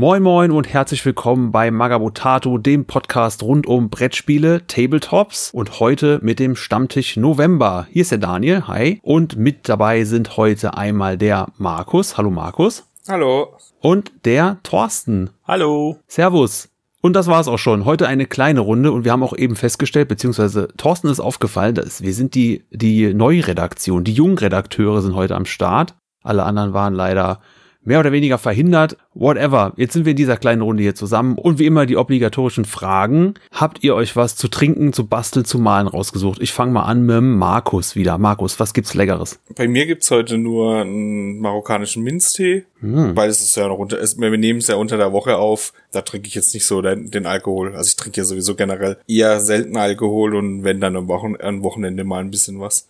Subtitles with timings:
[0.00, 6.20] Moin Moin und herzlich willkommen bei Magabotato, dem Podcast rund um Brettspiele, Tabletops und heute
[6.22, 7.88] mit dem Stammtisch November.
[7.90, 9.00] Hier ist der Daniel, hi.
[9.02, 12.16] Und mit dabei sind heute einmal der Markus.
[12.16, 12.86] Hallo Markus.
[13.08, 13.56] Hallo.
[13.80, 15.30] Und der Thorsten.
[15.48, 15.98] Hallo.
[16.06, 16.68] Servus.
[17.00, 17.84] Und das war's auch schon.
[17.84, 22.02] Heute eine kleine Runde und wir haben auch eben festgestellt, beziehungsweise Thorsten ist aufgefallen, dass
[22.02, 25.96] wir sind die, die Neuredaktion, die jungen Redakteure sind heute am Start.
[26.22, 27.40] Alle anderen waren leider
[27.88, 28.98] mehr oder weniger verhindert.
[29.14, 29.72] Whatever.
[29.76, 33.34] Jetzt sind wir in dieser kleinen Runde hier zusammen und wie immer die obligatorischen Fragen.
[33.50, 36.40] Habt ihr euch was zu trinken, zu basteln, zu malen rausgesucht?
[36.42, 38.18] Ich fange mal an mit Markus wieder.
[38.18, 39.40] Markus, was gibt's Leckeres?
[39.56, 43.16] Bei mir gibt's heute nur einen marokkanischen Minztee, hm.
[43.16, 45.72] weil es ist ja noch unter, wir nehmen es ja unter der Woche auf.
[45.90, 47.74] Da trinke ich jetzt nicht so den, den Alkohol.
[47.74, 51.62] Also ich trinke ja sowieso generell eher selten Alkohol und wenn dann am, Wochen, am
[51.62, 52.86] Wochenende mal ein bisschen was.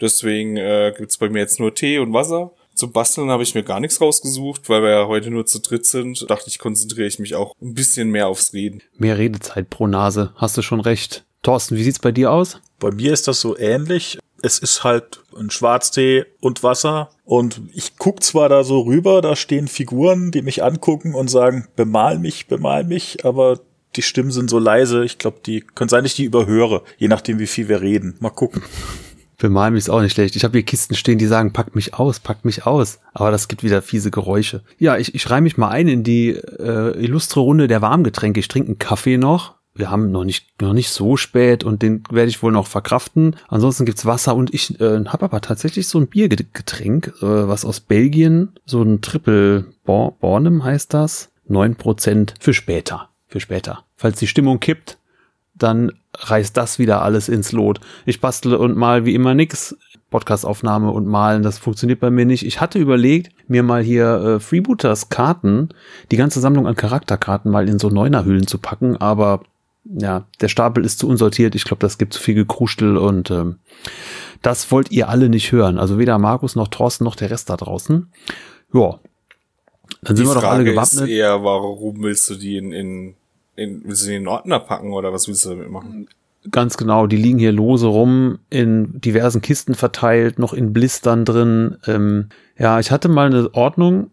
[0.00, 2.52] Deswegen äh, gibt's bei mir jetzt nur Tee und Wasser.
[2.76, 5.86] Zum Basteln habe ich mir gar nichts rausgesucht, weil wir ja heute nur zu dritt
[5.86, 6.30] sind.
[6.30, 8.82] Dachte ich, konzentriere ich mich auch ein bisschen mehr aufs Reden.
[8.98, 11.24] Mehr Redezeit pro Nase, hast du schon recht.
[11.42, 12.60] Thorsten, wie sieht's bei dir aus?
[12.78, 14.18] Bei mir ist das so ähnlich.
[14.42, 17.08] Es ist halt ein Schwarztee und Wasser.
[17.24, 21.68] Und ich guck zwar da so rüber, da stehen Figuren, die mich angucken und sagen,
[21.76, 23.58] bemal mich, bemal mich, aber
[23.96, 25.02] die Stimmen sind so leise.
[25.02, 28.16] Ich glaube, die können sein, dass ich die überhöre, je nachdem, wie viel wir reden.
[28.20, 28.62] Mal gucken.
[29.36, 30.34] Für Malmi ist auch nicht schlecht.
[30.36, 33.00] Ich habe hier Kisten stehen, die sagen, pack mich aus, pack mich aus.
[33.12, 34.62] Aber das gibt wieder fiese Geräusche.
[34.78, 38.40] Ja, ich, ich reihe mich mal ein in die äh, illustre Runde der Warmgetränke.
[38.40, 39.56] Ich trinke einen Kaffee noch.
[39.74, 43.36] Wir haben noch nicht, noch nicht so spät und den werde ich wohl noch verkraften.
[43.48, 47.80] Ansonsten gibt's Wasser und ich äh, habe aber tatsächlich so ein Biergetränk, äh, was aus
[47.80, 51.30] Belgien, so ein Triple Bornem heißt das.
[51.46, 53.10] neun Prozent für später.
[53.28, 53.84] Für später.
[53.96, 54.98] Falls die Stimmung kippt,
[55.58, 57.80] dann reißt das wieder alles ins Lot.
[58.04, 59.76] Ich bastle und mal wie immer nix.
[60.10, 62.46] Podcastaufnahme und malen, das funktioniert bei mir nicht.
[62.46, 65.70] Ich hatte überlegt, mir mal hier äh, Freebooters Karten,
[66.12, 69.42] die ganze Sammlung an Charakterkarten mal in so Neunerhüllen zu packen, aber
[69.84, 71.54] ja, der Stapel ist zu unsortiert.
[71.54, 73.58] Ich glaube, das gibt zu viel Gekruschtel und ähm,
[74.42, 75.78] das wollt ihr alle nicht hören.
[75.78, 78.10] Also weder Markus noch Thorsten noch der Rest da draußen.
[78.72, 78.98] Ja,
[80.02, 81.02] dann sind die wir doch alle gewappnet.
[81.04, 83.14] Ist eher, warum willst du die in, in
[83.56, 86.08] in, willst du den Ordner packen oder was willst du damit machen?
[86.50, 91.76] Ganz genau, die liegen hier lose rum, in diversen Kisten verteilt, noch in Blistern drin.
[91.86, 94.10] Ähm, ja, ich hatte mal eine Ordnung,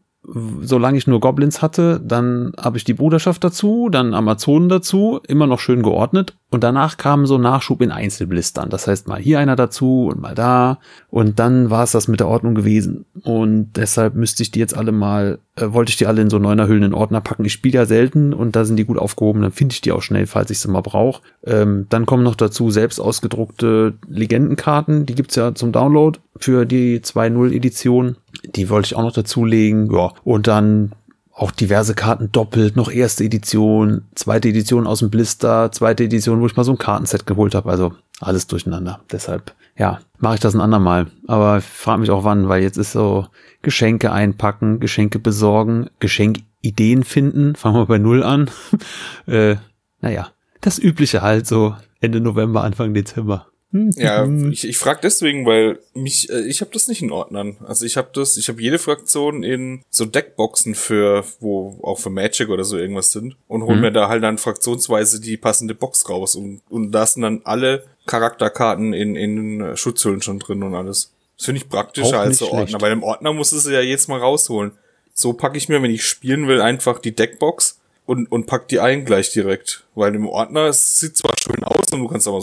[0.62, 5.48] solange ich nur Goblins hatte, dann habe ich die Bruderschaft dazu, dann Amazonen dazu, immer
[5.48, 6.36] noch schön geordnet.
[6.53, 8.69] Und danach kam so Nachschub in Einzelblistern.
[8.69, 10.78] Das heißt, mal hier einer dazu und mal da.
[11.09, 13.06] Und dann war es das mit der Ordnung gewesen.
[13.24, 16.38] Und deshalb müsste ich die jetzt alle mal, äh, wollte ich die alle in so
[16.38, 17.44] neuner Hüllen in Ordner packen.
[17.44, 19.42] Ich spiele ja selten und da sind die gut aufgehoben.
[19.42, 21.24] Dann finde ich die auch schnell, falls ich sie mal brauche.
[21.44, 25.08] Ähm, dann kommen noch dazu selbst ausgedruckte Legendenkarten.
[25.08, 28.18] Die gibt's ja zum Download für die 2.0 Edition.
[28.56, 29.92] Die wollte ich auch noch dazulegen.
[29.92, 30.13] Ja.
[30.24, 30.92] Und dann
[31.35, 36.45] auch diverse Karten doppelt, noch erste Edition, zweite Edition aus dem Blister, zweite Edition, wo
[36.45, 37.69] ich mal so ein Kartenset geholt habe.
[37.69, 38.99] Also alles durcheinander.
[39.11, 41.07] Deshalb, ja, mache ich das ein andermal.
[41.27, 43.27] Aber frage mich auch wann, weil jetzt ist so
[43.63, 47.55] Geschenke einpacken, Geschenke besorgen, Geschenkideen finden.
[47.57, 48.51] Fangen wir bei Null an.
[49.25, 49.55] äh,
[50.01, 50.29] naja,
[50.61, 53.47] das Übliche halt so Ende November, Anfang Dezember.
[53.73, 57.57] Ja, ich, ich frage deswegen, weil mich, äh, ich habe das nicht in Ordnern.
[57.66, 62.12] Also ich habe das, ich habe jede Fraktion in so Deckboxen für, wo auch für
[62.12, 63.81] Magic oder so irgendwas sind und hol mhm.
[63.81, 67.85] mir da halt dann fraktionsweise die passende Box raus und, und da sind dann alle
[68.06, 71.12] Charakterkarten in, in Schutzhüllen schon drin und alles.
[71.38, 74.19] Das finde ich praktischer als so Ordner, weil im Ordner muss es ja jetzt mal
[74.19, 74.73] rausholen.
[75.16, 78.79] So packe ich mir, wenn ich spielen will, einfach die Deckbox und, und pack die
[78.79, 79.83] ein gleich direkt.
[79.95, 82.41] Weil im Ordner es sieht zwar schön aus und du kannst aber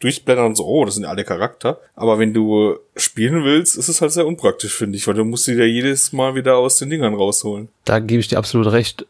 [0.00, 1.80] durchblättern und so, oh, das sind alle Charakter.
[1.94, 5.44] Aber wenn du spielen willst, ist es halt sehr unpraktisch, finde ich, weil du musst
[5.44, 7.68] sie ja jedes Mal wieder aus den Dingern rausholen.
[7.84, 9.06] Da gebe ich dir absolut recht.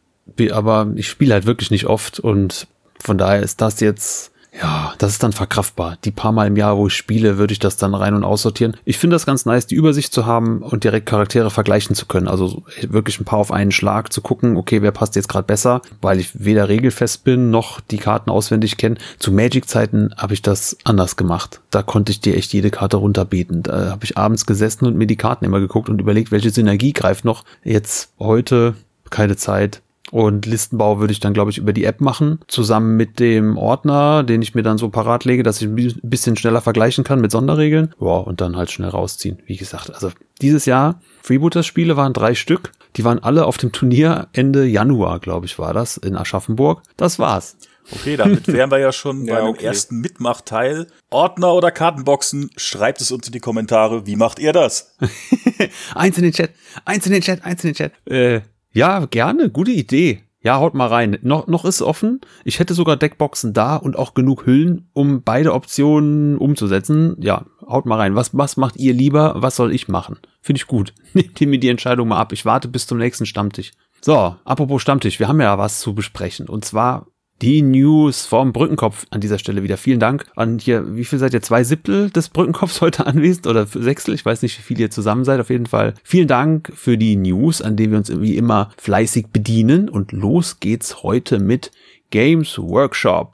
[0.51, 2.67] Aber ich spiele halt wirklich nicht oft und
[2.99, 5.97] von daher ist das jetzt ja, das ist dann verkraftbar.
[6.05, 8.77] Die paar Mal im Jahr, wo ich spiele, würde ich das dann rein und aussortieren.
[8.85, 12.27] Ich finde das ganz nice, die Übersicht zu haben und direkt Charaktere vergleichen zu können.
[12.27, 15.83] Also wirklich ein paar auf einen Schlag zu gucken, okay, wer passt jetzt gerade besser,
[16.01, 18.97] weil ich weder regelfest bin, noch die Karten auswendig kenne.
[19.19, 21.61] Zu Magic-Zeiten habe ich das anders gemacht.
[21.71, 23.63] Da konnte ich dir echt jede Karte runterbeten.
[23.63, 26.93] Da habe ich abends gesessen und mir die Karten immer geguckt und überlegt, welche Synergie
[26.93, 27.45] greift noch.
[27.63, 28.75] Jetzt heute
[29.11, 33.21] keine Zeit und Listenbau würde ich dann, glaube ich, über die App machen, zusammen mit
[33.21, 37.05] dem Ordner, den ich mir dann so parat lege, dass ich ein bisschen schneller vergleichen
[37.05, 37.95] kann mit Sonderregeln.
[38.01, 39.39] Ja, und dann halt schnell rausziehen.
[39.47, 40.11] Wie gesagt, also
[40.41, 42.73] dieses Jahr, Freebooters-Spiele waren drei Stück.
[42.97, 46.83] Die waren alle auf dem Turnier Ende Januar, glaube ich, war das, in Aschaffenburg.
[46.97, 47.57] Das war's.
[47.93, 49.67] Okay, damit wären wir ja schon ja, beim okay.
[49.67, 50.87] ersten Mitmachteil.
[51.11, 54.07] Ordner oder Kartenboxen, schreibt es uns in die Kommentare.
[54.07, 54.97] Wie macht ihr das?
[55.95, 56.51] eins in den Chat,
[56.85, 57.93] eins in den Chat, eins in den Chat.
[58.07, 58.41] Äh,
[58.73, 60.23] ja, gerne, gute Idee.
[60.43, 61.19] Ja, haut mal rein.
[61.21, 62.21] Noch, noch ist offen.
[62.45, 67.17] Ich hätte sogar Deckboxen da und auch genug Hüllen, um beide Optionen umzusetzen.
[67.21, 68.15] Ja, haut mal rein.
[68.15, 69.35] Was, was macht ihr lieber?
[69.37, 70.19] Was soll ich machen?
[70.41, 70.95] Finde ich gut.
[71.13, 72.33] Nehmt ihr mir die Entscheidung mal ab.
[72.33, 73.73] Ich warte bis zum nächsten Stammtisch.
[74.01, 75.19] So, apropos Stammtisch.
[75.19, 76.49] Wir haben ja was zu besprechen.
[76.49, 77.07] Und zwar
[77.43, 79.77] die News vom Brückenkopf an dieser Stelle wieder.
[79.77, 81.43] Vielen Dank an hier, wie viel seid ihr?
[81.43, 84.15] Zwei Siebtel des Brückenkopfs heute anwesend oder Sechstel?
[84.15, 85.41] Ich weiß nicht, wie viel ihr zusammen seid.
[85.41, 89.29] Auf jeden Fall vielen Dank für die News, an denen wir uns wie immer fleißig
[89.29, 89.89] bedienen.
[89.89, 91.71] Und los geht's heute mit
[92.11, 93.33] Games Workshop.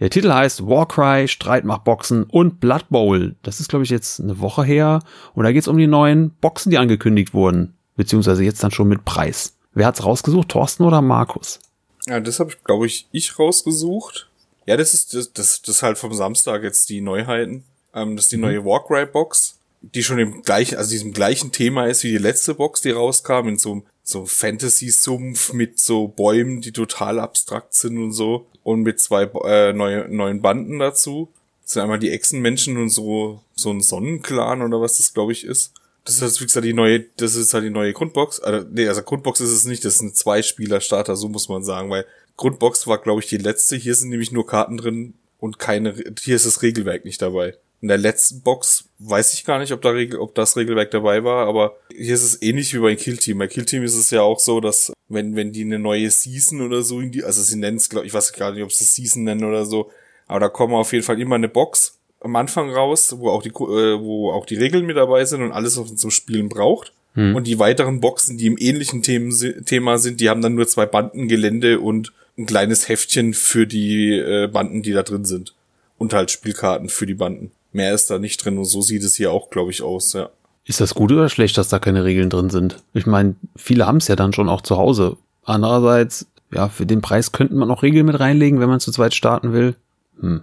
[0.00, 3.36] Der Titel heißt Warcry, Streitmachboxen und Blood Bowl.
[3.42, 5.00] Das ist, glaube ich, jetzt eine Woche her.
[5.34, 7.74] Und da geht's um die neuen Boxen, die angekündigt wurden.
[7.96, 9.56] Beziehungsweise jetzt dann schon mit Preis.
[9.72, 10.48] Wer hat's rausgesucht?
[10.48, 11.60] Thorsten oder Markus?
[12.06, 14.28] Ja, das habe ich, glaube ich, ich rausgesucht.
[14.66, 17.64] Ja, das ist das, das, das halt vom Samstag jetzt die Neuheiten.
[17.94, 18.42] Ähm, das ist die mhm.
[18.42, 22.54] neue Walkright Box, die schon im gleichen, also diesem gleichen Thema ist wie die letzte
[22.54, 28.12] Box, die rauskam, in so so Fantasy-Sumpf mit so Bäumen, die total abstrakt sind und
[28.12, 28.46] so.
[28.62, 31.28] Und mit zwei äh, neue, neuen Banden dazu.
[31.62, 35.44] Das sind einmal die Echsenmenschen und so, so ein Sonnenclan oder was das, glaube ich,
[35.44, 35.72] ist.
[36.04, 38.40] Das ist wie gesagt die neue, das ist halt die neue Grundbox.
[38.40, 41.90] Also, nee, also Grundbox ist es nicht, das ist ein Zwei-Spieler-Starter, so muss man sagen,
[41.90, 42.04] weil
[42.36, 43.76] Grundbox war, glaube ich, die letzte.
[43.76, 47.56] Hier sind nämlich nur Karten drin und keine, hier ist das Regelwerk nicht dabei.
[47.80, 51.22] In der letzten Box weiß ich gar nicht, ob da Regel, ob das Regelwerk dabei
[51.22, 53.38] war, aber hier ist es ähnlich wie bei Kill Team.
[53.38, 56.62] Bei Kill Team ist es ja auch so, dass wenn, wenn die eine neue Season
[56.62, 58.84] oder so in die, also sie nennen es, glaube ich, weiß gar nicht, ob sie
[58.84, 59.90] Season nennen oder so,
[60.26, 63.50] aber da kommen auf jeden Fall immer eine Box am Anfang raus, wo auch die,
[63.50, 66.92] äh, wo auch die Regeln mit dabei sind und alles, was man zum Spielen braucht.
[67.12, 67.36] Hm.
[67.36, 69.30] Und die weiteren Boxen, die im ähnlichen Themen,
[69.66, 74.18] Thema sind, die haben dann nur zwei Banden Gelände und ein kleines Heftchen für die
[74.18, 75.54] äh, Banden, die da drin sind.
[75.98, 77.52] Und halt Spielkarten für die Banden.
[77.72, 80.30] Mehr ist da nicht drin und so sieht es hier auch, glaube ich, aus, ja.
[80.64, 82.82] Ist das gut oder schlecht, dass da keine Regeln drin sind?
[82.94, 85.18] Ich meine, viele haben es ja dann schon auch zu Hause.
[85.44, 89.14] Andererseits, ja, für den Preis könnte man auch Regeln mit reinlegen, wenn man zu zweit
[89.14, 89.74] starten will.
[90.20, 90.42] Hm.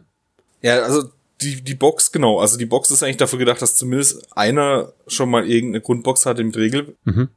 [0.61, 1.09] Ja, also
[1.41, 2.39] die, die Box, genau.
[2.39, 6.39] Also die Box ist eigentlich dafür gedacht, dass zumindest einer schon mal irgendeine Grundbox hat
[6.39, 6.95] im Regel.
[7.03, 7.29] Mhm.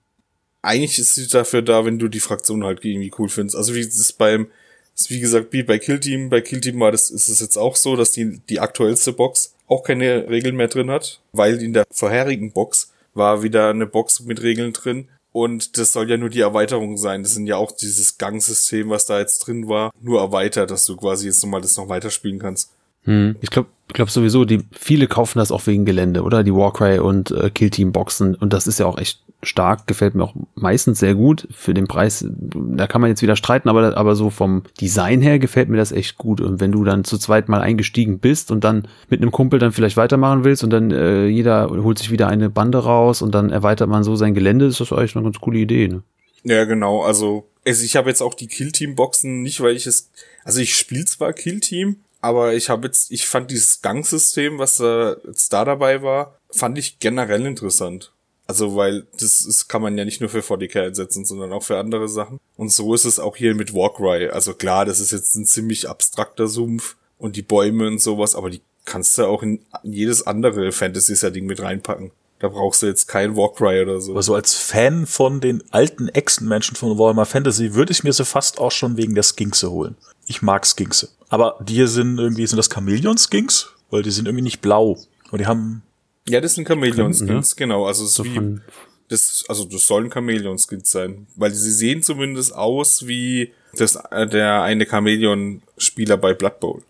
[0.63, 3.57] Eigentlich ist sie dafür da, wenn du die Fraktion halt irgendwie cool findest.
[3.57, 4.49] Also wie es beim,
[4.95, 7.57] ist wie gesagt, wie bei Kill Team, bei Kill Team war das, ist es jetzt
[7.57, 11.73] auch so, dass die, die aktuellste Box auch keine Regeln mehr drin hat, weil in
[11.73, 15.09] der vorherigen Box war wieder eine Box mit Regeln drin.
[15.33, 17.25] Und das soll ja nur die Erweiterung sein.
[17.25, 20.97] Das sind ja auch dieses Gangsystem, was da jetzt drin war, nur erweitert, dass du
[20.97, 22.71] quasi jetzt nochmal das noch weiterspielen kannst.
[23.05, 23.37] Hm.
[23.41, 26.43] Ich glaube ich glaube sowieso, die viele kaufen das auch wegen Gelände, oder?
[26.43, 28.35] Die Warcry und äh, Killteam Boxen.
[28.35, 31.47] Und das ist ja auch echt stark, gefällt mir auch meistens sehr gut.
[31.51, 35.39] Für den Preis, da kann man jetzt wieder streiten, aber, aber so vom Design her
[35.39, 36.41] gefällt mir das echt gut.
[36.41, 39.73] Und wenn du dann zu zweit mal eingestiegen bist und dann mit einem Kumpel dann
[39.73, 43.51] vielleicht weitermachen willst und dann äh, jeder holt sich wieder eine Bande raus und dann
[43.51, 46.03] erweitert man so sein Gelände, ist das eigentlich eine ganz coole Idee, ne?
[46.43, 47.03] Ja, genau.
[47.03, 50.11] Also, also ich habe jetzt auch die Killteam-Boxen nicht, weil ich es.
[50.45, 55.17] Also ich spiele zwar Killteam, aber ich habe jetzt, ich fand dieses Gangsystem, was da
[55.27, 58.13] jetzt da dabei war, fand ich generell interessant.
[58.47, 61.79] Also, weil das, das kann man ja nicht nur für 40k einsetzen, sondern auch für
[61.79, 62.41] andere Sachen.
[62.57, 64.31] Und so ist es auch hier mit Warcry.
[64.31, 68.49] Also klar, das ist jetzt ein ziemlich abstrakter Sumpf und die Bäume und sowas, aber
[68.49, 72.11] die kannst du auch in jedes andere Fantasy-Setting mit reinpacken.
[72.39, 74.17] Da brauchst du jetzt kein Warcry oder so.
[74.17, 78.59] Also als Fan von den alten Echsenmenschen von Warhammer Fantasy würde ich mir sie fast
[78.59, 79.97] auch schon wegen der Skinkse holen.
[80.27, 81.11] Ich mag Skinkse.
[81.29, 83.73] Aber die sind irgendwie, sind das Chameleon-Skinks?
[83.91, 84.99] Weil die sind irgendwie nicht blau.
[85.31, 85.83] Und die haben.
[86.29, 87.57] Ja, das sind Chameleon-Skins, ne?
[87.57, 87.87] genau.
[87.87, 88.61] Also, so wie,
[89.09, 91.27] das, also das sollen Chameleon-Skins sein.
[91.37, 96.83] Weil sie sehen zumindest aus wie das, äh, der eine Chameleon-Spieler bei Blood Bowl.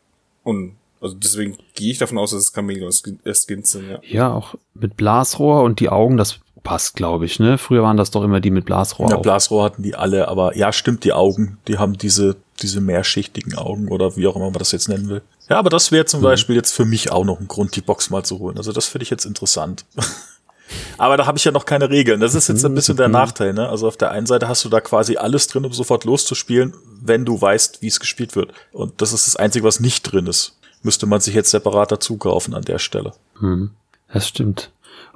[0.43, 3.99] Und also deswegen gehe ich davon aus, dass es Chameleon-Skins sind, ja.
[4.03, 7.59] Ja, auch mit Blasrohr und die Augen, das passt, glaube ich, ne?
[7.59, 9.09] Früher waren das doch immer die mit Blasrohr.
[9.11, 13.57] Ja, Blasrohr hatten die alle, aber ja, stimmt, die Augen, die haben diese, diese mehrschichtigen
[13.57, 15.23] Augen oder wie auch immer man das jetzt nennen will.
[15.49, 16.25] Ja, aber das wäre zum mhm.
[16.25, 18.57] Beispiel jetzt für mich auch noch ein Grund, die Box mal zu holen.
[18.57, 19.85] Also das finde ich jetzt interessant.
[20.99, 22.21] aber da habe ich ja noch keine Regeln.
[22.21, 23.13] Das ist jetzt ein bisschen der mhm.
[23.15, 23.69] Nachteil, ne?
[23.69, 27.27] Also auf der einen Seite hast du da quasi alles drin, um sofort loszuspielen, wenn
[27.27, 28.53] du weißt, wie es gespielt wird.
[28.73, 30.59] Und das ist das Einzige, was nicht drin ist.
[30.83, 33.13] Müsste man sich jetzt separat dazu kaufen an der Stelle.
[33.39, 33.71] Mhm.
[34.11, 34.71] Das stimmt.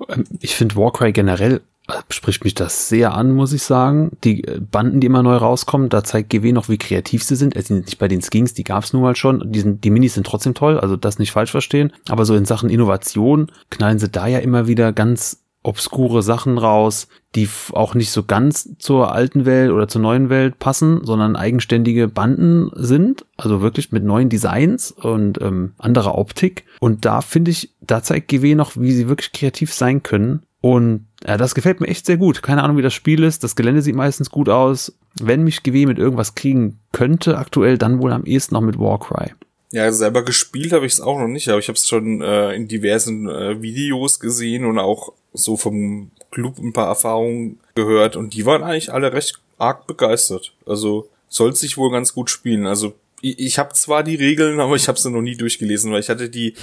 [0.08, 4.16] Ähm, ich finde Warcry generell äh, spricht mich das sehr an, muss ich sagen.
[4.24, 7.56] Die äh, Banden, die immer neu rauskommen, da zeigt GW noch, wie kreativ sie sind.
[7.56, 9.50] Es sind nicht bei den Skins, die gab es nun mal schon.
[9.50, 11.92] Die, sind, die Minis sind trotzdem toll, also das nicht falsch verstehen.
[12.08, 17.08] Aber so in Sachen Innovation knallen sie da ja immer wieder ganz obskure Sachen raus,
[17.34, 22.08] die auch nicht so ganz zur alten Welt oder zur neuen Welt passen, sondern eigenständige
[22.08, 26.64] Banden sind, also wirklich mit neuen Designs und ähm, anderer Optik.
[26.80, 30.42] Und da finde ich, da zeigt GW noch, wie sie wirklich kreativ sein können.
[30.60, 32.42] Und Ja, das gefällt mir echt sehr gut.
[32.42, 33.44] Keine Ahnung, wie das Spiel ist.
[33.44, 34.92] Das Gelände sieht meistens gut aus.
[35.20, 39.32] Wenn mich GW mit irgendwas kriegen könnte, aktuell dann wohl am ehesten noch mit Warcry.
[39.70, 42.54] Ja, selber gespielt habe ich es auch noch nicht, aber ich habe es schon äh,
[42.54, 48.34] in diversen äh, Videos gesehen und auch so vom Club ein paar Erfahrungen gehört und
[48.34, 50.54] die waren eigentlich alle recht arg begeistert.
[50.66, 52.66] Also soll sich wohl ganz gut spielen.
[52.66, 56.00] Also ich, ich habe zwar die Regeln, aber ich habe sie noch nie durchgelesen, weil
[56.00, 56.54] ich hatte die,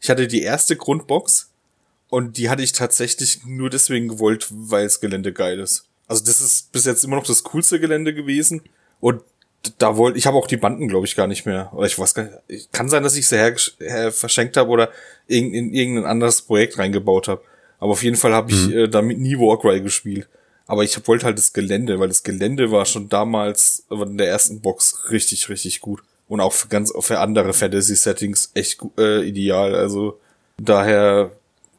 [0.00, 1.50] ich hatte die erste Grundbox
[2.08, 5.86] und die hatte ich tatsächlich nur deswegen gewollt, weil das Gelände geil ist.
[6.08, 8.62] Also das ist bis jetzt immer noch das coolste Gelände gewesen
[9.00, 9.22] und
[9.78, 12.14] da wollte ich habe auch die Banden glaube ich gar nicht mehr oder ich weiß
[12.14, 14.90] gar nicht kann sein dass ich sie her, her verschenkt habe oder
[15.28, 17.42] in, in irgendein anderes Projekt reingebaut habe
[17.82, 18.72] aber auf jeden Fall habe ich mhm.
[18.72, 20.28] äh, damit nie Warcry gespielt
[20.66, 24.60] aber ich wollte halt das Gelände weil das Gelände war schon damals in der ersten
[24.60, 29.74] Box richtig richtig gut und auch für ganz für andere Fantasy Settings echt äh, ideal
[29.74, 30.20] also
[30.58, 31.32] daher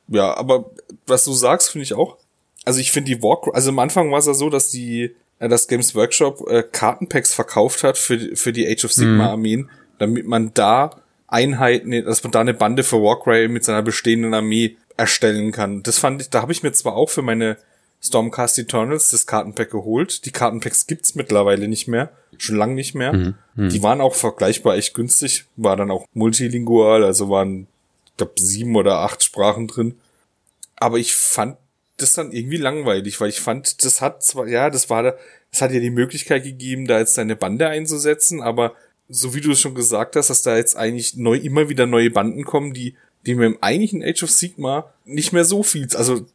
[0.09, 0.71] ja aber
[1.07, 2.17] was du sagst finde ich auch
[2.65, 5.47] also ich finde die Warcry also am Anfang war es ja so dass die äh,
[5.47, 9.69] dass Games Workshop äh, Kartenpacks verkauft hat für, für die Age of Sigma mhm.
[9.99, 14.77] Damit man da Einheiten, dass man da eine Bande für Warcry mit seiner bestehenden Armee
[14.97, 15.83] erstellen kann.
[15.83, 17.57] Das fand ich, da habe ich mir zwar auch für meine
[18.01, 20.25] Stormcast Eternals das Kartenpack geholt.
[20.25, 23.13] Die Kartenpacks gibt's mittlerweile nicht mehr, schon lang nicht mehr.
[23.13, 23.35] Mhm.
[23.55, 23.69] Mhm.
[23.69, 27.67] Die waren auch vergleichbar echt günstig, war dann auch multilingual, also waren,
[28.05, 29.95] ich glaube, sieben oder acht Sprachen drin.
[30.75, 31.57] Aber ich fand
[31.97, 35.13] das dann irgendwie langweilig, weil ich fand, das hat zwar, ja, das war da,
[35.51, 38.73] es hat ja die Möglichkeit gegeben, da jetzt deine Bande einzusetzen, aber
[39.07, 42.09] so wie du es schon gesagt hast, dass da jetzt eigentlich neu, immer wieder neue
[42.09, 46.25] Banden kommen, die, die mit dem eigentlichen Age of Sigma nicht mehr so viel, also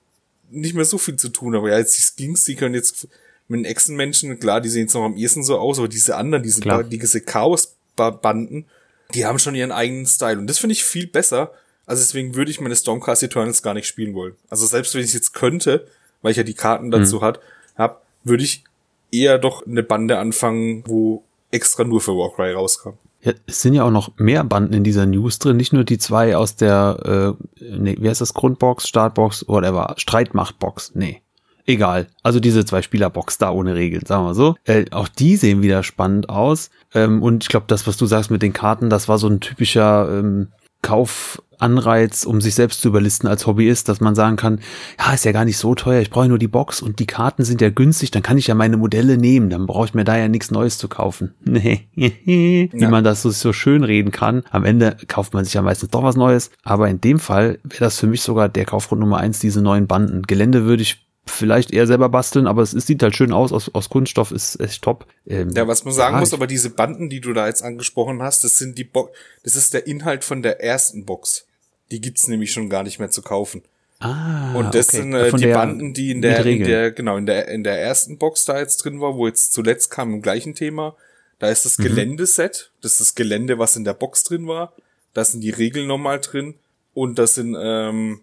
[0.50, 3.08] nicht mehr so viel zu tun, aber ja, jetzt die Skins, die können jetzt
[3.48, 6.42] mit den Echsenmenschen, klar, die sehen jetzt noch am ehesten so aus, aber diese anderen,
[6.42, 8.66] diese, diese Chaos-Banden,
[9.14, 11.52] die haben schon ihren eigenen Style und das finde ich viel besser,
[11.86, 14.34] also deswegen würde ich meine Stormcast Eternals gar nicht spielen wollen.
[14.50, 15.86] Also selbst wenn ich es jetzt könnte,
[16.20, 17.22] weil ich ja die Karten dazu mhm.
[17.22, 17.40] hat,
[17.76, 18.64] hab, würde ich
[19.10, 22.90] eher doch eine Bande anfangen, wo extra nur für Warcry rauskam.
[23.20, 25.98] Ja, es sind ja auch noch mehr Banden in dieser News drin, nicht nur die
[25.98, 31.22] zwei aus der, äh, nee, wie heißt das, Grundbox, Startbox, whatever, Streitmachtbox, nee.
[31.66, 32.06] Egal.
[32.22, 34.54] Also diese zwei Spielerbox da ohne Regeln, sagen wir so.
[34.64, 36.70] Äh, auch die sehen wieder spannend aus.
[36.94, 39.40] Ähm, und ich glaube, das, was du sagst mit den Karten, das war so ein
[39.40, 40.48] typischer ähm,
[40.80, 44.60] Kauf, Anreiz, um sich selbst zu überlisten als Hobbyist, dass man sagen kann,
[44.98, 47.44] ja, ist ja gar nicht so teuer, ich brauche nur die Box und die Karten
[47.44, 50.16] sind ja günstig, dann kann ich ja meine Modelle nehmen, dann brauche ich mir da
[50.16, 51.34] ja nichts Neues zu kaufen.
[51.58, 52.88] Nee, wie ja.
[52.88, 54.44] man das so, so schön reden kann.
[54.50, 57.84] Am Ende kauft man sich ja meistens doch was Neues, aber in dem Fall wäre
[57.84, 60.22] das für mich sogar der Kaufgrund Nummer eins, diese neuen Banden.
[60.22, 63.74] Gelände würde ich vielleicht eher selber basteln, aber es, es sieht halt schön aus, aus,
[63.74, 65.06] aus Kunststoff ist echt top.
[65.26, 68.22] Ähm, ja, was man sagen ja, muss, aber diese Banden, die du da jetzt angesprochen
[68.22, 69.10] hast, das sind die Bo
[69.44, 71.46] das ist der Inhalt von der ersten Box.
[71.90, 73.62] Die gibt's nämlich schon gar nicht mehr zu kaufen.
[74.00, 74.98] Ah, und das okay.
[74.98, 78.16] sind äh, die Banden, die in der, in der, genau, in der, in der ersten
[78.18, 80.94] Box da jetzt drin war, wo jetzt zuletzt kam im gleichen Thema.
[81.40, 81.84] Da ist das mhm.
[81.84, 84.72] Geländeset, das ist das Gelände, was in der Box drin war.
[85.14, 86.54] Da sind die Regeln nochmal drin.
[86.94, 88.20] Und das sind, ähm,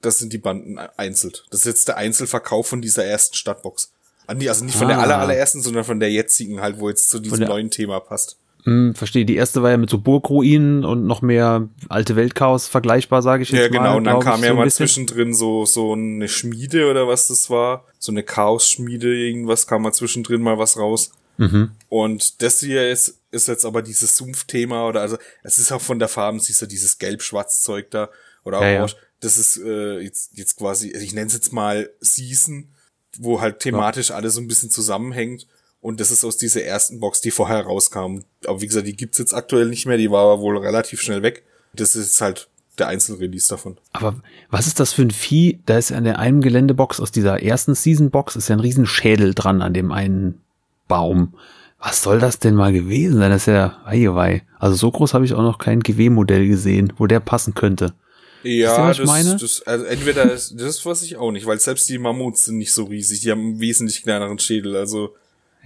[0.00, 1.32] das sind die Banden einzeln.
[1.50, 3.92] Das ist jetzt der Einzelverkauf von dieser ersten Stadtbox.
[4.26, 4.90] Also nicht von ah.
[4.90, 8.36] der aller, allerersten, sondern von der jetzigen halt, wo jetzt zu diesem neuen Thema passt.
[8.66, 9.24] Hm, verstehe.
[9.24, 13.52] Die erste war ja mit so Burgruinen und noch mehr alte Weltchaos vergleichbar, sage ich
[13.52, 13.82] jetzt ja, genau.
[13.82, 13.96] mal.
[13.96, 17.84] Und dann kam ja so mal zwischendrin so, so eine Schmiede oder was das war.
[18.00, 21.12] So eine Chaos-Schmiede, irgendwas kam mal zwischendrin mal was raus.
[21.36, 21.70] Mhm.
[21.88, 26.00] Und das hier ist, ist jetzt aber dieses Sumpf-Thema oder also, es ist auch von
[26.00, 28.08] der Farben, siehst du, dieses Gelb-Schwarz-Zeug da
[28.42, 28.94] oder ja, Orange.
[28.94, 28.98] Ja.
[29.20, 32.72] Das ist äh, jetzt, jetzt quasi, ich nenne es jetzt mal Season,
[33.16, 34.16] wo halt thematisch ja.
[34.16, 35.46] alles so ein bisschen zusammenhängt.
[35.86, 38.24] Und das ist aus dieser ersten Box, die vorher rauskam.
[38.44, 41.22] Aber wie gesagt, die gibt's jetzt aktuell nicht mehr, die war aber wohl relativ schnell
[41.22, 41.44] weg.
[41.74, 43.76] Das ist halt der Einzelrelease davon.
[43.92, 45.60] Aber was ist das für ein Vieh?
[45.64, 48.84] Da ist ja an der einen Geländebox aus dieser ersten Season-Box ist ja ein riesen
[48.84, 50.40] Schädel dran an dem einen
[50.88, 51.34] Baum.
[51.78, 53.30] Was soll das denn mal gewesen sein?
[53.30, 54.42] Das ist ja weiwei.
[54.58, 57.94] Also so groß habe ich auch noch kein GW-Modell gesehen, wo der passen könnte.
[58.42, 59.36] Ja, das, meine?
[59.36, 62.72] das also entweder das, das weiß ich auch nicht, weil selbst die Mammuts sind nicht
[62.72, 65.14] so riesig, die haben einen wesentlich kleineren Schädel, also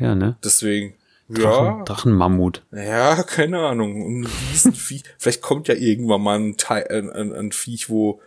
[0.01, 0.37] ja, ne?
[0.43, 0.95] Deswegen.
[1.29, 1.85] Drachen, ja.
[1.85, 2.63] Drachenmammut.
[2.73, 4.23] Ja, keine Ahnung.
[4.23, 5.05] Ein Riesenviech.
[5.19, 8.21] Vielleicht kommt ja irgendwann mal ein, Teil, ein, ein, ein Viech, wo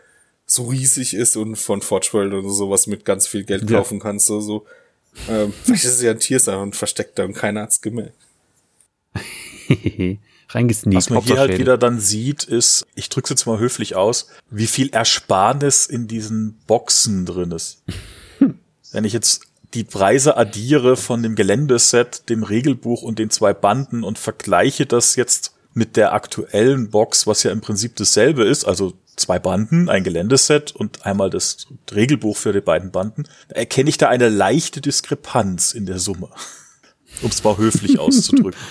[0.45, 3.77] so riesig ist und von Forge World oder sowas mit ganz viel Geld ja.
[3.77, 4.65] kaufen kannst oder so.
[5.29, 8.15] Ähm, vielleicht ist es ja ein Tiersache und versteckt da und keiner hat's gemerkt.
[10.49, 10.97] Reingesneakt.
[10.97, 14.67] Was man hier halt wieder dann sieht, ist, ich drück's jetzt mal höflich aus, wie
[14.67, 17.83] viel Ersparnis in diesen Boxen drin ist.
[18.91, 24.03] Wenn ich jetzt die Preise addiere von dem Geländeset, dem Regelbuch und den zwei Banden
[24.03, 28.93] und vergleiche das jetzt mit der aktuellen Box, was ja im Prinzip dasselbe ist, also
[29.15, 34.09] zwei Banden, ein Geländeset und einmal das Regelbuch für die beiden Banden, erkenne ich da
[34.09, 36.29] eine leichte Diskrepanz in der Summe.
[37.21, 38.59] Um es mal höflich auszudrücken.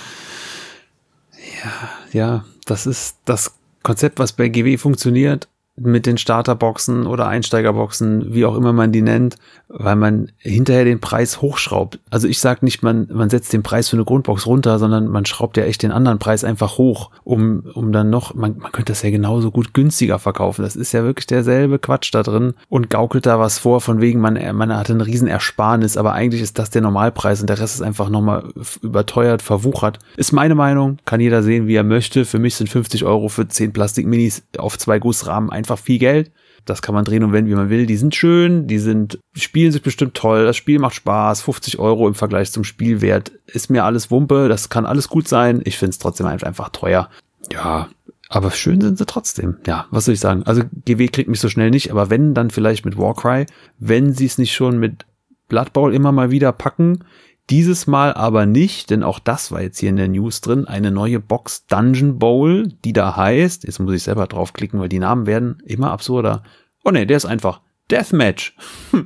[1.65, 3.53] Ja, ja, das ist das
[3.85, 9.01] Konzept, was bei GW funktioniert mit den Starterboxen oder Einsteigerboxen, wie auch immer man die
[9.01, 9.37] nennt,
[9.69, 11.99] weil man hinterher den Preis hochschraubt.
[12.11, 15.25] Also ich sage nicht, man, man setzt den Preis für eine Grundbox runter, sondern man
[15.25, 18.93] schraubt ja echt den anderen Preis einfach hoch, um, um dann noch, man, man könnte
[18.93, 20.63] das ja genauso gut günstiger verkaufen.
[20.63, 24.21] Das ist ja wirklich derselbe Quatsch da drin und gaukelt da was vor, von wegen,
[24.21, 27.77] man, man hat einen riesen Ersparnis, aber eigentlich ist das der Normalpreis und der Rest
[27.77, 28.45] ist einfach nochmal
[28.83, 29.99] überteuert, verwuchert.
[30.17, 32.27] Ist meine Meinung, kann jeder sehen, wie er möchte.
[32.27, 36.33] Für mich sind 50 Euro für 10 Plastikminis auf zwei Gussrahmen einfach viel Geld.
[36.65, 37.87] Das kann man drehen und wenden, wie man will.
[37.87, 42.07] Die sind schön, die sind, spielen sich bestimmt toll, das Spiel macht Spaß, 50 Euro
[42.07, 45.61] im Vergleich zum Spielwert ist mir alles Wumpe, das kann alles gut sein.
[45.65, 47.09] Ich finde es trotzdem einfach teuer.
[47.53, 47.89] Ja,
[48.29, 49.57] aber schön sind sie trotzdem.
[49.67, 50.45] Ja, was soll ich sagen?
[50.45, 53.47] Also GW kriegt mich so schnell nicht, aber wenn, dann vielleicht mit Warcry.
[53.79, 55.05] Wenn sie es nicht schon mit
[55.49, 57.05] Blood Bowl immer mal wieder packen,
[57.53, 60.91] dieses Mal aber nicht, denn auch das war jetzt hier in der News drin, eine
[60.91, 65.27] neue Box Dungeon Bowl, die da heißt, jetzt muss ich selber draufklicken, weil die Namen
[65.27, 66.45] werden immer absurder.
[66.83, 68.57] Oh ne, der ist einfach Deathmatch.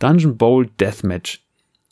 [0.00, 1.44] Dungeon Bowl Deathmatch.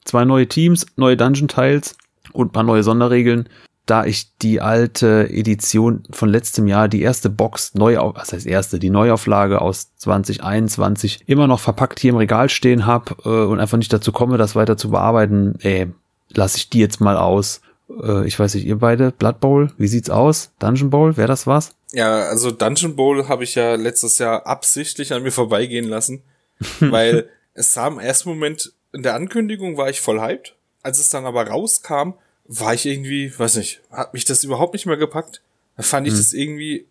[0.05, 1.97] Zwei neue Teams, neue Dungeon Tiles
[2.33, 3.49] und ein paar neue Sonderregeln.
[3.87, 8.79] Da ich die alte Edition von letztem Jahr, die erste Box neu, was heißt erste,
[8.79, 13.79] die Neuauflage aus 2021 immer noch verpackt hier im Regal stehen habe äh, und einfach
[13.79, 15.89] nicht dazu komme, das weiter zu bearbeiten, äh,
[16.33, 17.61] lasse ich die jetzt mal aus.
[18.03, 20.53] Äh, ich weiß nicht, ihr beide, Blood Bowl, wie sieht's aus?
[20.61, 21.75] Dungeon Bowl, wäre das was?
[21.93, 26.23] Ja, also Dungeon Bowl habe ich ja letztes Jahr absichtlich an mir vorbeigehen lassen,
[26.81, 30.55] weil es sah im ersten Moment in der Ankündigung war ich voll hyped.
[30.83, 34.87] Als es dann aber rauskam, war ich irgendwie, weiß nicht, hat mich das überhaupt nicht
[34.87, 35.41] mehr gepackt.
[35.77, 36.21] Da fand ich hm.
[36.21, 36.87] das irgendwie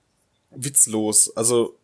[0.51, 1.35] witzlos.
[1.35, 1.75] Also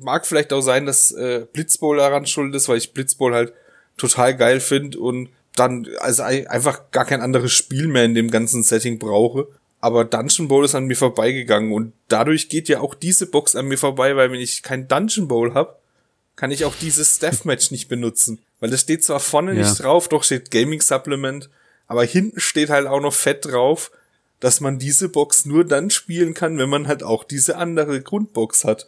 [0.00, 3.52] mag vielleicht auch sein, dass äh, Blitzbowl daran schuld ist, weil ich Blitzbowl halt
[3.96, 8.62] total geil finde und dann also einfach gar kein anderes Spiel mehr in dem ganzen
[8.62, 9.46] Setting brauche.
[9.80, 13.66] Aber Dungeon Bowl ist an mir vorbeigegangen und dadurch geht ja auch diese Box an
[13.66, 15.80] mir vorbei, weil wenn ich kein Dungeon Bowl hab,
[16.36, 18.40] kann ich auch dieses Deathmatch nicht benutzen.
[18.60, 19.60] Weil das steht zwar vorne ja.
[19.60, 21.50] nicht drauf, doch steht Gaming Supplement
[21.86, 23.90] aber hinten steht halt auch noch fett drauf,
[24.40, 28.64] dass man diese Box nur dann spielen kann, wenn man halt auch diese andere Grundbox
[28.64, 28.86] hat.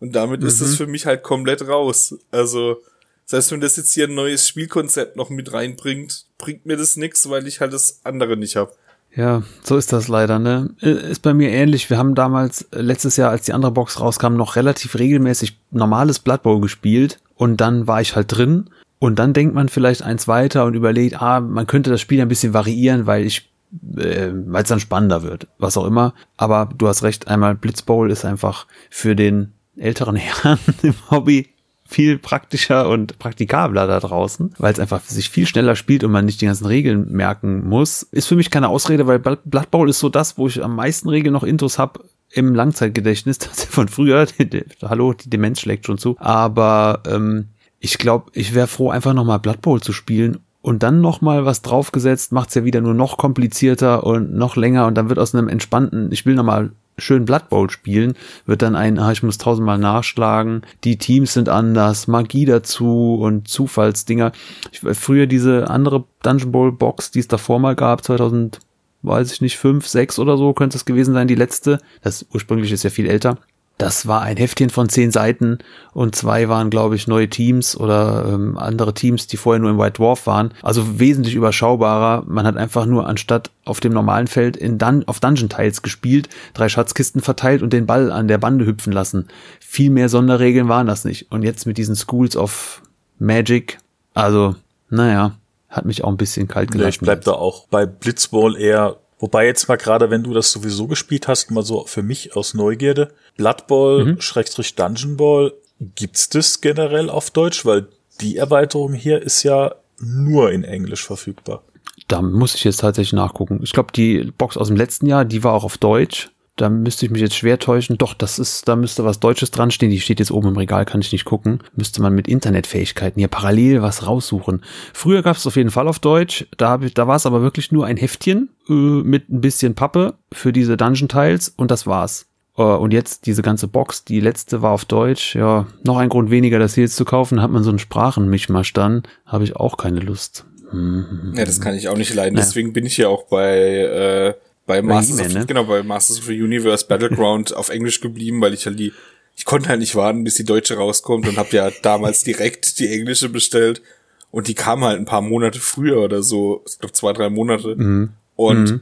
[0.00, 0.48] Und damit mhm.
[0.48, 2.14] ist es für mich halt komplett raus.
[2.30, 2.78] Also,
[3.24, 7.28] selbst wenn das jetzt hier ein neues Spielkonzept noch mit reinbringt, bringt mir das nix,
[7.28, 8.76] weil ich halt das andere nicht hab.
[9.14, 10.74] Ja, so ist das leider, ne?
[10.80, 11.88] Ist bei mir ähnlich.
[11.88, 16.42] Wir haben damals letztes Jahr, als die andere Box rauskam, noch relativ regelmäßig normales Blood
[16.42, 20.64] Bowl gespielt und dann war ich halt drin und dann denkt man vielleicht eins weiter
[20.64, 23.50] und überlegt, ah, man könnte das Spiel ein bisschen variieren, weil ich,
[23.96, 26.14] äh, weil es dann spannender wird, was auch immer.
[26.36, 31.48] Aber du hast recht, einmal Blitzbowl ist einfach für den älteren Herrn im Hobby
[31.88, 36.24] viel praktischer und praktikabler da draußen, weil es einfach sich viel schneller spielt und man
[36.24, 38.02] nicht die ganzen Regeln merken muss.
[38.02, 41.08] Ist für mich keine Ausrede, weil Blood Bowl ist so das, wo ich am meisten
[41.08, 44.26] Regeln noch Intos habe im Langzeitgedächtnis, das von früher.
[44.82, 46.16] Hallo, die Demenz schlägt schon zu.
[46.18, 47.48] Aber ähm,
[47.86, 51.62] ich glaube, ich wäre froh, einfach nochmal Blood Bowl zu spielen und dann nochmal was
[51.62, 55.48] draufgesetzt, macht's ja wieder nur noch komplizierter und noch länger und dann wird aus einem
[55.48, 59.78] entspannten, ich will nochmal schön Blood Bowl spielen, wird dann ein, ah, ich muss tausendmal
[59.78, 64.32] nachschlagen, die Teams sind anders, Magie dazu und Zufallsdinger.
[64.72, 68.58] Ich, früher diese andere Dungeon Bowl Box, die es davor mal gab, 2000,
[69.02, 71.78] weiß ich nicht, fünf, sechs oder so könnte es gewesen sein, die letzte.
[72.02, 73.38] Das ursprünglich ist ja viel älter.
[73.78, 75.58] Das war ein Heftchen von zehn Seiten
[75.92, 79.78] und zwei waren, glaube ich, neue Teams oder ähm, andere Teams, die vorher nur im
[79.78, 80.54] White Dwarf waren.
[80.62, 82.24] Also wesentlich überschaubarer.
[82.26, 86.30] Man hat einfach nur anstatt auf dem normalen Feld in Dun auf Dungeon Tiles gespielt,
[86.54, 89.28] drei Schatzkisten verteilt und den Ball an der Bande hüpfen lassen.
[89.60, 91.30] Viel mehr Sonderregeln waren das nicht.
[91.30, 92.80] Und jetzt mit diesen Schools of
[93.18, 93.78] Magic,
[94.14, 94.54] also,
[94.88, 95.36] naja,
[95.68, 96.84] hat mich auch ein bisschen kalt gelassen.
[96.84, 100.52] Ja, ich bleib da auch bei Blitzball eher Wobei jetzt mal gerade, wenn du das
[100.52, 104.20] sowieso gespielt hast, mal so für mich aus Neugierde, Blood Bowl, mhm.
[104.20, 107.64] Schrägstrich Dungeon Ball, gibt's das generell auf Deutsch?
[107.64, 107.88] Weil
[108.20, 111.62] die Erweiterung hier ist ja nur in Englisch verfügbar.
[112.08, 113.60] Da muss ich jetzt tatsächlich nachgucken.
[113.62, 117.04] Ich glaube, die Box aus dem letzten Jahr, die war auch auf Deutsch da müsste
[117.04, 117.98] ich mich jetzt schwer täuschen.
[117.98, 119.90] Doch, das ist, da müsste was Deutsches dran stehen.
[119.90, 121.60] Die steht jetzt oben im Regal, kann ich nicht gucken.
[121.74, 124.62] Müsste man mit Internetfähigkeiten hier parallel was raussuchen.
[124.94, 126.46] Früher gab es auf jeden Fall auf Deutsch.
[126.56, 129.74] Da, hab ich, da war es aber wirklich nur ein Heftchen äh, mit ein bisschen
[129.74, 132.26] Pappe für diese Dungeon Tiles und das war's.
[132.56, 135.34] Äh, und jetzt diese ganze Box, die letzte war auf Deutsch.
[135.34, 137.42] Ja, noch ein Grund weniger, das hier jetzt zu kaufen.
[137.42, 140.46] Hat man so einen Sprachenmischmasch dann, habe ich auch keine Lust.
[140.72, 142.34] Ja, das kann ich auch nicht leiden.
[142.34, 144.34] Deswegen bin ich ja auch bei äh,
[144.66, 145.46] bei Masters, of, ne?
[145.46, 148.92] genau, bei Masters of the Universe Battleground auf Englisch geblieben, weil ich halt die
[149.36, 152.88] ich konnte halt nicht warten, bis die deutsche rauskommt und habe ja damals direkt die
[152.88, 153.82] englische bestellt
[154.30, 157.76] und die kam halt ein paar Monate früher oder so, ich glaube zwei, drei Monate.
[157.76, 158.10] Mhm.
[158.34, 158.80] Und mhm.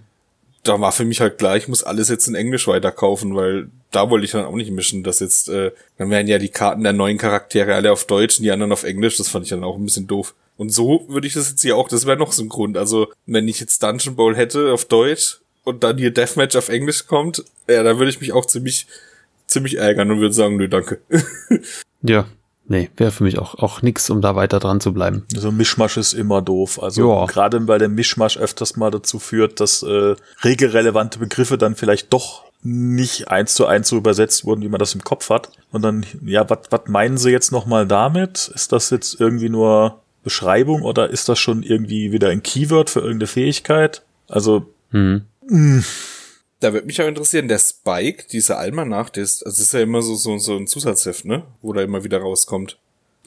[0.62, 4.10] da war für mich halt klar, ich muss alles jetzt in Englisch weiterkaufen, weil da
[4.10, 6.92] wollte ich dann auch nicht mischen, dass jetzt, äh, dann wären ja die Karten der
[6.92, 9.76] neuen Charaktere alle auf Deutsch und die anderen auf Englisch, das fand ich dann auch
[9.76, 10.34] ein bisschen doof.
[10.56, 12.76] Und so würde ich das jetzt hier auch, das wäre noch so ein Grund.
[12.76, 17.06] Also, wenn ich jetzt Dungeon Bowl hätte auf Deutsch und dann hier Deathmatch auf Englisch
[17.06, 18.86] kommt, ja, da würde ich mich auch ziemlich,
[19.46, 21.00] ziemlich ärgern und würde sagen, nö, danke.
[22.02, 22.26] ja,
[22.66, 25.24] nee, wäre für mich auch, auch nix, um da weiter dran zu bleiben.
[25.34, 26.82] Also Mischmasch ist immer doof.
[26.82, 32.12] Also gerade weil der Mischmasch öfters mal dazu führt, dass äh, regelrelevante Begriffe dann vielleicht
[32.12, 35.50] doch nicht eins zu eins so übersetzt wurden, wie man das im Kopf hat.
[35.70, 38.50] Und dann, ja, was meinen sie jetzt nochmal damit?
[38.54, 43.00] Ist das jetzt irgendwie nur Beschreibung oder ist das schon irgendwie wieder ein Keyword für
[43.00, 44.02] irgendeine Fähigkeit?
[44.28, 45.26] Also, hm.
[45.48, 45.84] Mh.
[46.60, 50.00] Da würde mich auch interessieren, der Spike, dieser Almanach, der ist, also ist ja immer
[50.00, 51.44] so, so, so ein Zusatzheft, ne?
[51.60, 52.78] Wo da immer wieder rauskommt.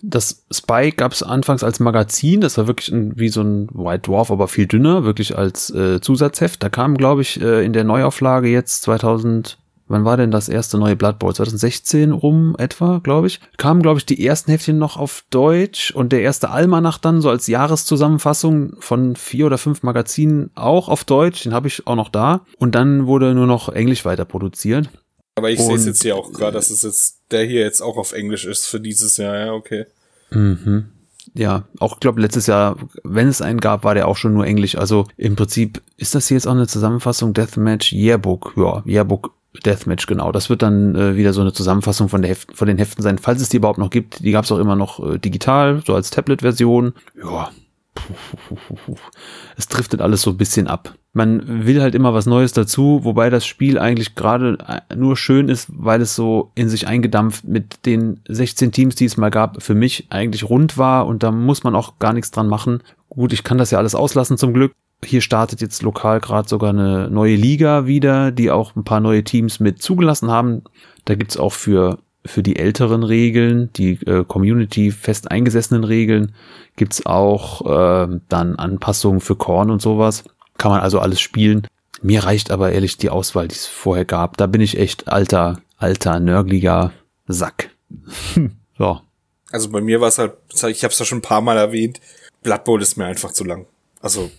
[0.02, 4.10] Das Spike gab es anfangs als Magazin, das war wirklich ein, wie so ein White
[4.10, 6.62] Dwarf, aber viel dünner, wirklich als äh, Zusatzheft.
[6.62, 10.78] Da kam, glaube ich, äh, in der Neuauflage jetzt 2000, wann war denn das erste
[10.78, 11.34] neue Blood Bowl?
[11.34, 13.40] 2016 rum etwa, glaube ich.
[13.58, 17.30] Kamen, glaube ich, die ersten Heftchen noch auf Deutsch und der erste Almanach dann so
[17.30, 21.44] als Jahreszusammenfassung von vier oder fünf Magazinen auch auf Deutsch.
[21.44, 22.46] Den habe ich auch noch da.
[22.58, 24.90] Und dann wurde nur noch Englisch weiter produziert.
[25.36, 27.98] Aber ich sehe es jetzt hier auch gerade, dass es jetzt der hier jetzt auch
[27.98, 29.38] auf Englisch ist für dieses Jahr.
[29.38, 29.86] Ja, okay.
[30.32, 30.97] Mhm
[31.38, 34.78] ja, auch glaube letztes Jahr, wenn es einen gab, war der auch schon nur Englisch.
[34.78, 38.54] Also im Prinzip ist das hier jetzt auch eine Zusammenfassung Deathmatch Yearbook.
[38.58, 39.34] Ja, Yearbook
[39.66, 40.32] Deathmatch, genau.
[40.32, 43.18] Das wird dann äh, wieder so eine Zusammenfassung von, der Heft, von den Heften sein,
[43.18, 44.24] falls es die überhaupt noch gibt.
[44.24, 46.94] Die gab es auch immer noch äh, digital, so als Tablet-Version.
[47.22, 47.50] Ja,
[49.58, 50.96] es driftet alles so ein bisschen ab.
[51.14, 55.50] Man will halt immer was Neues dazu, wobei das Spiel eigentlich gerade äh, nur schön
[55.50, 59.64] ist, weil es so in sich eingedampft mit den 16 Teams, die es mal gab,
[59.64, 62.84] für mich eigentlich rund war und da muss man auch gar nichts dran machen.
[63.10, 66.72] Gut, ich kann das ja alles auslassen zum Glück hier startet jetzt lokal gerade sogar
[66.72, 70.64] eine neue Liga wieder, die auch ein paar neue Teams mit zugelassen haben.
[71.06, 76.34] Da gibt's auch für, für die älteren Regeln, die äh, Community fest eingesessenen Regeln,
[76.76, 80.24] gibt's auch äh, dann Anpassungen für Korn und sowas.
[80.58, 81.68] Kann man also alles spielen.
[82.02, 84.38] Mir reicht aber ehrlich die Auswahl, die es vorher gab.
[84.38, 86.92] Da bin ich echt alter, alter, nörgliger
[87.28, 87.70] Sack.
[88.78, 89.02] so.
[89.52, 92.02] Also bei mir war es halt, ich habe es ja schon ein paar Mal erwähnt,
[92.44, 93.66] Blood Bowl ist mir einfach zu lang.
[94.02, 94.30] Also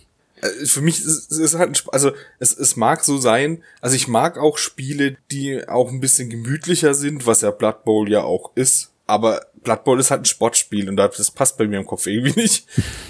[0.65, 4.57] für mich ist es halt, also es, es mag so sein, also ich mag auch
[4.57, 8.91] Spiele, die auch ein bisschen gemütlicher sind, was ja Blood Bowl ja auch ist.
[9.05, 12.39] Aber Blood Bowl ist halt ein Sportspiel und das passt bei mir im Kopf irgendwie
[12.39, 12.65] nicht.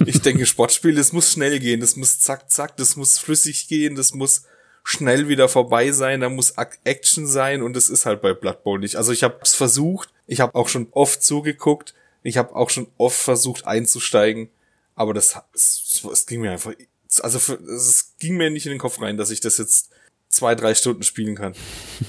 [0.06, 3.96] Ich denke, Sportspiel, das muss schnell gehen, das muss zack, zack, das muss flüssig gehen,
[3.96, 4.44] das muss
[4.84, 8.80] schnell wieder vorbei sein, da muss Action sein und das ist halt bei Blood Bowl
[8.80, 8.96] nicht.
[8.96, 12.88] Also ich habe es versucht, ich habe auch schon oft zugeguckt, ich habe auch schon
[12.98, 14.50] oft versucht einzusteigen,
[14.96, 16.74] aber das, es, es ging mir einfach
[17.22, 19.90] also für, es ging mir nicht in den Kopf rein, dass ich das jetzt
[20.28, 21.54] zwei, drei Stunden spielen kann.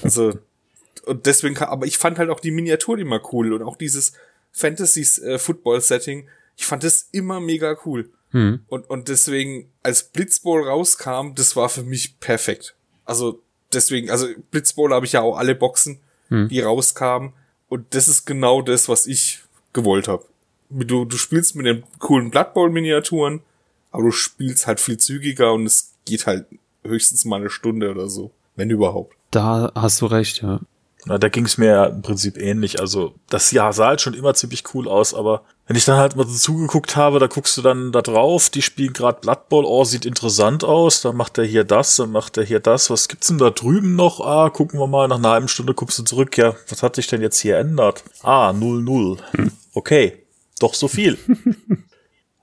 [0.03, 0.39] Also,
[1.07, 4.13] und deswegen kann, aber ich fand halt auch die Miniaturen immer cool und auch dieses
[4.53, 8.11] Fantasy-Football-Setting, äh, ich fand das immer mega cool.
[8.33, 8.61] Hm.
[8.69, 12.75] Und, und deswegen, als Blitzball rauskam, das war für mich perfekt.
[13.05, 16.49] Also, deswegen, also Blitzball habe ich ja auch alle Boxen, hm.
[16.49, 17.33] die rauskamen.
[17.69, 19.41] Und das ist genau das, was ich
[19.73, 20.25] gewollt habe.
[20.69, 23.43] Du, du spielst mit den coolen Blood Bowl Miniaturen,
[23.91, 26.47] aber du spielst halt viel zügiger und es geht halt
[26.85, 29.15] höchstens mal eine Stunde oder so, wenn überhaupt.
[29.31, 30.61] Da hast du recht, ja.
[31.07, 32.81] Na, da ging es mir ja im Prinzip ähnlich.
[32.81, 36.17] Also das Jahr sah halt schon immer ziemlich cool aus, aber wenn ich dann halt
[36.17, 39.65] mal so zugeguckt habe, da guckst du dann da drauf, die spielen gerade Blood Bowl,
[39.65, 43.09] oh, sieht interessant aus, dann macht er hier das, dann macht er hier das, was
[43.09, 44.21] gibt's denn da drüben noch?
[44.21, 47.07] Ah, gucken wir mal, nach einer halben Stunde guckst du zurück, ja, was hat sich
[47.07, 48.03] denn jetzt hier ändert?
[48.23, 49.21] Ah, 0-0.
[49.33, 49.53] Hm.
[49.73, 50.25] Okay,
[50.59, 51.17] doch so viel.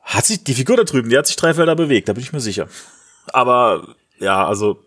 [0.08, 2.32] Hat sich, die Figur da drüben, die hat sich drei Felder bewegt, da bin ich
[2.32, 2.70] mir sicher.
[3.28, 4.84] Aber, ja, also.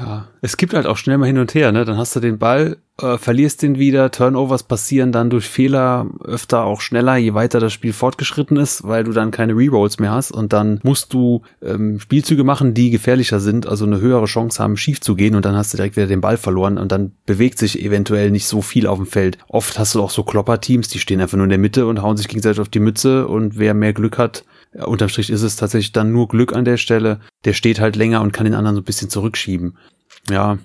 [0.00, 1.84] Ja, es gibt halt auch schnell mal hin und her, ne?
[1.84, 6.64] Dann hast du den Ball, äh, verlierst den wieder, Turnovers passieren dann durch Fehler öfter
[6.64, 10.32] auch schneller, je weiter das Spiel fortgeschritten ist, weil du dann keine Rerolls mehr hast
[10.32, 14.76] und dann musst du ähm, Spielzüge machen, die gefährlicher sind, also eine höhere Chance haben,
[14.76, 17.58] schief zu gehen und dann hast du direkt wieder den Ball verloren und dann bewegt
[17.58, 19.38] sich eventuell nicht so viel auf dem Feld.
[19.48, 22.16] Oft hast du auch so Klopper-Teams, die stehen einfach nur in der Mitte und hauen
[22.16, 25.92] sich gegenseitig auf die Mütze und wer mehr Glück hat, unterm Strich ist es tatsächlich
[25.92, 27.20] dann nur Glück an der Stelle.
[27.44, 29.76] Der steht halt länger und kann den anderen so ein bisschen zurückschieben.
[30.30, 30.58] Ja,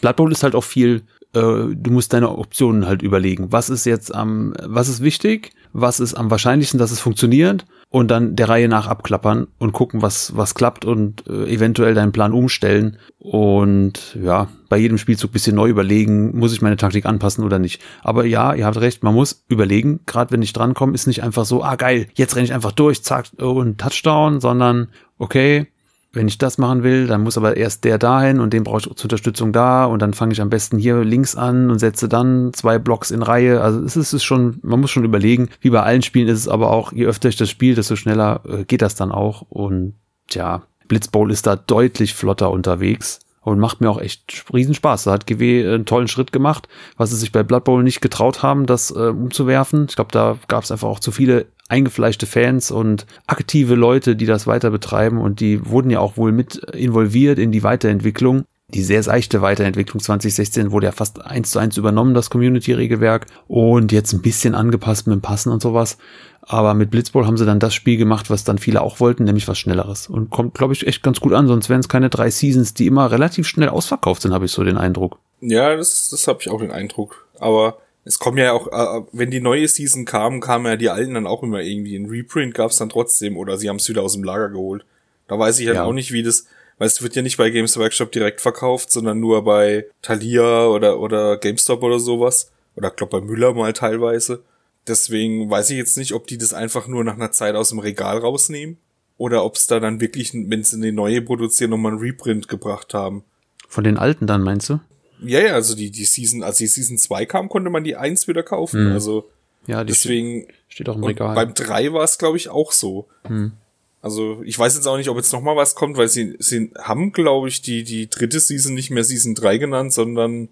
[0.00, 1.02] Blood Bowl ist halt auch viel
[1.34, 3.52] äh, du musst deine Optionen halt überlegen.
[3.52, 5.52] Was ist jetzt am, was ist wichtig?
[5.72, 7.66] Was ist am wahrscheinlichsten, dass es funktioniert?
[7.90, 12.12] Und dann der Reihe nach abklappern und gucken, was, was klappt und äh, eventuell deinen
[12.12, 12.98] Plan umstellen.
[13.18, 17.80] Und ja, bei jedem Spielzug bisschen neu überlegen, muss ich meine Taktik anpassen oder nicht.
[18.02, 21.46] Aber ja, ihr habt recht, man muss überlegen, gerade wenn ich drankomme, ist nicht einfach
[21.46, 25.68] so, ah geil, jetzt renne ich einfach durch, zack, und Touchdown, sondern okay,
[26.12, 28.84] wenn ich das machen will, dann muss aber erst der dahin und den brauche ich
[28.84, 32.52] zur Unterstützung da und dann fange ich am besten hier links an und setze dann
[32.54, 33.60] zwei Blocks in Reihe.
[33.60, 35.50] Also es ist, schon, man muss schon überlegen.
[35.60, 38.40] Wie bei allen Spielen ist es aber auch, je öfter ich das spiele, desto schneller
[38.48, 39.42] äh, geht das dann auch.
[39.42, 39.94] Und
[40.28, 45.04] tja, Blitzbowl ist da deutlich flotter unterwegs und macht mir auch echt riesen Spaß.
[45.04, 48.42] Da hat GW einen tollen Schritt gemacht, was sie sich bei Blood Bowl nicht getraut
[48.42, 49.86] haben, das äh, umzuwerfen.
[49.88, 54.26] Ich glaube, da gab es einfach auch zu viele eingefleischte Fans und aktive Leute, die
[54.26, 58.44] das weiter betreiben und die wurden ja auch wohl mit involviert in die Weiterentwicklung.
[58.70, 63.92] Die sehr seichte Weiterentwicklung 2016 wurde ja fast eins zu eins übernommen, das Community-Regelwerk, und
[63.92, 65.96] jetzt ein bisschen angepasst mit dem Passen und sowas.
[66.42, 69.48] Aber mit Blitzball haben sie dann das Spiel gemacht, was dann viele auch wollten, nämlich
[69.48, 70.08] was Schnelleres.
[70.08, 72.86] Und kommt, glaube ich, echt ganz gut an, sonst wären es keine drei Seasons, die
[72.86, 75.18] immer relativ schnell ausverkauft sind, habe ich so den Eindruck.
[75.40, 77.26] Ja, das, das habe ich auch den Eindruck.
[77.38, 81.14] Aber es kommen ja auch, äh, wenn die neue Season kam, kamen ja die alten
[81.14, 81.96] dann auch immer irgendwie.
[81.96, 84.84] Ein Reprint gab es dann trotzdem oder sie haben es wieder aus dem Lager geholt.
[85.26, 85.84] Da weiß ich halt ja.
[85.84, 86.46] auch nicht, wie das,
[86.78, 91.00] weil es wird ja nicht bei Games Workshop direkt verkauft, sondern nur bei Thalia oder,
[91.00, 92.50] oder GameStop oder sowas.
[92.76, 94.42] Oder ich glaube bei Müller mal teilweise.
[94.86, 97.80] Deswegen weiß ich jetzt nicht, ob die das einfach nur nach einer Zeit aus dem
[97.80, 98.78] Regal rausnehmen.
[99.16, 102.94] Oder ob es da dann wirklich, wenn sie eine neue produzieren, nochmal ein Reprint gebracht
[102.94, 103.24] haben.
[103.68, 104.78] Von den alten dann, meinst du?
[105.20, 108.28] Ja, ja, also die, die Season, als die Season 2 kam, konnte man die 1
[108.28, 108.86] wieder kaufen.
[108.86, 108.92] Mhm.
[108.92, 109.28] Also
[109.66, 110.46] ja, deswegen.
[110.68, 111.34] Steht auch im Regal.
[111.34, 113.08] Beim 3 war es, glaube ich, auch so.
[113.28, 113.52] Mhm.
[114.00, 116.70] Also ich weiß jetzt auch nicht, ob jetzt noch mal was kommt, weil sie, sie
[116.78, 120.48] haben, glaube ich, die, die dritte Season nicht mehr Season 3 genannt, sondern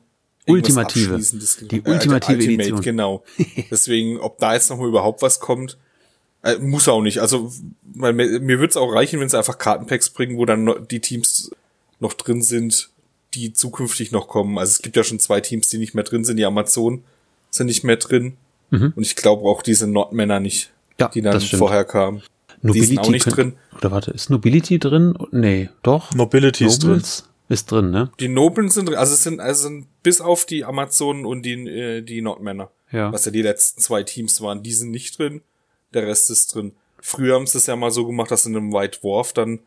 [0.46, 1.18] Ultimative.
[1.18, 2.80] Die äh, ultimative Ultimate, Edition.
[2.80, 3.24] Genau.
[3.70, 5.76] Deswegen, ob da jetzt noch mal überhaupt was kommt,
[6.42, 7.20] äh, muss auch nicht.
[7.20, 10.86] Also weil mir, mir würde es auch reichen, wenn sie einfach Kartenpacks bringen, wo dann
[10.90, 11.50] die Teams
[11.98, 12.90] noch drin sind,
[13.34, 14.58] die zukünftig noch kommen.
[14.58, 16.36] Also es gibt ja schon zwei Teams, die nicht mehr drin sind.
[16.36, 17.04] Die Amazon
[17.50, 18.36] sind nicht mehr drin.
[18.70, 18.92] Mhm.
[18.96, 22.22] Und ich glaube auch diese Nordmänner nicht, ja, die dann vorher kamen.
[22.66, 23.78] Nobility die sind auch nicht können, drin.
[23.78, 25.14] Oder warte, ist Nobility drin?
[25.30, 26.14] Nee, doch.
[26.14, 27.02] Nobility ist drin.
[27.48, 28.10] Ist drin, ne?
[28.18, 28.98] Die Nobeln sind drin.
[28.98, 32.70] Also es sind, also sind bis auf die Amazonen und die, äh, die Nordmänner.
[32.90, 33.12] Ja.
[33.12, 35.42] Was ja die letzten zwei Teams waren, die sind nicht drin.
[35.94, 36.72] Der Rest ist drin.
[37.00, 39.60] Früher haben sie es ja mal so gemacht, dass in einem White Dwarf dann,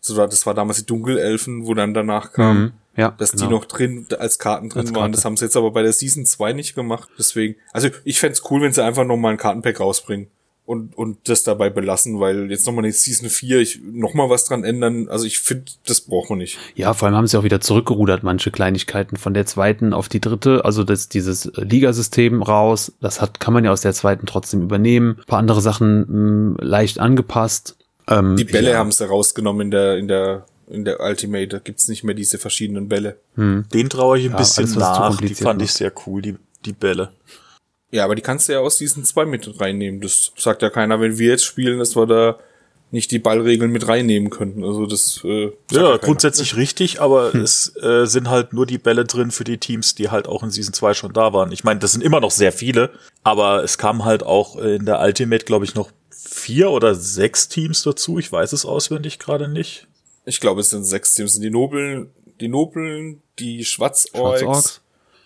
[0.00, 2.72] so, das war damals die Dunkelelfen, wo dann danach kam, mhm.
[2.96, 3.46] Ja, dass genau.
[3.46, 5.10] die noch drin als Karten drin als waren.
[5.10, 7.08] Das haben sie jetzt aber bei der Season 2 nicht gemacht.
[7.18, 10.28] Deswegen, also ich fände cool, wenn sie einfach nochmal ein Kartenpack rausbringen
[10.66, 14.64] und, und das dabei belassen, weil jetzt nochmal eine Season 4, ich nochmal was dran
[14.64, 16.58] ändern, also ich finde, das braucht man nicht.
[16.74, 20.20] Ja, vor allem haben sie auch wieder zurückgerudert, manche Kleinigkeiten von der zweiten auf die
[20.20, 24.62] dritte, also das, dieses Ligasystem raus, das hat, kann man ja aus der zweiten trotzdem
[24.62, 25.16] übernehmen.
[25.18, 27.76] Ein paar andere Sachen mh, hm, leicht angepasst.
[28.08, 28.78] Ähm, die Bälle ja.
[28.78, 32.38] haben sie rausgenommen in der, in der in der Ultimate, da gibt's nicht mehr diese
[32.38, 33.18] verschiedenen Bälle.
[33.34, 33.66] Hm.
[33.74, 37.10] Den traue ich ein ja, bisschen nach, die fand ich sehr cool, die, die Bälle.
[37.94, 40.00] Ja, aber die kannst du ja aus diesen zwei mit reinnehmen.
[40.00, 42.40] Das sagt ja keiner, wenn wir jetzt spielen, dass wir da
[42.90, 44.64] nicht die Ballregeln mit reinnehmen könnten.
[44.64, 47.42] Also das äh, ja, ja grundsätzlich richtig, aber hm.
[47.42, 50.50] es äh, sind halt nur die Bälle drin für die Teams, die halt auch in
[50.50, 51.52] Season 2 schon da waren.
[51.52, 52.90] Ich meine, das sind immer noch sehr viele,
[53.22, 57.84] aber es kamen halt auch in der Ultimate, glaube ich, noch vier oder sechs Teams
[57.84, 58.18] dazu.
[58.18, 59.86] Ich weiß es auswendig gerade nicht.
[60.24, 61.38] Ich glaube, es sind sechs Teams.
[61.38, 64.80] Die Nobeln, die Nobeln, die Schwarzorks, Schwarzorks.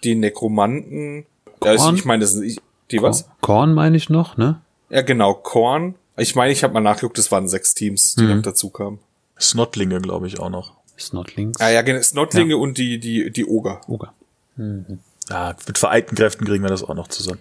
[0.04, 1.24] die Nekromanten.
[1.59, 1.77] Korn?
[1.77, 3.29] Ja, ich, ich meine, das sind die Korn, was?
[3.40, 4.61] Korn meine ich noch, ne?
[4.90, 5.94] Ja, genau, Korn.
[6.16, 8.37] Ich meine, ich habe mal nachgeguckt, es waren sechs Teams, die mhm.
[8.37, 8.99] noch dazu kamen.
[9.40, 10.73] Snotlinge, glaube ich, auch noch.
[10.99, 11.61] Snotlings.
[11.61, 12.57] Ah ja, genau, Snotlinge ja.
[12.57, 13.81] und die, die, die Oger.
[13.87, 14.12] Oger.
[14.57, 14.99] Mhm.
[15.31, 17.40] Ja, mit vereinten Kräften kriegen wir das auch noch zusammen.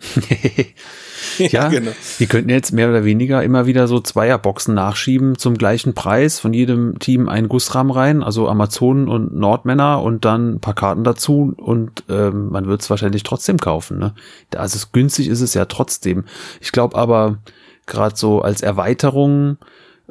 [1.38, 1.90] ja, genau.
[2.20, 6.38] Die könnten jetzt mehr oder weniger immer wieder so Zweierboxen nachschieben zum gleichen Preis.
[6.38, 11.02] Von jedem Team ein Gussrahmen rein, also Amazonen und Nordmänner und dann ein paar Karten
[11.02, 13.98] dazu und ähm, man wird es wahrscheinlich trotzdem kaufen.
[13.98, 14.14] Ne?
[14.54, 16.24] Also günstig ist es ja trotzdem.
[16.60, 17.38] Ich glaube aber
[17.86, 19.58] gerade so als Erweiterung,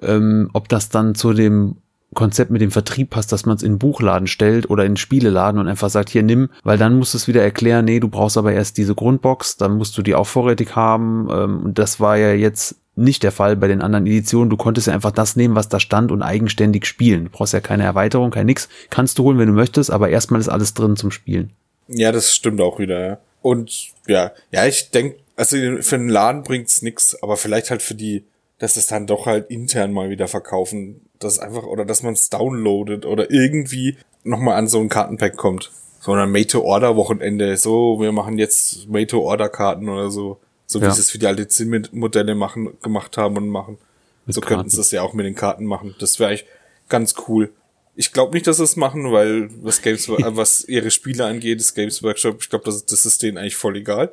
[0.02, 1.78] ähm, ob das dann zu dem
[2.14, 5.68] Konzept mit dem Vertrieb passt, dass man es in Buchladen stellt oder in Spieleladen und
[5.68, 8.54] einfach sagt, hier nimm, weil dann musst du es wieder erklären, nee, du brauchst aber
[8.54, 11.28] erst diese Grundbox, dann musst du die auch vorrätig haben.
[11.32, 14.50] Ähm, und das war ja jetzt nicht der Fall bei den anderen Editionen.
[14.50, 17.26] Du konntest ja einfach das nehmen, was da stand und eigenständig spielen.
[17.26, 18.70] Du brauchst ja keine Erweiterung, kein nix.
[18.90, 21.52] Kannst du holen, wenn du möchtest, aber erstmal ist alles drin zum Spielen.
[21.88, 23.18] Ja, das stimmt auch wieder, ja.
[23.42, 27.96] Und ja, ja, ich denke, also für einen Laden bringt's nix, aber vielleicht halt für
[27.96, 28.26] die,
[28.60, 32.30] dass es dann doch halt intern mal wieder verkaufen das einfach, oder dass man es
[32.30, 35.72] downloadet oder irgendwie nochmal an so ein Kartenpack kommt.
[36.00, 37.58] sondern Made-to-Order-Wochenende.
[37.58, 40.40] So, wir machen jetzt Made-to-Order-Karten oder so.
[40.66, 40.92] So wie Ja.
[40.92, 43.78] sie es für die alte Zinn-Modelle machen, gemacht haben und machen.
[44.26, 45.96] Mit so könnten sie es ja auch mit den Karten machen.
[46.00, 46.46] Das wäre eigentlich
[46.88, 47.52] ganz cool.
[47.96, 51.60] Ich glaube nicht, dass sie es machen, weil was Games, äh, was ihre Spiele angeht,
[51.60, 54.12] ist Games Workshop, ich glaube, das, das ist denen eigentlich voll egal.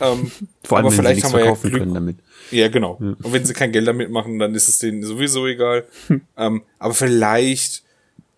[0.00, 0.30] Ähm,
[0.64, 2.16] Vor allem, aber wenn sie vielleicht nichts haben wir ja Glück, können damit.
[2.50, 2.94] Ja, genau.
[3.00, 5.84] Und wenn sie kein Geld damit machen, dann ist es denen sowieso egal.
[6.08, 6.20] Hm.
[6.36, 7.82] ähm, aber vielleicht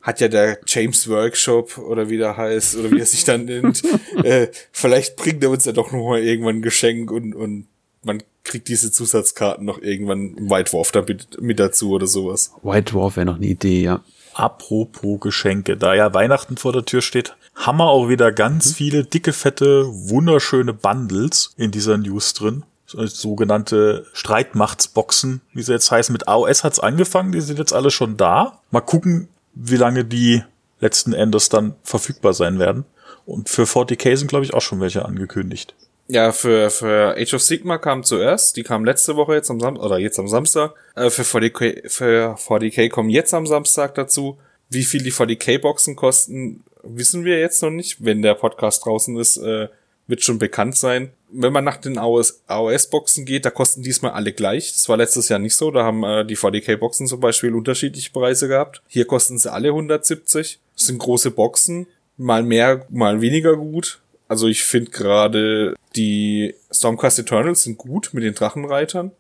[0.01, 3.83] hat ja der James Workshop oder wie der heißt oder wie er sich dann nennt,
[4.25, 7.67] äh, vielleicht bringt er uns ja doch noch mal irgendwann ein Geschenk und, und
[8.03, 12.53] man kriegt diese Zusatzkarten noch irgendwann im White Dwarf damit mit dazu oder sowas.
[12.63, 14.03] White Dwarf wäre noch eine Idee, ja.
[14.33, 19.05] Apropos Geschenke, da ja Weihnachten vor der Tür steht, haben wir auch wieder ganz viele
[19.05, 22.63] dicke, fette, wunderschöne Bundles in dieser News drin.
[22.89, 26.13] So- Sogenannte Streitmachtsboxen, wie sie jetzt heißen.
[26.13, 28.61] Mit AOS hat's angefangen, die sind jetzt alle schon da.
[28.71, 30.43] Mal gucken, wie lange die
[30.81, 32.85] letzten Endes dann verfügbar sein werden.
[33.27, 35.75] Und für 40k sind, glaube ich, auch schon welche angekündigt.
[36.09, 39.85] Ja, für, für Age of Sigma kam zuerst, die kam letzte Woche jetzt am Samstag,
[39.85, 40.73] oder jetzt am Samstag.
[40.95, 44.39] Äh, für 40k, für 40k kommen jetzt am Samstag dazu.
[44.71, 48.03] Wie viel die 40k-Boxen kosten, wissen wir jetzt noch nicht.
[48.03, 49.69] Wenn der Podcast draußen ist, äh,
[50.09, 51.13] wird schon bekannt sein.
[51.31, 54.73] Wenn man nach den AOS AOS-Boxen geht, da kosten diesmal alle gleich.
[54.73, 55.71] Das war letztes Jahr nicht so.
[55.71, 58.83] Da haben äh, die 40k-Boxen zum Beispiel unterschiedliche Preise gehabt.
[58.89, 60.59] Hier kosten sie alle 170.
[60.75, 61.87] Das sind große Boxen.
[62.17, 64.01] Mal mehr, mal weniger gut.
[64.27, 69.13] Also ich finde gerade die Stormcast Eternals sind gut mit den Drachenreitern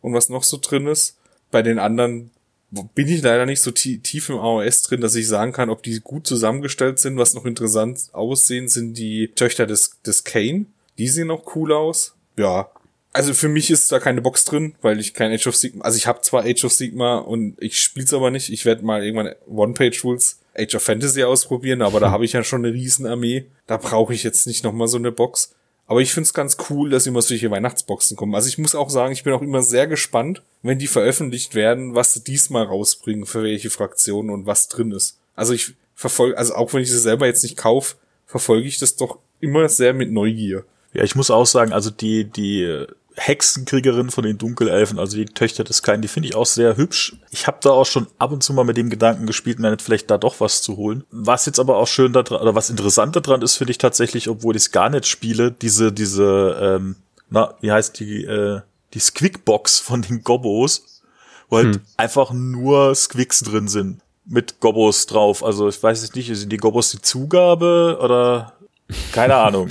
[0.00, 1.16] und was noch so drin ist.
[1.50, 2.30] Bei den anderen
[2.70, 5.82] bin ich leider nicht so tie- tief im AOS drin, dass ich sagen kann, ob
[5.82, 7.16] die gut zusammengestellt sind.
[7.16, 10.66] Was noch interessant aussehen, sind die Töchter des, des Kane.
[10.98, 12.14] Die sehen auch cool aus.
[12.36, 12.70] Ja.
[13.14, 15.96] Also für mich ist da keine Box drin, weil ich kein Age of Sigma, also
[15.96, 18.50] ich habe zwar Age of Sigma und ich spiel's aber nicht.
[18.50, 22.64] Ich werde mal irgendwann One-Page-Rules Age of Fantasy ausprobieren, aber da habe ich ja schon
[22.64, 23.46] eine Riesenarmee.
[23.66, 25.54] Da brauche ich jetzt nicht nochmal so eine Box.
[25.88, 28.34] Aber ich find's ganz cool, dass immer solche Weihnachtsboxen kommen.
[28.34, 31.94] Also ich muss auch sagen, ich bin auch immer sehr gespannt, wenn die veröffentlicht werden,
[31.94, 35.18] was sie diesmal rausbringen, für welche Fraktionen und was drin ist.
[35.34, 37.96] Also ich verfolge, also auch wenn ich sie selber jetzt nicht kaufe,
[38.26, 40.64] verfolge ich das doch immer sehr mit Neugier.
[40.92, 42.84] Ja, ich muss auch sagen, also die, die
[43.18, 47.16] Hexenkriegerin von den Dunkelelfen, also die Töchter des Kleinen, die finde ich auch sehr hübsch.
[47.30, 50.10] Ich habe da auch schon ab und zu mal mit dem Gedanken gespielt, mir vielleicht
[50.10, 51.04] da doch was zu holen.
[51.10, 54.28] Was jetzt aber auch schön da dran, oder was interessant daran ist, finde ich tatsächlich,
[54.28, 56.96] obwohl ich es gar nicht spiele, diese, diese, ähm,
[57.30, 58.60] na, wie heißt die, äh,
[58.94, 61.02] die Squickbox von den Gobbos,
[61.48, 64.00] wo halt einfach nur Squicks drin sind.
[64.24, 65.42] Mit Gobbos drauf.
[65.42, 68.52] Also ich weiß jetzt nicht, sind die Gobbos die Zugabe oder
[69.12, 69.70] keine Ahnung.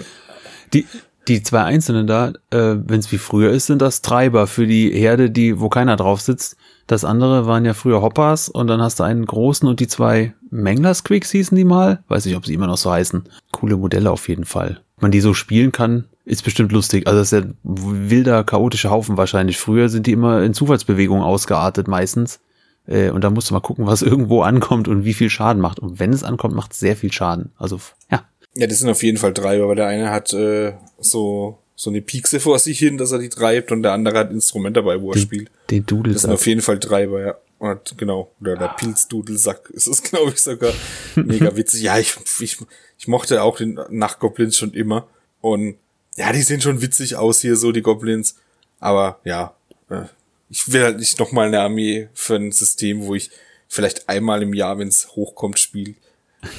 [0.73, 0.86] Die,
[1.27, 4.91] die zwei Einzelnen da, äh, wenn es wie früher ist, sind das Treiber für die
[4.91, 6.55] Herde, die, wo keiner drauf sitzt.
[6.87, 10.33] Das andere waren ja früher Hoppers und dann hast du einen großen und die zwei
[10.51, 12.03] Mengler-Squicks hießen die mal.
[12.07, 13.23] Weiß nicht, ob sie immer noch so heißen.
[13.51, 14.79] Coole Modelle auf jeden Fall.
[14.95, 17.07] Wenn man die so spielen kann, ist bestimmt lustig.
[17.07, 19.57] Also das ist ja wilder, chaotischer Haufen wahrscheinlich.
[19.57, 22.39] Früher sind die immer in Zufallsbewegungen ausgeartet meistens.
[22.85, 25.79] Äh, und da musst du mal gucken, was irgendwo ankommt und wie viel Schaden macht.
[25.79, 27.51] Und wenn es ankommt, macht es sehr viel Schaden.
[27.57, 27.79] Also,
[28.11, 28.23] ja.
[28.58, 32.02] Ja, das sind auf jeden Fall drei, aber der eine hat äh, so so eine
[32.02, 35.00] Piekse vor sich hin, dass er die treibt und der andere hat ein Instrument dabei,
[35.00, 35.52] wo er spielt.
[35.70, 37.38] Den Doodle Das sind auf jeden Fall Treiber, ja.
[37.60, 40.74] Und genau, oder der Pilzdudelsack ist es, glaube ich, sogar.
[41.15, 41.84] Mega witzig.
[41.84, 42.58] Ja, ich, ich,
[42.98, 45.08] ich mochte auch den Nachtgoblins schon immer.
[45.39, 45.78] Und
[46.15, 48.38] ja, die sehen schon witzig aus hier, so die Goblins.
[48.80, 49.56] Aber ja,
[49.89, 50.06] äh,
[50.50, 53.30] ich will halt nicht nochmal eine Armee für ein System, wo ich
[53.67, 55.96] vielleicht einmal im Jahr, wenn es hochkommt, spiel,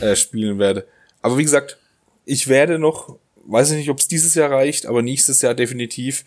[0.00, 0.86] äh, spielen werde.
[1.22, 1.77] Aber wie gesagt,
[2.28, 6.24] ich werde noch, weiß ich nicht, ob es dieses Jahr reicht, aber nächstes Jahr definitiv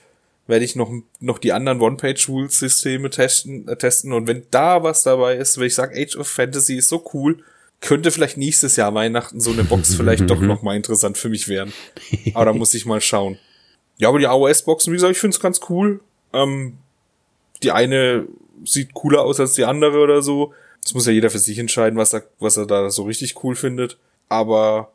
[0.48, 4.12] werde ich noch, noch die anderen One-Page-Rule-Systeme testen, äh, testen.
[4.12, 7.44] Und wenn da was dabei ist, wenn ich sage, Age of Fantasy ist so cool,
[7.80, 11.48] könnte vielleicht nächstes Jahr Weihnachten so eine Box vielleicht doch noch mal interessant für mich
[11.48, 11.72] werden.
[12.34, 13.38] Aber da muss ich mal schauen.
[13.98, 16.00] Ja, aber die AOS-Boxen, wie gesagt, ich finde es ganz cool.
[16.34, 16.78] Ähm,
[17.62, 18.26] die eine
[18.66, 20.54] sieht cooler aus als die andere oder so.
[20.84, 23.56] Das muss ja jeder für sich entscheiden, was er, was er da so richtig cool
[23.56, 23.98] findet.
[24.28, 24.92] Aber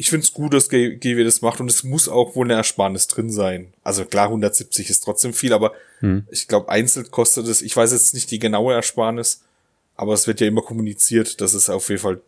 [0.00, 3.30] ich find's gut, dass GW das macht und es muss auch wohl eine Ersparnis drin
[3.30, 3.74] sein.
[3.82, 5.72] Also klar, 170 ist trotzdem viel, aber
[6.30, 9.42] ich glaube, einzeln kostet es, ich weiß jetzt nicht die genaue Ersparnis,
[9.96, 12.20] aber es wird ja immer kommuniziert, dass es auf jeden Fall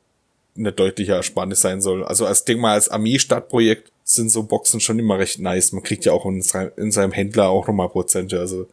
[0.58, 2.04] eine deutliche Ersparnis sein soll.
[2.04, 5.70] Also als Ding mal als Armee-Startprojekt sind so Boxen schon immer recht nice.
[5.70, 6.44] Man kriegt ja auch in,
[6.76, 8.40] in seinem Händler auch nochmal Prozente.
[8.40, 8.66] Also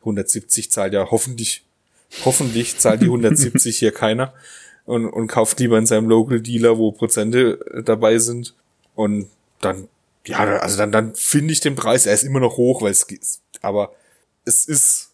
[0.00, 1.62] 170 zahlt ja hoffentlich,
[2.24, 4.34] hoffentlich zahlt die 170 hier keiner
[4.84, 8.54] und, und kauft lieber in seinem Local Dealer, wo Prozente äh, dabei sind.
[8.94, 9.28] Und
[9.60, 9.88] dann,
[10.26, 13.06] ja, also dann, dann finde ich den Preis, er ist immer noch hoch, weil es,
[13.06, 13.20] geht-
[13.62, 13.92] aber
[14.44, 15.12] es ist,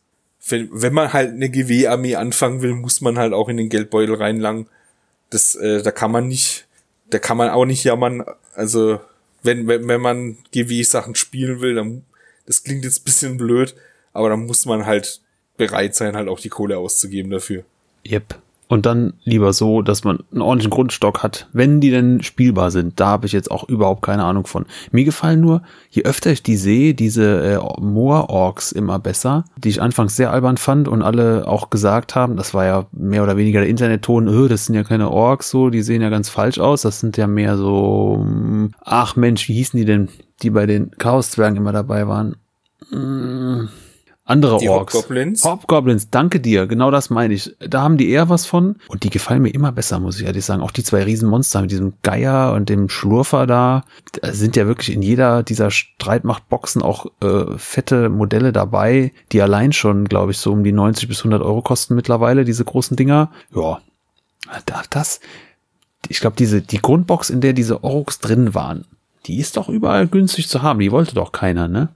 [0.48, 4.14] wenn, wenn man halt eine GW-Armee anfangen will, muss man halt auch in den Geldbeutel
[4.14, 4.68] reinlangen.
[5.30, 6.64] Das, äh, da kann man nicht
[7.10, 8.24] da kann man auch nicht jammern.
[8.54, 8.98] Also,
[9.44, 12.04] wenn, wenn, wenn man GW-Sachen spielen will, dann,
[12.46, 13.76] das klingt jetzt bisschen blöd,
[14.12, 15.20] aber dann muss man halt
[15.56, 17.62] bereit sein, halt auch die Kohle auszugeben dafür.
[18.04, 18.40] Yep.
[18.68, 22.98] Und dann lieber so, dass man einen ordentlichen Grundstock hat, wenn die denn spielbar sind.
[22.98, 24.66] Da habe ich jetzt auch überhaupt keine Ahnung von.
[24.90, 29.80] Mir gefallen nur, je öfter ich die sehe, diese äh, Moor-Orks immer besser, die ich
[29.80, 33.60] anfangs sehr albern fand und alle auch gesagt haben, das war ja mehr oder weniger
[33.60, 36.82] der Internetton, öh, das sind ja keine Orks so, die sehen ja ganz falsch aus,
[36.82, 40.08] das sind ja mehr so, hm, ach Mensch, wie hießen die denn,
[40.42, 42.34] die bei den Chaos-Zwergen immer dabei waren?
[42.90, 43.68] Hm
[44.26, 44.94] andere die Orks.
[44.94, 45.44] Hobgoblins?
[45.44, 47.56] Hobgoblins, danke dir, genau das meine ich.
[47.60, 50.44] Da haben die eher was von und die gefallen mir immer besser, muss ich ehrlich
[50.44, 50.62] sagen.
[50.62, 53.84] Auch die zwei Riesenmonster mit diesem Geier und dem Schlurfer da,
[54.20, 59.72] da sind ja wirklich in jeder dieser Streitmachtboxen auch äh, fette Modelle dabei, die allein
[59.72, 63.30] schon, glaube ich, so um die 90 bis 100 Euro kosten mittlerweile, diese großen Dinger.
[63.54, 63.80] Ja,
[64.90, 65.20] das,
[66.08, 68.86] ich glaube, diese, die Grundbox, in der diese Orks drin waren,
[69.26, 70.78] die ist doch überall günstig zu haben.
[70.78, 71.88] Die wollte doch keiner, ne?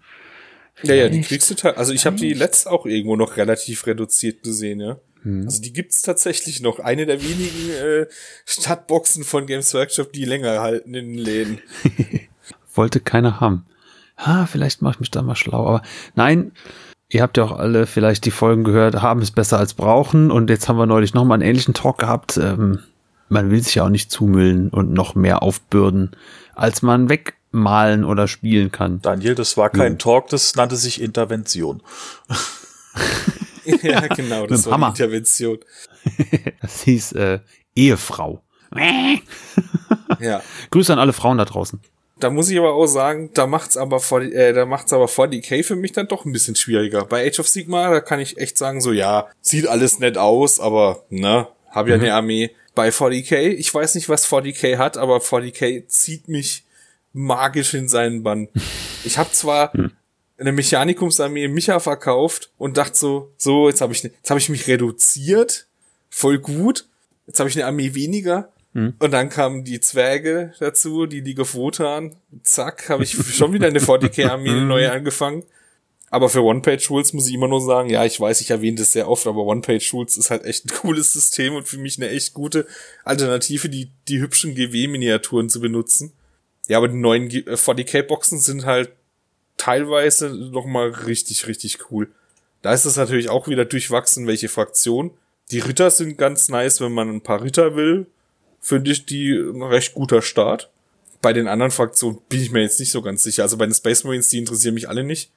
[0.82, 3.86] Ja, ja, die kriegst du teil Also ich habe die letzt auch irgendwo noch relativ
[3.86, 4.98] reduziert gesehen, ja.
[5.22, 5.44] Hm.
[5.44, 6.78] Also die gibt's tatsächlich noch.
[6.78, 8.06] Eine der wenigen äh,
[8.46, 11.58] Stadtboxen von Games Workshop, die länger halten in den Läden.
[12.74, 13.66] Wollte keiner haben.
[14.16, 15.66] Ha, vielleicht mache ich mich da mal schlau.
[15.66, 15.82] Aber
[16.14, 16.52] nein,
[17.08, 20.30] ihr habt ja auch alle vielleicht die Folgen gehört, haben es besser als brauchen.
[20.30, 22.36] Und jetzt haben wir neulich nochmal einen ähnlichen Talk gehabt.
[22.36, 22.80] Ähm,
[23.28, 26.10] man will sich ja auch nicht zumüllen und noch mehr aufbürden,
[26.54, 29.00] als man weg malen oder spielen kann.
[29.02, 29.98] Daniel, das war kein ja.
[29.98, 31.82] Talk, das nannte sich Intervention.
[33.82, 34.88] ja, genau, das war Hammer.
[34.88, 35.58] Intervention.
[36.62, 37.40] das hieß äh,
[37.74, 38.42] Ehefrau.
[40.20, 40.42] ja.
[40.70, 41.80] Grüße an alle Frauen da draußen.
[42.20, 45.26] Da muss ich aber auch sagen, da macht's aber vor, äh, da macht's aber vor
[45.26, 47.06] DK für mich dann doch ein bisschen schwieriger.
[47.06, 50.60] Bei Age of Sigma, da kann ich echt sagen, so ja, sieht alles nett aus,
[50.60, 52.02] aber ne, hab ja mhm.
[52.02, 52.50] eine Armee.
[52.74, 56.64] Bei 40k, ich weiß nicht, was 40k hat, aber 40k zieht mich
[57.12, 58.48] magisch in seinen Bann.
[59.02, 59.92] Ich habe zwar hm.
[60.36, 64.68] eine Mechanikumsarmee Micha verkauft und dachte so, so, jetzt habe ich, jetzt habe ich mich
[64.68, 65.66] reduziert,
[66.10, 66.86] voll gut.
[67.26, 68.52] Jetzt habe ich eine Armee weniger.
[68.74, 68.92] Hm.
[68.98, 72.14] Und dann kamen die Zwerge dazu, die League of Wotan.
[72.42, 74.68] Zack, habe ich schon wieder eine 40k-Armee hm.
[74.68, 75.44] neu angefangen.
[76.10, 79.08] Aber für One-Page-Rules muss ich immer nur sagen, ja, ich weiß, ich erwähne das sehr
[79.08, 82.66] oft, aber One-Page-Rules ist halt echt ein cooles System und für mich eine echt gute
[83.04, 86.12] Alternative, die, die hübschen GW-Miniaturen zu benutzen.
[86.70, 88.92] Ja, aber die neuen 40k-Boxen äh, sind halt
[89.56, 92.12] teilweise noch mal richtig, richtig cool.
[92.62, 95.10] Da ist es natürlich auch wieder durchwachsen, welche Fraktion.
[95.50, 98.06] Die Ritter sind ganz nice, wenn man ein paar Ritter will.
[98.60, 100.70] Finde ich die ein recht guter Start.
[101.20, 103.42] Bei den anderen Fraktionen bin ich mir jetzt nicht so ganz sicher.
[103.42, 105.32] Also bei den Space Marines, die interessieren mich alle nicht,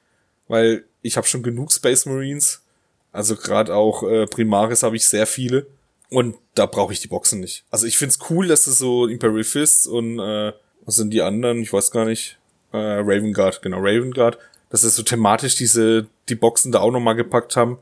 [0.46, 2.62] weil ich habe schon genug Space Marines.
[3.10, 5.66] Also gerade auch äh, Primaris habe ich sehr viele
[6.10, 7.64] und da brauche ich die Boxen nicht.
[7.72, 10.52] Also ich find's cool, dass es so Imperial Fists und äh,
[10.86, 11.62] was sind die anderen?
[11.62, 12.38] Ich weiß gar nicht.
[12.72, 14.38] Äh, Raven Guard, genau, Raven Guard.
[14.70, 17.78] Dass es so thematisch diese, die Boxen da auch nochmal gepackt haben.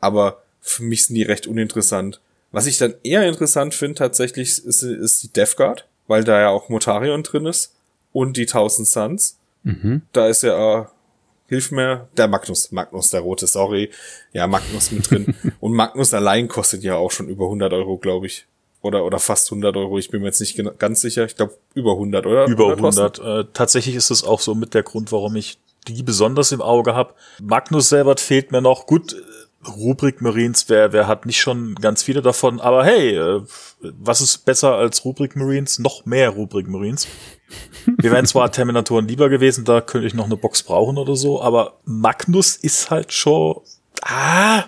[0.00, 2.20] Aber für mich sind die recht uninteressant.
[2.50, 6.48] Was ich dann eher interessant finde tatsächlich ist, ist die Death Guard, weil da ja
[6.50, 7.74] auch Motarion drin ist
[8.12, 9.38] und die Thousand Suns.
[9.62, 10.02] Mhm.
[10.12, 10.84] Da ist ja, äh,
[11.48, 13.90] hilf mir, der Magnus, Magnus, der rote, sorry.
[14.32, 15.34] Ja, Magnus mit drin.
[15.60, 18.46] und Magnus allein kostet ja auch schon über 100 Euro, glaube ich
[18.84, 19.98] oder, oder fast 100 Euro.
[19.98, 21.24] Ich bin mir jetzt nicht ganz sicher.
[21.24, 22.46] Ich glaube über 100, oder?
[22.46, 23.20] Über 100.
[23.20, 23.46] 100.
[23.46, 25.58] Äh, tatsächlich ist es auch so mit der Grund, warum ich
[25.88, 27.14] die besonders im Auge habe.
[27.42, 28.86] Magnus selber fehlt mir noch.
[28.86, 29.16] Gut,
[29.66, 32.60] Rubrik Marines, wer, wer hat nicht schon ganz viele davon?
[32.60, 33.42] Aber hey, äh,
[33.80, 35.78] was ist besser als Rubrik Marines?
[35.78, 37.06] Noch mehr Rubrik Marines.
[37.98, 41.40] Wir wären zwar Terminatoren lieber gewesen, da könnte ich noch eine Box brauchen oder so,
[41.42, 43.60] aber Magnus ist halt schon,
[44.02, 44.64] ah,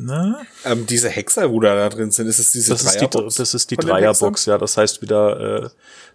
[0.00, 0.46] Ne?
[0.64, 3.26] Ähm, diese Hexer, wo da, da drin sind, ist es diese das Dreierbox?
[3.26, 4.56] Ist die, das ist die Dreierbox, ja.
[4.56, 5.68] Das heißt wieder äh,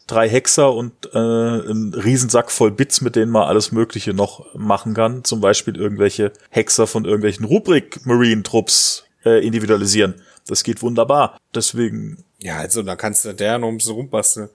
[0.07, 4.93] drei Hexer und äh, ein Riesensack voll Bits, mit denen man alles Mögliche noch machen
[4.93, 5.25] kann.
[5.25, 10.15] Zum Beispiel irgendwelche Hexer von irgendwelchen Rubrik-Marine-Trupps äh, individualisieren.
[10.47, 11.37] Das geht wunderbar.
[11.53, 12.23] Deswegen.
[12.39, 14.49] Ja, also da kannst du der noch ein bisschen rumbasteln.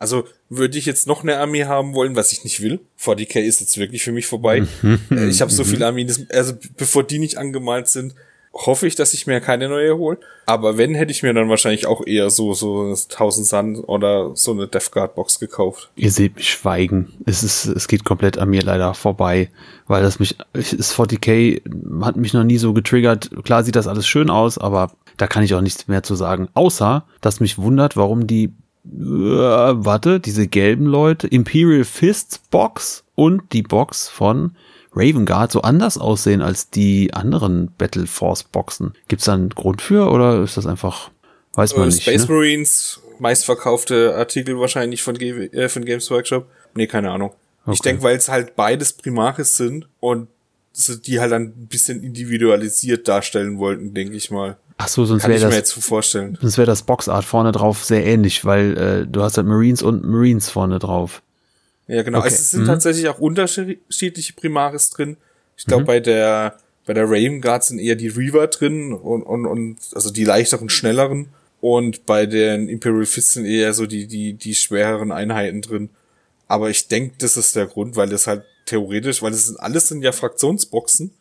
[0.00, 2.80] Also würde ich jetzt noch eine Armee haben wollen, was ich nicht will.
[3.00, 4.64] 40k ist jetzt wirklich für mich vorbei.
[5.12, 8.16] äh, ich habe so viele Armeen, also bevor die nicht angemalt sind,
[8.54, 10.18] hoffe ich, dass ich mir keine neue hole.
[10.44, 14.52] Aber wenn, hätte ich mir dann wahrscheinlich auch eher so, so 1000 Sun oder so
[14.52, 15.90] eine Death Guard Box gekauft.
[15.96, 17.12] Ihr seht mich schweigen.
[17.24, 19.50] Es ist, es geht komplett an mir leider vorbei,
[19.86, 21.62] weil das mich, ist 40k
[22.04, 23.30] hat mich noch nie so getriggert.
[23.44, 26.48] Klar sieht das alles schön aus, aber da kann ich auch nichts mehr zu sagen.
[26.54, 28.52] Außer, dass mich wundert, warum die,
[28.84, 34.56] äh, warte, diese gelben Leute, Imperial Fists Box und die Box von
[34.94, 38.94] Raven Guard so anders aussehen als die anderen Battle Force Boxen.
[39.08, 41.10] Gibt es da einen Grund für oder ist das einfach,
[41.54, 42.02] weiß man äh, nicht.
[42.02, 42.34] Space ne?
[42.34, 46.46] Marines meistverkaufte Artikel wahrscheinlich von, G äh, von Games Workshop.
[46.74, 47.32] Nee, keine Ahnung.
[47.64, 47.74] Okay.
[47.74, 50.28] Ich denke, weil es halt beides Primaris sind und
[51.06, 54.56] die halt dann ein bisschen individualisiert darstellen wollten, denke ich mal.
[54.78, 55.54] Ach so, sonst wäre das.
[55.54, 56.36] jetzt vorstellen.
[56.40, 60.04] Sonst wäre das Boxart vorne drauf sehr ähnlich, weil äh, du hast halt Marines und
[60.04, 61.22] Marines vorne drauf.
[61.86, 62.18] Ja, genau.
[62.18, 62.28] Okay.
[62.28, 62.66] Also es sind mhm.
[62.66, 65.16] tatsächlich auch unterschiedliche Primaris drin.
[65.56, 65.86] Ich glaube, mhm.
[65.86, 70.10] bei der bei der Raven Guard sind eher die Reaver drin und, und, und also
[70.10, 71.28] die leichteren, schnelleren.
[71.60, 75.90] Und bei den Imperial Fists sind eher so die, die, die schwereren Einheiten drin.
[76.48, 79.88] Aber ich denke, das ist der Grund, weil das halt theoretisch, weil das sind alles
[79.88, 81.12] sind ja Fraktionsboxen.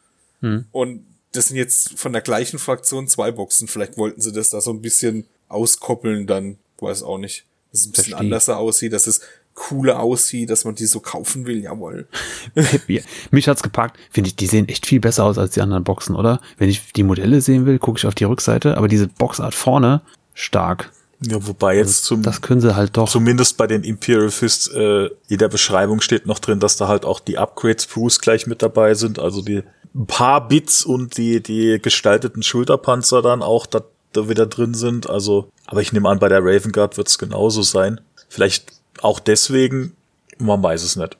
[0.41, 0.65] Hm.
[0.71, 3.67] Und das sind jetzt von der gleichen Fraktion zwei Boxen.
[3.67, 7.45] Vielleicht wollten sie das da so ein bisschen auskoppeln, dann weiß auch nicht.
[7.71, 8.25] Dass es ein bisschen Versteh.
[8.25, 9.21] anders aussieht, dass es
[9.53, 12.07] cooler aussieht, dass man die so kaufen will, jawohl.
[13.31, 13.97] Mich hat's gepackt.
[14.09, 16.41] Finde ich, die sehen echt viel besser aus als die anderen Boxen, oder?
[16.57, 20.01] Wenn ich die Modelle sehen will, gucke ich auf die Rückseite, aber diese Boxart vorne,
[20.33, 20.91] stark.
[21.23, 23.07] Ja, wobei jetzt zum das können sie halt doch.
[23.07, 27.05] Zumindest bei den Imperial Fists äh, in der Beschreibung steht noch drin, dass da halt
[27.05, 29.61] auch die Upgrades Sprues gleich mit dabei sind, also die
[30.07, 33.83] paar Bits und die die gestalteten Schulterpanzer dann auch da,
[34.13, 35.09] da wieder drin sind.
[35.09, 38.01] Also, aber ich nehme an, bei der Raven Guard wird's genauso sein.
[38.27, 39.95] Vielleicht auch deswegen,
[40.37, 41.17] man weiß es nicht.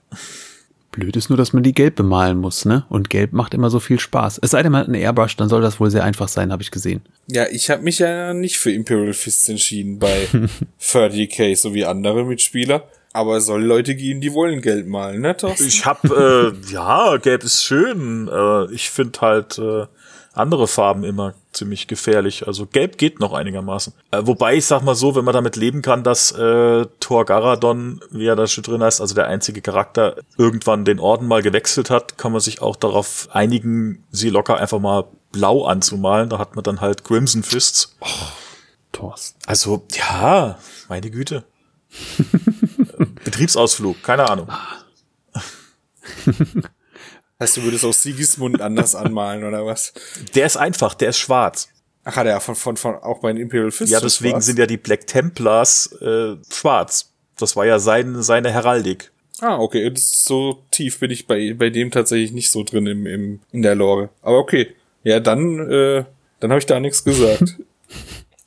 [0.91, 2.85] Blöd ist nur, dass man die gelb bemalen muss, ne?
[2.89, 4.39] Und gelb macht immer so viel Spaß.
[4.41, 6.63] Es sei denn, man hat eine Airbrush, dann soll das wohl sehr einfach sein, habe
[6.63, 7.01] ich gesehen.
[7.27, 10.27] Ja, ich habe mich ja nicht für Imperial Fists entschieden bei
[10.81, 12.83] 30k, so wie andere Mitspieler.
[13.13, 15.67] Aber es soll Leute geben, die wollen gelb malen, ne, Thorsten?
[15.67, 18.29] Ich hab, äh, ja, gelb ist schön.
[18.31, 19.85] Äh, ich finde halt äh,
[20.33, 22.47] andere Farben immer ziemlich gefährlich.
[22.47, 23.93] Also gelb geht noch einigermaßen.
[24.11, 28.01] Äh, wobei ich sag mal so, wenn man damit leben kann, dass äh, Thor Garadon,
[28.11, 31.89] wie er da schon drin heißt, also der einzige Charakter, irgendwann den Orden mal gewechselt
[31.89, 36.29] hat, kann man sich auch darauf einigen, sie locker einfach mal blau anzumalen.
[36.29, 37.97] Da hat man dann halt Crimson Fists.
[37.99, 38.07] Oh,
[38.91, 39.39] Thorsten.
[39.45, 40.57] Also, ja,
[40.87, 41.43] meine Güte.
[43.25, 44.47] Betriebsausflug, keine Ahnung.
[47.41, 49.93] Heißt, du würdest auch Sigismund anders anmalen, oder was?
[50.35, 51.69] Der ist einfach, der ist schwarz.
[52.03, 54.45] Ach, hat er von, von, von, auch bei den Imperial Fists Ja, deswegen schwarz?
[54.45, 57.11] sind ja die Black Templars äh, schwarz.
[57.37, 59.11] Das war ja sein, seine Heraldik.
[59.39, 59.91] Ah, okay.
[59.95, 63.73] so tief bin ich bei, bei dem tatsächlich nicht so drin im, im, in der
[63.73, 64.09] Lore.
[64.21, 64.75] Aber okay.
[65.03, 66.05] Ja, dann, äh,
[66.41, 67.57] dann habe ich da nichts gesagt.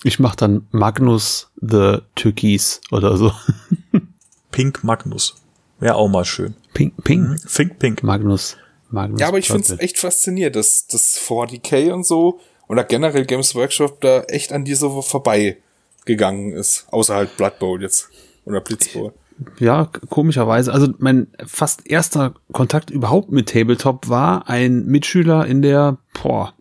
[0.07, 3.33] Ich mach dann Magnus the Türkis oder so.
[4.51, 5.35] Pink Magnus.
[5.81, 6.55] Wäre auch mal schön.
[6.75, 7.27] Pink, Pink.
[7.27, 7.37] Mhm.
[7.51, 8.03] Pink, Pink.
[8.03, 8.59] Magnus.
[8.95, 13.25] Magnus ja, aber ich finde es echt faszinierend, dass das 40k und so oder generell
[13.27, 15.59] Games Workshop da echt an dir so vorbei
[16.05, 16.87] gegangen ist.
[16.91, 18.09] Außer halt Blood Bowl jetzt.
[18.45, 19.13] Oder Blitzbowl.
[19.59, 20.73] Ja, komischerweise.
[20.73, 26.55] Also mein fast erster Kontakt überhaupt mit Tabletop war ein Mitschüler in der, boah,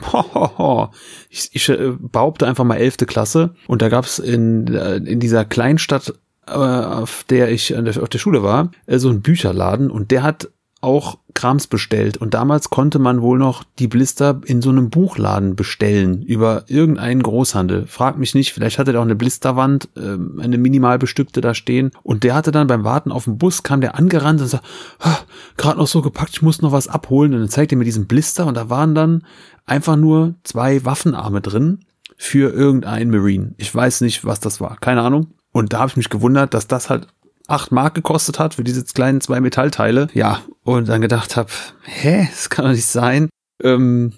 [1.28, 5.44] ich, ich äh, behaupte einfach mal elfte Klasse und da gab's in, äh, in dieser
[5.44, 6.14] Kleinstadt,
[6.46, 10.48] äh, auf der ich auf der Schule war, so einen Bücherladen und der hat
[10.80, 12.16] auch Krams bestellt.
[12.16, 17.22] Und damals konnte man wohl noch die Blister in so einem Buchladen bestellen über irgendeinen
[17.22, 17.86] Großhandel.
[17.86, 21.92] Frag mich nicht, vielleicht hatte der auch eine Blisterwand, äh, eine minimal bestückte da stehen.
[22.02, 24.66] Und der hatte dann beim Warten auf den Bus, kam der angerannt und sagte,
[25.00, 25.18] ah,
[25.56, 27.34] gerade noch so gepackt, ich muss noch was abholen.
[27.34, 29.24] Und dann zeigte er mir diesen Blister und da waren dann
[29.66, 31.80] einfach nur zwei Waffenarme drin
[32.16, 33.54] für irgendeinen Marine.
[33.58, 34.76] Ich weiß nicht, was das war.
[34.78, 35.28] Keine Ahnung.
[35.52, 37.08] Und da habe ich mich gewundert, dass das halt
[37.50, 40.08] 8 Mark gekostet hat für diese kleinen zwei Metallteile.
[40.14, 41.50] Ja, und dann gedacht habe,
[41.84, 43.28] hä, das kann doch nicht sein.
[43.62, 44.12] Ähm,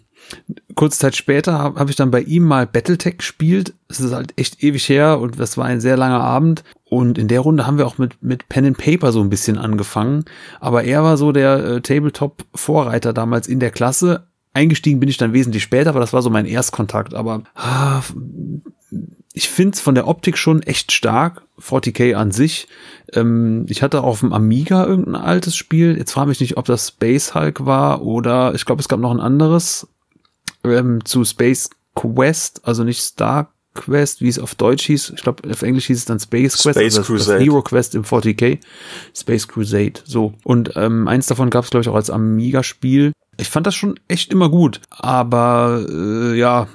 [0.75, 3.75] kurze Zeit später habe hab ich dann bei ihm mal Battletech gespielt.
[3.89, 6.65] Das ist halt echt ewig her und das war ein sehr langer Abend.
[6.85, 9.59] Und in der Runde haben wir auch mit, mit Pen and Paper so ein bisschen
[9.59, 10.25] angefangen.
[10.61, 14.27] Aber er war so der äh, Tabletop-Vorreiter damals in der Klasse.
[14.55, 17.15] Eingestiegen bin ich dann wesentlich später, aber das war so mein Erstkontakt.
[17.15, 18.03] Aber ah,
[19.35, 21.43] ich finde es von der Optik schon echt stark.
[21.61, 22.69] 40k an sich.
[23.13, 25.97] Ähm, ich hatte auf dem Amiga irgendein altes Spiel.
[25.97, 29.13] Jetzt frage mich nicht, ob das Space Hulk war oder ich glaube, es gab noch
[29.13, 29.87] ein anderes
[30.65, 35.13] ähm, zu Space Quest, also nicht Star Quest, wie es auf Deutsch hieß.
[35.17, 37.95] Ich glaube, auf Englisch hieß es dann Space Quest, Space also das, das Hero Quest
[37.95, 38.59] im 40k.
[39.15, 40.35] Space Crusade, so.
[40.45, 43.13] Und ähm, eins davon gab es, glaube ich, auch als Amiga-Spiel.
[43.43, 46.69] Ich fand das schon echt immer gut, aber äh, ja,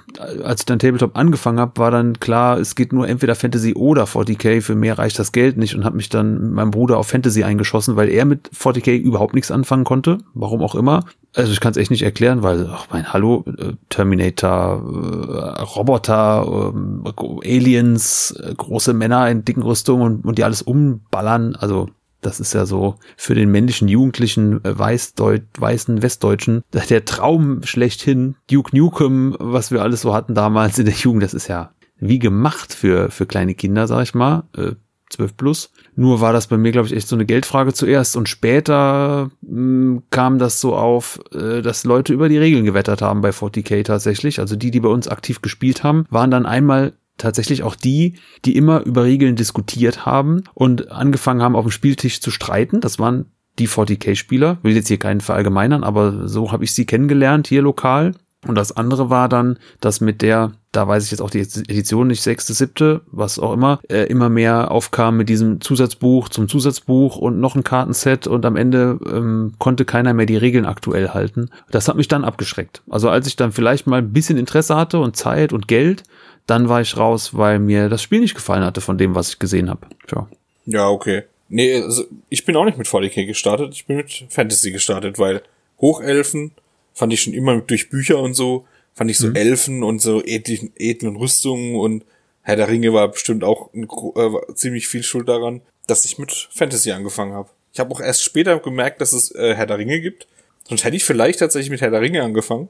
[0.43, 4.03] als ich dann Tabletop angefangen habe, war dann klar, es geht nur entweder Fantasy oder
[4.03, 7.07] 40k, für mehr reicht das Geld nicht und habe mich dann mit meinem Bruder auf
[7.07, 11.05] Fantasy eingeschossen, weil er mit 40k überhaupt nichts anfangen konnte, warum auch immer.
[11.33, 16.73] Also ich kann es echt nicht erklären, weil, ach mein Hallo, äh, Terminator, äh, Roboter,
[17.05, 21.87] äh, Aliens, große Männer in dicken Rüstungen und, und die alles umballern, also
[22.21, 28.35] das ist ja so für den männlichen Jugendlichen äh, Weißdeut weißen Westdeutschen der Traum schlechthin.
[28.49, 32.19] Duke Nukem, was wir alles so hatten damals in der Jugend, das ist ja wie
[32.19, 34.73] gemacht für, für kleine Kinder, sag ich mal, äh,
[35.09, 35.71] 12 plus.
[35.95, 39.49] Nur war das bei mir, glaube ich, echt so eine Geldfrage zuerst und später mh,
[39.49, 43.83] hm, kam das so auf, äh, dass Leute über die Regeln gewettert haben bei 40k
[43.83, 44.39] tatsächlich.
[44.39, 48.13] Also die, die bei uns aktiv gespielt haben, waren dann einmal tatsächlich auch die,
[48.45, 52.81] die immer über Regeln diskutiert haben und angefangen haben, auf dem Spieltisch zu streiten.
[52.81, 53.25] Das waren
[53.59, 54.59] die 40k-Spieler.
[54.61, 58.13] Will jetzt hier keinen verallgemeinern, aber so habe ich sie kennengelernt hier lokal.
[58.45, 62.07] Und das andere war dann, dass mit der, da weiß ich jetzt auch die Edition
[62.07, 67.17] nicht, sechste, siebte, was auch immer, äh, immer mehr aufkam mit diesem Zusatzbuch zum Zusatzbuch
[67.17, 71.49] und noch ein Kartenset und am Ende ähm, konnte keiner mehr die Regeln aktuell halten.
[71.71, 72.83] Das hat mich dann abgeschreckt.
[72.89, 76.03] Also als ich dann vielleicht mal ein bisschen Interesse hatte und Zeit und Geld,
[76.47, 79.39] dann war ich raus, weil mir das Spiel nicht gefallen hatte von dem, was ich
[79.39, 79.87] gesehen habe.
[80.11, 80.27] Ja.
[80.65, 81.23] ja, okay.
[81.49, 85.41] Nee, also ich bin auch nicht mit 40k gestartet, ich bin mit Fantasy gestartet, weil
[85.79, 86.51] Hochelfen
[86.93, 89.35] fand ich schon immer durch Bücher und so, fand ich so mhm.
[89.35, 92.03] Elfen und so edlen, edlen Rüstungen und
[92.41, 93.83] Herr der Ringe war bestimmt auch ein,
[94.15, 97.49] äh, ziemlich viel schuld daran, dass ich mit Fantasy angefangen habe.
[97.73, 100.27] Ich habe auch erst später gemerkt, dass es äh, Herr der Ringe gibt.
[100.67, 102.69] Sonst hätte ich vielleicht tatsächlich mit Herr der Ringe angefangen.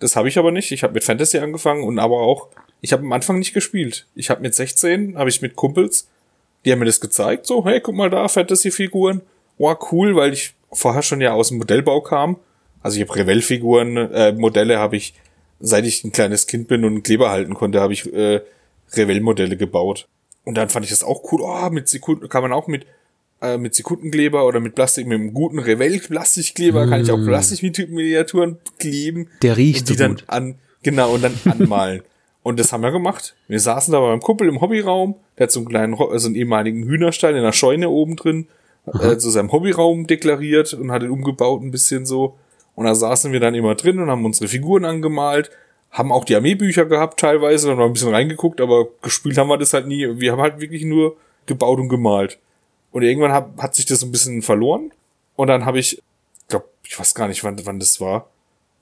[0.00, 0.70] Das habe ich aber nicht.
[0.72, 2.48] Ich habe mit Fantasy angefangen und aber auch,
[2.84, 4.06] ich habe am Anfang nicht gespielt.
[4.14, 6.08] Ich habe mit 16, habe ich mit Kumpels,
[6.64, 9.22] die haben mir das gezeigt, so, hey, guck mal da, Fantasy-Figuren.
[9.58, 12.36] Wow, cool, weil ich vorher schon ja aus dem Modellbau kam
[12.84, 15.14] also ich habe Revell-Figuren, äh, Modelle habe ich,
[15.58, 18.42] seit ich ein kleines Kind bin und einen Kleber halten konnte, habe ich äh,
[18.92, 20.06] Revell-Modelle gebaut.
[20.44, 21.40] Und dann fand ich das auch cool.
[21.42, 22.84] Oh, mit Sekunden kann man auch mit
[23.40, 26.90] äh, mit Sekundenkleber oder mit Plastik, mit einem guten Revell-Plastikkleber mm.
[26.90, 27.26] kann ich auch mm.
[27.26, 29.30] Plastik-Miniaturen kleben.
[29.40, 30.24] Der riecht und die so dann gut.
[30.26, 32.02] an genau und dann anmalen.
[32.44, 33.34] und das haben wir gemacht.
[33.48, 35.14] Wir saßen da beim Kumpel im Hobbyraum.
[35.38, 38.48] Der hat so einen kleinen, so einen ehemaligen Hühnerstall in der Scheune oben drin,
[39.00, 42.36] äh, zu seinem Hobbyraum deklariert und hat ihn umgebaut ein bisschen so.
[42.74, 45.50] Und da saßen wir dann immer drin und haben unsere Figuren angemalt,
[45.90, 49.48] haben auch die Armeebücher gehabt teilweise, dann haben wir ein bisschen reingeguckt, aber gespielt haben
[49.48, 50.06] wir das halt nie.
[50.20, 51.16] Wir haben halt wirklich nur
[51.46, 52.38] gebaut und gemalt.
[52.92, 54.92] Und irgendwann hat, hat sich das ein bisschen verloren.
[55.34, 56.02] Und dann habe ich,
[56.48, 58.28] glaube, ich weiß gar nicht, wann, wann das war,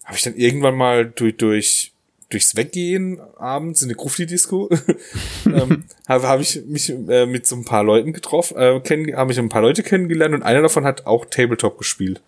[0.04, 1.91] habe ich dann irgendwann mal durch, durch
[2.32, 4.70] durchs Weggehen abends in der Grufti-Disco
[5.46, 8.80] ähm, habe hab ich mich äh, mit so ein paar Leuten getroffen, äh,
[9.14, 12.22] habe ich ein paar Leute kennengelernt und einer davon hat auch Tabletop gespielt.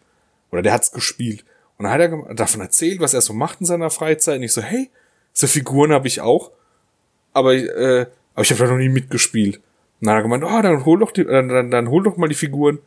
[0.51, 1.45] Oder der hat's gespielt.
[1.77, 4.37] Und dann hat er davon erzählt, was er so macht in seiner Freizeit.
[4.37, 4.91] Und ich so, hey,
[5.33, 6.53] so Figuren habe ich auch.
[7.33, 9.57] Aber, äh, aber ich habe da noch nie mitgespielt.
[9.57, 12.17] Und dann hat er gemeint, oh, dann hol doch die, dann, dann, dann hol doch
[12.17, 12.79] mal die Figuren.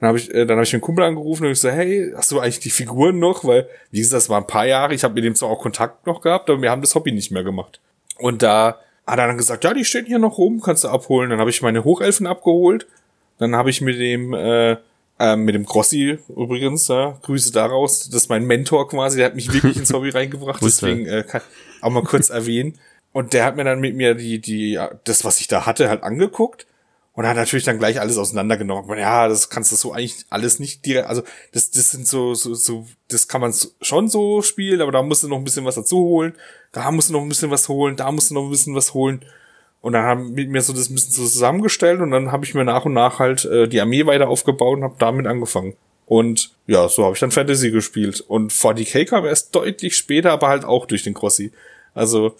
[0.00, 2.30] Dann habe ich, äh, dann habe ich einen Kumpel angerufen und ich so, hey, hast
[2.30, 3.44] du eigentlich die Figuren noch?
[3.44, 6.06] Weil, wie gesagt, das war ein paar Jahre, ich habe mit dem zwar auch Kontakt
[6.06, 7.80] noch gehabt, aber wir haben das Hobby nicht mehr gemacht.
[8.18, 11.30] Und da hat er dann gesagt, ja, die stehen hier noch rum, kannst du abholen.
[11.30, 12.86] Dann habe ich meine Hochelfen abgeholt.
[13.38, 14.76] Dann habe ich mit dem, äh,
[15.18, 18.08] ähm, mit dem Grossi übrigens, ja, Grüße daraus.
[18.10, 21.40] Das ist mein Mentor quasi, der hat mich wirklich ins Hobby reingebracht, deswegen äh, kann
[21.80, 22.78] auch mal kurz erwähnen.
[23.12, 26.02] Und der hat mir dann mit mir die, die, das, was ich da hatte, halt
[26.02, 26.66] angeguckt
[27.16, 28.98] und hat natürlich dann gleich alles auseinandergenommen.
[28.98, 32.54] Ja, das kannst du so eigentlich alles nicht direkt, also das, das sind so, so,
[32.54, 35.74] so, das kann man schon so spielen, aber da musst du noch ein bisschen was
[35.74, 36.34] dazu holen,
[36.72, 38.94] da musst du noch ein bisschen was holen, da musst du noch ein bisschen was
[38.94, 39.24] holen.
[39.80, 42.64] Und dann haben mit mir so das ein bisschen zusammengestellt und dann habe ich mir
[42.64, 45.74] nach und nach halt äh, die Armee weiter aufgebaut und habe damit angefangen.
[46.06, 48.20] Und ja, so habe ich dann Fantasy gespielt.
[48.20, 51.52] Und 40k kam erst deutlich später, aber halt auch durch den Crossi.
[51.94, 52.34] Also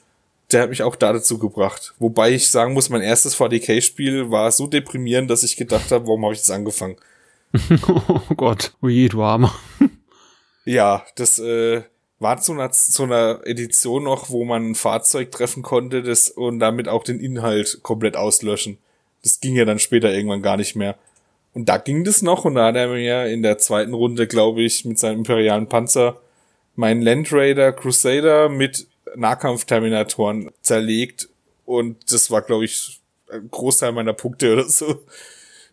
[0.57, 1.93] der hat mich auch da dazu gebracht.
[1.99, 6.25] Wobei ich sagen muss, mein erstes 40k-Spiel war so deprimierend, dass ich gedacht habe, warum
[6.25, 6.97] habe ich das angefangen?
[8.09, 9.55] oh Gott, oje, du Armer.
[10.65, 11.83] ja, das äh,
[12.21, 16.59] war zu einer, zu einer Edition noch, wo man ein Fahrzeug treffen konnte das, und
[16.59, 18.79] damit auch den Inhalt komplett auslöschen.
[19.23, 20.97] Das ging ja dann später irgendwann gar nicht mehr.
[21.53, 24.63] Und da ging das noch und da hat er mir in der zweiten Runde, glaube
[24.63, 26.19] ich, mit seinem imperialen Panzer
[26.77, 28.87] meinen Land Raider Crusader mit
[29.17, 31.29] Nahkampfterminatoren zerlegt
[31.65, 33.01] und das war, glaube ich,
[33.31, 35.05] ein Großteil meiner Punkte oder so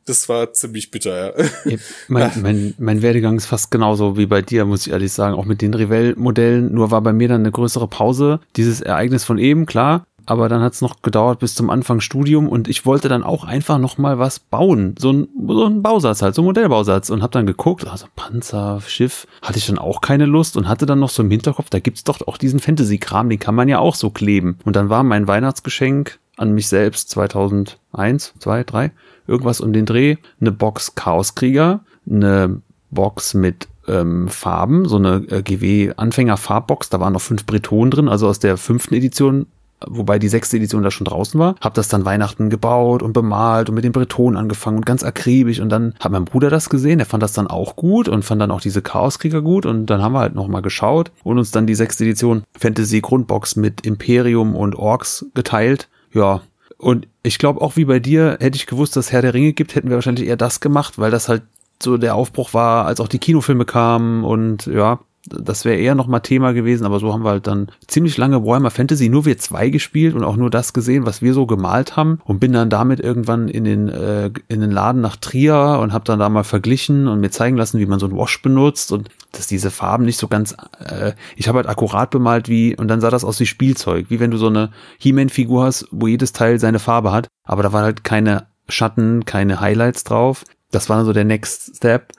[0.05, 1.77] das war ziemlich bitter, ja.
[2.07, 5.35] mein, mein, mein Werdegang ist fast genauso wie bei dir, muss ich ehrlich sagen.
[5.35, 6.73] Auch mit den Revell-Modellen.
[6.73, 8.39] Nur war bei mir dann eine größere Pause.
[8.55, 10.05] Dieses Ereignis von eben, klar.
[10.25, 13.43] Aber dann hat es noch gedauert bis zum Anfang Studium und ich wollte dann auch
[13.43, 14.95] einfach noch mal was bauen.
[14.97, 17.09] So ein, so ein Bausatz halt, so ein Modellbausatz.
[17.09, 20.85] Und habe dann geguckt, also Panzer, Schiff, hatte ich dann auch keine Lust und hatte
[20.85, 23.79] dann noch so im Hinterkopf, da gibt's doch auch diesen Fantasy-Kram, den kann man ja
[23.79, 24.57] auch so kleben.
[24.65, 28.91] Und dann war mein Weihnachtsgeschenk an mich selbst 2001, 2, 3,
[29.27, 32.61] irgendwas um den Dreh, eine Box Chaoskrieger, eine
[32.91, 38.27] Box mit ähm, Farben, so eine äh, GW-Anfänger-Farbbox, da waren noch fünf Bretonen drin, also
[38.27, 39.47] aus der fünften Edition,
[39.87, 41.55] wobei die sechste Edition da schon draußen war.
[41.61, 45.59] Hab das dann Weihnachten gebaut und bemalt und mit den Bretonen angefangen und ganz akribisch
[45.59, 48.41] und dann hat mein Bruder das gesehen, der fand das dann auch gut und fand
[48.41, 51.67] dann auch diese Chaoskrieger gut und dann haben wir halt nochmal geschaut und uns dann
[51.67, 56.41] die sechste Edition Fantasy Grundbox mit Imperium und Orks geteilt ja.
[56.77, 59.75] Und ich glaube auch wie bei dir, hätte ich gewusst, dass Herr der Ringe gibt,
[59.75, 61.43] hätten wir wahrscheinlich eher das gemacht, weil das halt
[61.81, 66.21] so der Aufbruch war, als auch die Kinofilme kamen und ja, das wäre eher nochmal
[66.21, 69.69] Thema gewesen, aber so haben wir halt dann ziemlich lange Warhammer Fantasy nur wir zwei
[69.69, 72.99] gespielt und auch nur das gesehen, was wir so gemalt haben und bin dann damit
[72.99, 77.07] irgendwann in den äh, in den Laden nach Trier und habe dann da mal verglichen
[77.07, 80.17] und mir zeigen lassen, wie man so ein Wash benutzt und dass diese Farben nicht
[80.17, 83.45] so ganz äh, ich habe halt akkurat bemalt wie und dann sah das aus wie
[83.45, 87.27] Spielzeug, wie wenn du so eine He-Man Figur hast, wo jedes Teil seine Farbe hat,
[87.45, 90.43] aber da war halt keine Schatten, keine Highlights drauf.
[90.71, 92.13] Das war dann so der Next Step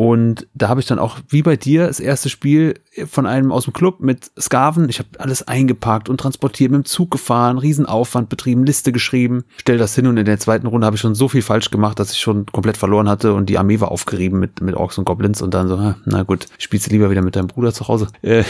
[0.00, 3.64] und da habe ich dann auch, wie bei dir, das erste Spiel von einem aus
[3.64, 4.88] dem Club mit Skaven.
[4.88, 9.76] Ich habe alles eingepackt und transportiert, mit dem Zug gefahren, Riesenaufwand betrieben, Liste geschrieben, stell
[9.76, 12.12] das hin und in der zweiten Runde habe ich schon so viel falsch gemacht, dass
[12.12, 15.42] ich schon komplett verloren hatte und die Armee war aufgerieben mit, mit Orks und Goblins
[15.42, 18.06] und dann so, na gut, spielst du lieber wieder mit deinem Bruder zu Hause.
[18.22, 18.44] Äh,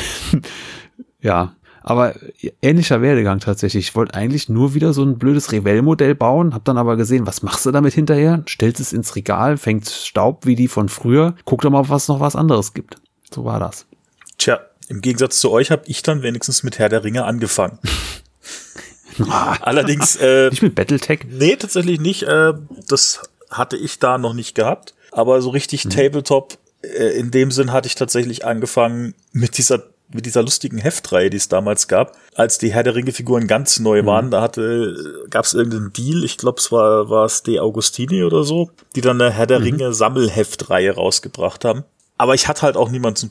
[1.21, 2.15] ja, aber
[2.63, 3.89] ähnlicher Werdegang tatsächlich.
[3.89, 7.43] Ich wollte eigentlich nur wieder so ein blödes Revell-Modell bauen, hab dann aber gesehen, was
[7.43, 8.43] machst du damit hinterher?
[8.49, 12.21] Stellst es ins Regal, fängt Staub wie die von früher, guck doch mal, was noch
[12.21, 12.97] was anderes gibt.
[13.33, 13.87] So war das.
[14.39, 17.79] Tja, im Gegensatz zu euch habe ich dann wenigstens mit Herr der Ringe angefangen.
[19.29, 21.21] Allerdings äh, nicht mit Battletech.
[21.29, 22.25] Nee, tatsächlich nicht.
[22.25, 22.55] Äh,
[22.89, 23.21] das
[23.51, 24.95] hatte ich da noch nicht gehabt.
[25.13, 25.91] Aber so richtig mhm.
[25.91, 31.31] Tabletop äh, in dem Sinn hatte ich tatsächlich angefangen mit dieser mit dieser lustigen Heftreihe,
[31.31, 34.07] die es damals gab, als die Herr der Ringe-Figuren ganz neu mhm.
[34.07, 38.25] waren, da hatte, gab es irgendeinen Deal, ich glaube, es war, war es De Augustini
[38.25, 39.65] oder so, die dann eine Herr der mhm.
[39.65, 41.85] Ringe Sammelheftreihe rausgebracht haben.
[42.21, 43.31] Aber ich hatte halt auch niemanden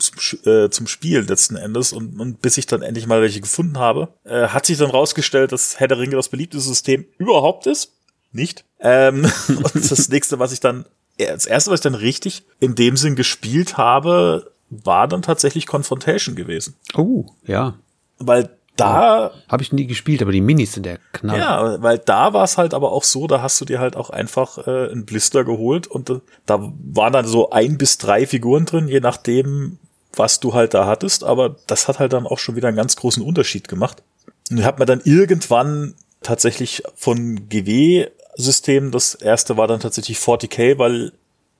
[0.52, 4.08] äh, zum Spielen letzten Endes und, und bis ich dann endlich mal welche gefunden habe,
[4.24, 7.92] äh, hat sich dann rausgestellt, dass Herr der Ringe das beliebteste System überhaupt ist.
[8.32, 8.64] Nicht.
[8.80, 10.86] Ähm, und das nächste, was ich dann,
[11.18, 16.34] das erste, was ich dann richtig in dem Sinn gespielt habe, war dann tatsächlich Confrontation
[16.36, 16.76] gewesen.
[16.94, 17.74] Oh, ja.
[18.18, 21.38] Weil da ja, habe ich nie gespielt, aber die Minis sind der Knall.
[21.38, 24.10] Ja, weil da war es halt aber auch so, da hast du dir halt auch
[24.10, 28.64] einfach äh, einen Blister geholt und äh, da waren dann so ein bis drei Figuren
[28.64, 29.78] drin, je nachdem,
[30.14, 32.96] was du halt da hattest, aber das hat halt dann auch schon wieder einen ganz
[32.96, 34.02] großen Unterschied gemacht.
[34.50, 40.18] Und ich habe mir dann irgendwann tatsächlich von GW System, das erste war dann tatsächlich
[40.18, 41.12] 40k, weil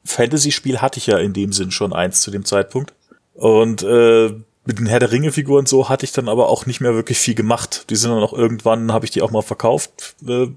[0.04, 2.94] Fantasy-Spiel hatte ich ja in dem Sinn schon eins zu dem Zeitpunkt.
[3.34, 6.94] Und äh, mit den Herr der Ringe-Figuren so hatte ich dann aber auch nicht mehr
[6.94, 7.86] wirklich viel gemacht.
[7.90, 10.16] Die sind dann auch irgendwann, habe ich die auch mal verkauft.
[10.26, 10.48] Äh,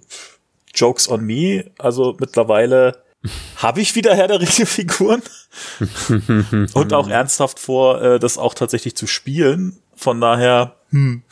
[0.74, 1.72] Jokes on me.
[1.78, 3.04] Also mittlerweile
[3.58, 5.22] habe ich wieder Herr der Ringe-Figuren.
[6.74, 9.78] und auch ernsthaft vor, äh, das auch tatsächlich zu spielen.
[9.96, 11.24] Von daher, hm.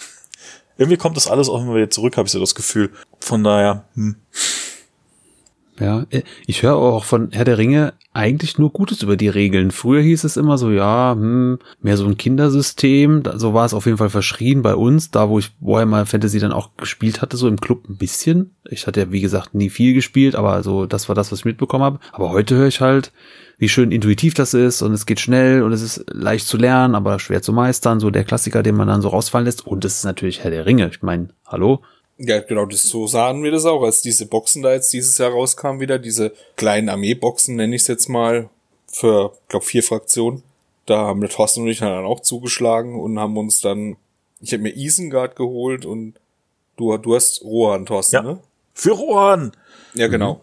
[0.77, 2.89] Irgendwie kommt das alles auch immer wieder zurück, habe ich so das Gefühl.
[3.19, 4.15] Von daher, hm.
[5.81, 9.71] Ja, äh, ich höre auch von Herr der Ringe eigentlich nur Gutes über die Regeln.
[9.71, 13.23] Früher hieß es immer so, ja, hm, mehr so ein Kindersystem.
[13.35, 16.51] So war es auf jeden Fall verschrien bei uns, da wo ich Warhammer Fantasy dann
[16.51, 18.51] auch gespielt hatte, so im Club ein bisschen.
[18.69, 21.45] Ich hatte ja, wie gesagt, nie viel gespielt, aber so, das war das, was ich
[21.45, 21.99] mitbekommen habe.
[22.11, 23.11] Aber heute höre ich halt,
[23.57, 26.93] wie schön intuitiv das ist und es geht schnell und es ist leicht zu lernen,
[26.93, 27.99] aber schwer zu meistern.
[27.99, 29.65] So der Klassiker, den man dann so rausfallen lässt.
[29.65, 30.89] Und es ist natürlich Herr der Ringe.
[30.91, 31.81] Ich meine, hallo?
[32.23, 35.31] Ja, genau, das, so sahen wir das auch, als diese Boxen da jetzt dieses Jahr
[35.31, 38.49] rauskamen wieder, diese kleinen Armeeboxen, nenne ich es jetzt mal,
[38.91, 40.43] für, glaube vier Fraktionen.
[40.85, 43.97] Da haben wir Thorsten und ich dann auch zugeschlagen und haben uns dann,
[44.39, 46.13] ich habe mir Isengard geholt und
[46.77, 48.21] du, du hast Rohan, Thorsten, ja.
[48.21, 48.39] ne?
[48.73, 49.53] Für Rohan!
[49.95, 50.35] Ja, genau.
[50.35, 50.39] Mhm.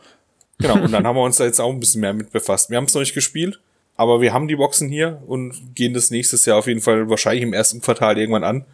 [0.60, 2.70] Genau, und dann haben wir uns da jetzt auch ein bisschen mehr mit befasst.
[2.70, 3.60] Wir haben es noch nicht gespielt,
[3.96, 7.44] aber wir haben die Boxen hier und gehen das nächstes Jahr auf jeden Fall wahrscheinlich
[7.44, 8.64] im ersten Quartal irgendwann an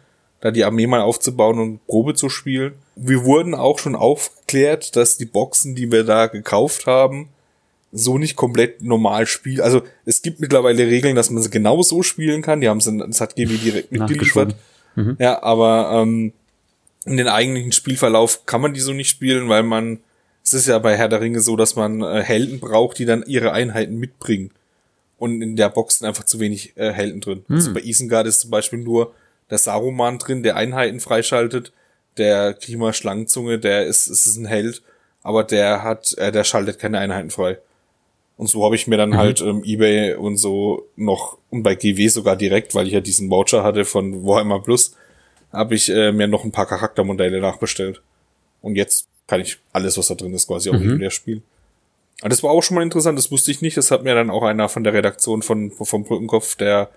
[0.45, 2.73] da die Armee mal aufzubauen und Probe zu spielen.
[2.95, 7.29] Wir wurden auch schon aufgeklärt, dass die Boxen, die wir da gekauft haben,
[7.91, 9.61] so nicht komplett normal spielen.
[9.61, 12.61] Also es gibt mittlerweile Regeln, dass man sie genau so spielen kann.
[12.61, 14.55] Die haben sie, das hat GW direkt mitgeliefert.
[14.95, 15.15] Mhm.
[15.19, 16.33] Ja, aber ähm,
[17.05, 19.99] in den eigentlichen Spielverlauf kann man die so nicht spielen, weil man,
[20.43, 23.23] es ist ja bei Herr der Ringe so, dass man äh, Helden braucht, die dann
[23.25, 24.51] ihre Einheiten mitbringen.
[25.17, 27.45] Und in der Box sind einfach zu wenig äh, Helden drin.
[27.47, 27.55] Mhm.
[27.55, 29.13] Also bei Isengard ist zum Beispiel nur
[29.49, 31.71] der Saruman drin, der Einheiten freischaltet.
[32.17, 34.81] Der Klima Schlangenzunge, der ist, ist ein Held,
[35.23, 37.57] aber der hat, äh, der schaltet keine Einheiten frei.
[38.37, 39.17] Und so habe ich mir dann mhm.
[39.17, 43.29] halt ähm, eBay und so noch, und bei GW sogar direkt, weil ich ja diesen
[43.29, 44.95] Voucher hatte von Warhammer Plus,
[45.51, 48.01] habe ich äh, mir noch ein paar Charaktermodelle nachbestellt.
[48.61, 50.89] Und jetzt kann ich alles, was da drin ist, quasi auch mhm.
[50.89, 51.43] regulär spielen.
[52.21, 53.77] Aber das war auch schon mal interessant, das wusste ich nicht.
[53.77, 56.89] Das hat mir dann auch einer von der Redaktion von, vom Brückenkopf, der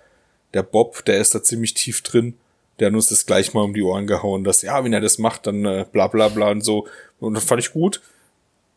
[0.54, 2.34] der Bob, der ist da ziemlich tief drin.
[2.78, 5.18] Der hat uns das gleich mal um die Ohren gehauen, dass, ja, wenn er das
[5.18, 6.86] macht, dann äh, bla bla bla und so.
[7.20, 8.00] Und das fand ich gut.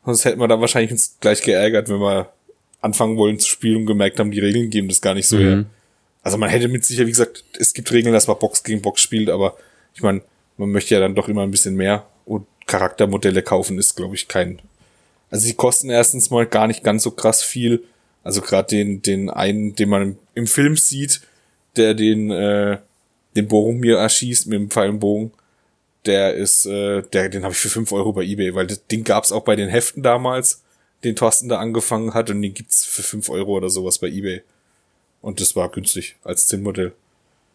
[0.05, 2.31] Sonst hätten wir da wahrscheinlich uns gleich geärgert, wenn wir
[2.81, 5.41] anfangen wollen zu spielen und gemerkt haben, die Regeln geben das gar nicht so mhm.
[5.41, 5.65] her.
[6.23, 9.01] Also man hätte mit sicher, wie gesagt, es gibt Regeln, dass man Box gegen Box
[9.01, 9.55] spielt, aber
[9.93, 10.21] ich meine,
[10.57, 12.05] man möchte ja dann doch immer ein bisschen mehr.
[12.25, 14.59] Und Charaktermodelle kaufen ist, glaube ich, kein.
[15.29, 17.83] Also sie kosten erstens mal gar nicht ganz so krass viel.
[18.23, 21.21] Also gerade den, den einen, den man im Film sieht,
[21.75, 22.77] der den, äh,
[23.35, 25.31] den Boromir erschießt mit dem Pfeilenbogen,
[26.05, 29.03] der ist, äh, der, den habe ich für fünf Euro bei Ebay, weil das Ding
[29.03, 30.63] gab's auch bei den Heften damals,
[31.03, 34.41] den Thorsten da angefangen hat und den gibt's für fünf Euro oder sowas bei Ebay.
[35.21, 36.93] Und das war günstig als Zinnmodell.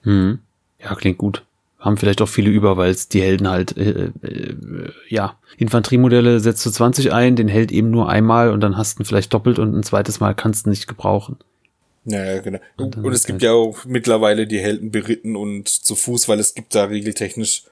[0.02, 0.38] Hm.
[0.80, 1.44] Ja, klingt gut.
[1.78, 6.70] Haben vielleicht auch viele über, weil die Helden halt, äh, äh, ja, Infanteriemodelle setzt du
[6.70, 9.74] 20 ein, den Held eben nur einmal und dann hast du ihn vielleicht doppelt und
[9.74, 11.36] ein zweites Mal kannst du nicht gebrauchen.
[12.06, 12.60] Ja, genau.
[12.76, 16.38] Und, und es gibt halt ja auch mittlerweile die Helden beritten und zu Fuß, weil
[16.38, 17.64] es gibt da regeltechnisch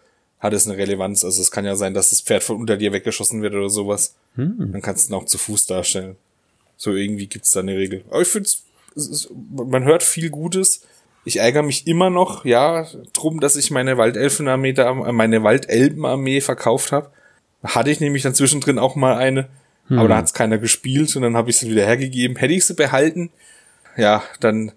[0.44, 1.24] hat es eine Relevanz.
[1.24, 4.14] Also es kann ja sein, dass das Pferd von unter dir weggeschossen wird oder sowas.
[4.34, 4.72] Hm.
[4.72, 6.16] Dann kannst du ihn auch zu Fuß darstellen.
[6.76, 8.04] So irgendwie gibt's da eine Regel.
[8.10, 8.50] Aber ich finde,
[9.50, 10.82] man hört viel Gutes.
[11.24, 16.92] Ich ärgere mich immer noch, ja, drum, dass ich meine Waldelfenarmee da, meine Waldelbenarmee verkauft
[16.92, 17.10] habe.
[17.62, 19.48] Hatte ich nämlich dann zwischendrin auch mal eine,
[19.88, 19.98] hm.
[19.98, 22.36] aber da hat's keiner gespielt und dann habe ich sie wieder hergegeben.
[22.36, 23.30] Hätte ich sie behalten,
[23.96, 24.72] ja, dann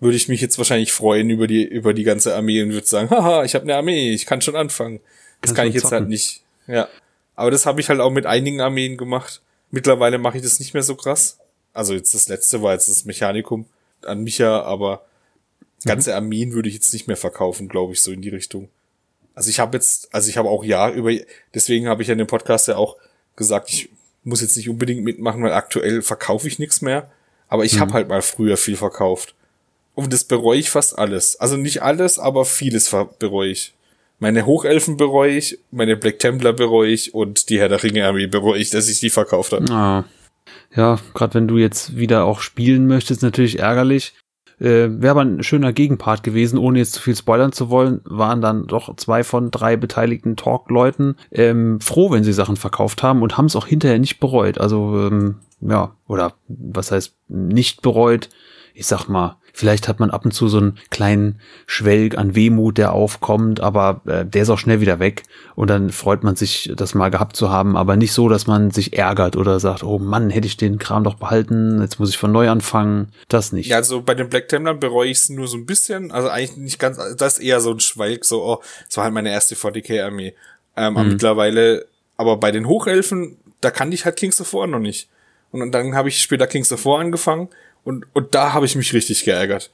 [0.00, 3.10] würde ich mich jetzt wahrscheinlich freuen über die über die ganze Armee und würde sagen,
[3.10, 5.00] haha, ich habe eine Armee, ich kann schon anfangen.
[5.40, 6.42] Das Kannst kann ich jetzt halt nicht.
[6.66, 6.88] Ja.
[7.34, 9.42] Aber das habe ich halt auch mit einigen Armeen gemacht.
[9.70, 11.38] Mittlerweile mache ich das nicht mehr so krass.
[11.72, 13.66] Also jetzt das letzte war jetzt das Mechanikum
[14.02, 15.04] an Micha, aber
[15.84, 16.16] ganze mhm.
[16.16, 18.68] Armeen würde ich jetzt nicht mehr verkaufen, glaube ich, so in die Richtung.
[19.34, 21.12] Also ich habe jetzt, also ich habe auch ja über,
[21.54, 22.96] deswegen habe ich ja in dem Podcast ja auch
[23.36, 23.88] gesagt, ich
[24.24, 27.10] muss jetzt nicht unbedingt mitmachen, weil aktuell verkaufe ich nichts mehr.
[27.48, 27.80] Aber ich mhm.
[27.80, 29.34] habe halt mal früher viel verkauft.
[29.94, 31.40] Und das bereue ich fast alles.
[31.40, 33.74] Also nicht alles, aber vieles bereue ich.
[34.20, 38.26] Meine Hochelfen bereue ich, meine Black Templar bereue ich und die Herr der Ringe Armee
[38.26, 39.70] bereue ich, dass ich die verkauft habe.
[39.72, 40.04] Ah.
[40.74, 44.14] Ja, gerade wenn du jetzt wieder auch spielen möchtest, natürlich ärgerlich.
[44.60, 48.40] Äh, Wäre aber ein schöner Gegenpart gewesen, ohne jetzt zu viel spoilern zu wollen, waren
[48.40, 53.38] dann doch zwei von drei beteiligten Talk-Leuten ähm, froh, wenn sie Sachen verkauft haben und
[53.38, 54.58] haben es auch hinterher nicht bereut.
[54.58, 58.28] Also ähm, ja, oder was heißt nicht bereut?
[58.74, 62.78] Ich sag mal, vielleicht hat man ab und zu so einen kleinen Schwelg an Wehmut,
[62.78, 65.24] der aufkommt, aber äh, der ist auch schnell wieder weg
[65.56, 68.70] und dann freut man sich, das mal gehabt zu haben, aber nicht so, dass man
[68.70, 72.18] sich ärgert oder sagt, oh Mann, hätte ich den Kram doch behalten, jetzt muss ich
[72.18, 73.08] von neu anfangen.
[73.26, 73.68] Das nicht.
[73.68, 76.56] Ja, also bei den Black Templern bereue ich es nur so ein bisschen, also eigentlich
[76.56, 79.56] nicht ganz, das ist eher so ein Schwelg, so, oh, das war halt meine erste
[79.56, 80.34] 40k-Armee.
[80.76, 80.96] Ähm, mhm.
[80.96, 81.86] Aber mittlerweile,
[82.16, 85.08] aber bei den Hochelfen, da kannte ich halt Kings of War noch nicht.
[85.50, 87.48] Und dann habe ich später Kings of War angefangen
[87.84, 89.70] und, und da habe ich mich richtig geärgert.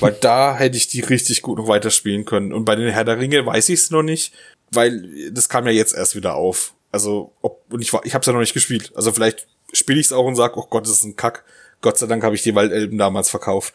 [0.00, 2.52] Weil da hätte ich die richtig gut noch weiterspielen können.
[2.52, 4.34] Und bei den Herr der Ringe weiß ich es noch nicht,
[4.70, 6.74] weil das kam ja jetzt erst wieder auf.
[6.92, 8.92] Also, ob, und ich, war, ich habe es ja noch nicht gespielt.
[8.94, 11.44] Also vielleicht spiele ich es auch und sag, oh Gott, das ist ein Kack.
[11.80, 13.74] Gott sei Dank habe ich die Waldelben damals verkauft.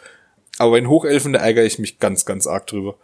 [0.57, 2.97] Aber bei den Hochelfen, da ärgere ich mich ganz, ganz arg drüber.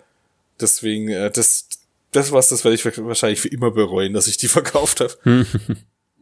[0.60, 1.68] Deswegen, äh, das,
[2.12, 5.46] das was, das werde ich wahrscheinlich für immer bereuen, dass ich die verkauft habe.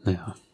[0.04, 0.36] naja.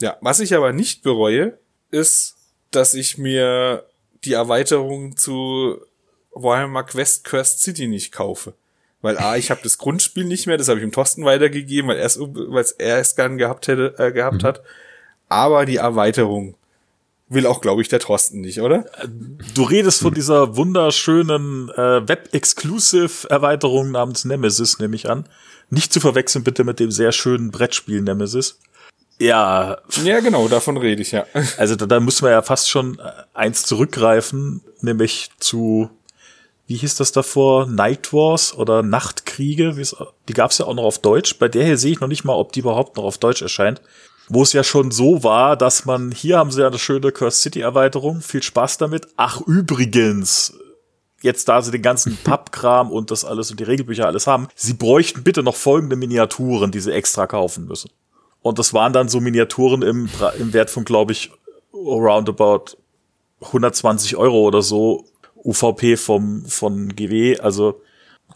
[0.00, 1.58] Ja, was ich aber nicht bereue,
[1.90, 2.36] ist,
[2.70, 3.86] dass ich mir
[4.24, 5.80] die Erweiterung zu
[6.32, 8.54] Warhammer Quest Cursed City nicht kaufe.
[9.02, 11.98] Weil A, ich habe das Grundspiel nicht mehr, das habe ich dem Thorsten weitergegeben, weil
[11.98, 14.46] er es weil er es gern gehabt hätte, äh, gehabt mhm.
[14.46, 14.62] hat.
[15.28, 16.56] Aber die Erweiterung
[17.28, 18.84] will auch, glaube ich, der Thorsten nicht, oder?
[19.54, 25.26] Du redest von dieser wunderschönen äh, Web-Exclusive-Erweiterung namens Nemesis, nehme ich an.
[25.70, 28.58] Nicht zu verwechseln bitte mit dem sehr schönen Brettspiel Nemesis.
[29.18, 29.78] Ja.
[30.02, 31.26] Ja, genau, davon rede ich, ja.
[31.56, 35.90] Also da, da müssen wir ja fast schon äh, eins zurückgreifen, nämlich zu,
[36.66, 37.66] wie hieß das davor?
[37.66, 39.74] Night Wars oder Nachtkriege?
[40.28, 41.38] Die gab es ja auch noch auf Deutsch.
[41.38, 43.80] Bei der hier sehe ich noch nicht mal, ob die überhaupt noch auf Deutsch erscheint.
[44.28, 47.40] Wo es ja schon so war, dass man, hier haben sie ja eine schöne Curse
[47.42, 49.06] City Erweiterung, viel Spaß damit.
[49.16, 50.54] Ach, übrigens,
[51.20, 54.72] jetzt da sie den ganzen Pappkram und das alles und die Regelbücher alles haben, sie
[54.72, 57.90] bräuchten bitte noch folgende Miniaturen, die sie extra kaufen müssen.
[58.44, 61.30] Und das waren dann so Miniaturen im, im Wert von, glaube ich,
[61.72, 62.76] roundabout
[63.40, 65.06] 120 Euro oder so
[65.42, 67.38] UVP vom, von GW.
[67.40, 67.80] Also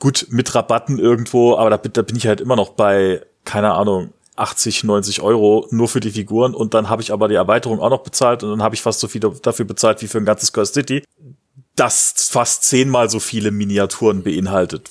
[0.00, 4.14] gut, mit Rabatten irgendwo, aber da, da bin ich halt immer noch bei, keine Ahnung,
[4.36, 7.90] 80, 90 Euro nur für die Figuren und dann habe ich aber die Erweiterung auch
[7.90, 10.54] noch bezahlt und dann habe ich fast so viel dafür bezahlt wie für ein ganzes
[10.54, 11.04] Curse City,
[11.76, 14.88] das fast zehnmal so viele Miniaturen beinhaltet.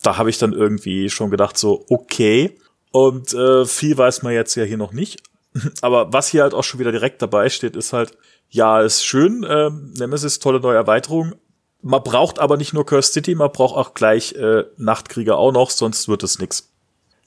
[0.00, 2.56] Da habe ich dann irgendwie schon gedacht so, okay,
[2.94, 5.20] und äh, viel weiß man jetzt ja hier noch nicht.
[5.80, 8.16] Aber was hier halt auch schon wieder direkt dabei steht, ist halt,
[8.50, 11.34] ja, ist schön, ähm, Nemesis, tolle neue Erweiterung.
[11.82, 15.70] Man braucht aber nicht nur Curse City, man braucht auch gleich äh, Nachtkrieger auch noch,
[15.70, 16.70] sonst wird es nix.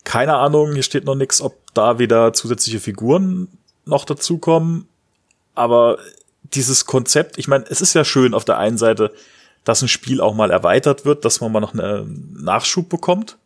[0.05, 3.49] Keine Ahnung, hier steht noch nix, ob da wieder zusätzliche Figuren
[3.83, 4.87] noch dazukommen.
[5.53, 5.97] Aber
[6.43, 9.11] dieses Konzept, ich meine, es ist ja schön auf der einen Seite,
[9.65, 13.37] dass ein Spiel auch mal erweitert wird, dass man mal noch einen Nachschub bekommt.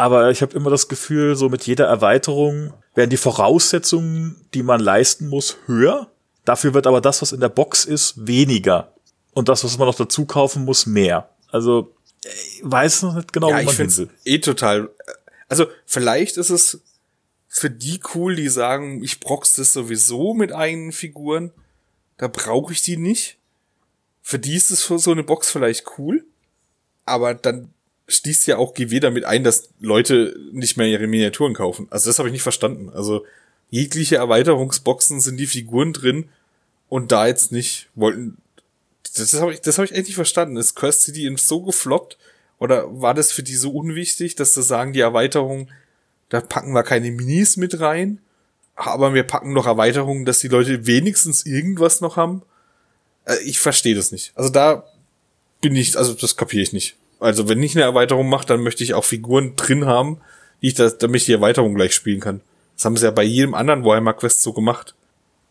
[0.00, 4.80] Aber ich habe immer das Gefühl, so mit jeder Erweiterung werden die Voraussetzungen, die man
[4.80, 6.10] leisten muss, höher.
[6.46, 8.94] Dafür wird aber das, was in der Box ist, weniger.
[9.32, 11.28] Und das, was man noch dazu kaufen muss, mehr.
[11.52, 11.94] Also,
[12.24, 14.18] ich weiß noch nicht genau, ja, wo man ich hin finde will.
[14.24, 14.88] eh total.
[15.48, 16.80] Also vielleicht ist es
[17.46, 21.52] für die cool, die sagen, ich brox das sowieso mit eigenen Figuren.
[22.16, 23.36] Da brauche ich die nicht.
[24.22, 26.24] Für die ist es für so eine Box vielleicht cool.
[27.04, 27.74] Aber dann
[28.10, 31.86] schließt ja auch GW damit ein, dass Leute nicht mehr ihre Miniaturen kaufen.
[31.90, 32.90] Also das habe ich nicht verstanden.
[32.90, 33.24] Also
[33.70, 36.28] jegliche Erweiterungsboxen sind die Figuren drin
[36.88, 38.36] und da jetzt nicht wollten.
[39.16, 40.56] Das habe ich, das habe ich echt nicht verstanden.
[40.56, 42.18] Ist Curse City so gefloppt
[42.58, 45.70] oder war das für die so unwichtig, dass sie sagen, die Erweiterung,
[46.28, 48.20] da packen wir keine Minis mit rein,
[48.76, 52.42] aber wir packen noch Erweiterungen, dass die Leute wenigstens irgendwas noch haben?
[53.24, 54.32] Äh, Ich verstehe das nicht.
[54.34, 54.84] Also da
[55.60, 56.96] bin ich, also das kapiere ich nicht.
[57.20, 60.20] Also wenn ich eine Erweiterung mache, dann möchte ich auch Figuren drin haben,
[60.62, 62.40] die ich da, damit ich die Erweiterung gleich spielen kann.
[62.76, 64.94] Das haben sie ja bei jedem anderen Warhammer Quest so gemacht.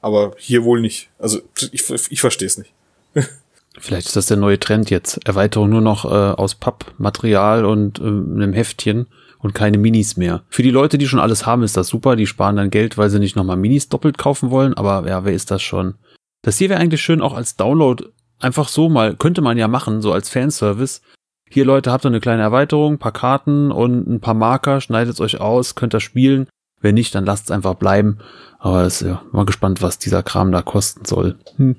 [0.02, 1.10] Aber hier wohl nicht.
[1.20, 1.42] Also
[1.72, 2.72] ich, ich verstehe es nicht.
[3.78, 5.20] Vielleicht ist das der neue Trend jetzt.
[5.28, 9.08] Erweiterung nur noch äh, aus Pappmaterial und äh, einem Heftchen
[9.40, 10.44] und keine Minis mehr.
[10.50, 12.16] Für die Leute, die schon alles haben, ist das super.
[12.16, 14.74] Die sparen dann Geld, weil sie nicht nochmal Minis doppelt kaufen wollen.
[14.74, 15.96] Aber ja, wer ist das schon?
[16.42, 18.04] Das hier wäre eigentlich schön auch als Download.
[18.40, 21.02] Einfach so mal, könnte man ja machen, so als Fanservice.
[21.50, 25.20] Hier Leute, habt ihr eine kleine Erweiterung, ein paar Karten und ein paar Marker, schneidet
[25.20, 26.48] euch aus, könnt ihr spielen.
[26.82, 28.20] Wenn nicht, dann lasst es einfach bleiben.
[28.60, 31.38] Aber ist ja mal gespannt, was dieser Kram da kosten soll.
[31.58, 31.76] Hm.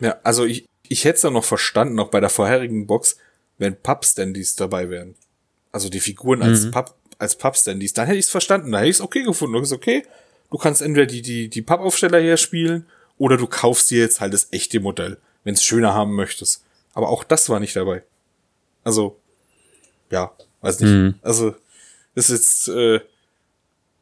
[0.00, 3.16] Ja, also ich, ich hätte es ja noch verstanden, auch bei der vorherigen Box,
[3.58, 5.16] wenn Pub-Standys dabei wären.
[5.72, 6.70] Also die Figuren als Mhm.
[6.70, 9.60] Pub, als Pub-Standys, dann hätte ich es verstanden, dann hätte ich es okay gefunden.
[9.62, 10.04] Du okay,
[10.50, 12.86] du kannst entweder die, die, die Pappaufsteller her spielen
[13.18, 16.62] oder du kaufst dir jetzt halt das echte Modell, wenn es schöner haben möchtest.
[16.94, 18.02] Aber auch das war nicht dabei.
[18.84, 19.18] Also,
[20.10, 20.90] ja, weiß nicht.
[20.90, 21.14] Mhm.
[21.22, 21.54] Also,
[22.14, 23.00] ist jetzt, äh,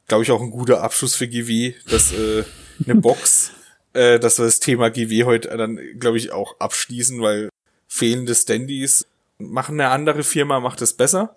[0.09, 2.45] glaube ich, auch ein guter Abschluss für GW, dass äh,
[2.85, 3.53] eine Box,
[3.93, 7.51] äh, dass wir das Thema GW heute dann, glaube ich, auch abschließen, weil
[7.89, 9.07] fehlende Standys
[9.39, 11.37] machen eine andere Firma, macht es besser.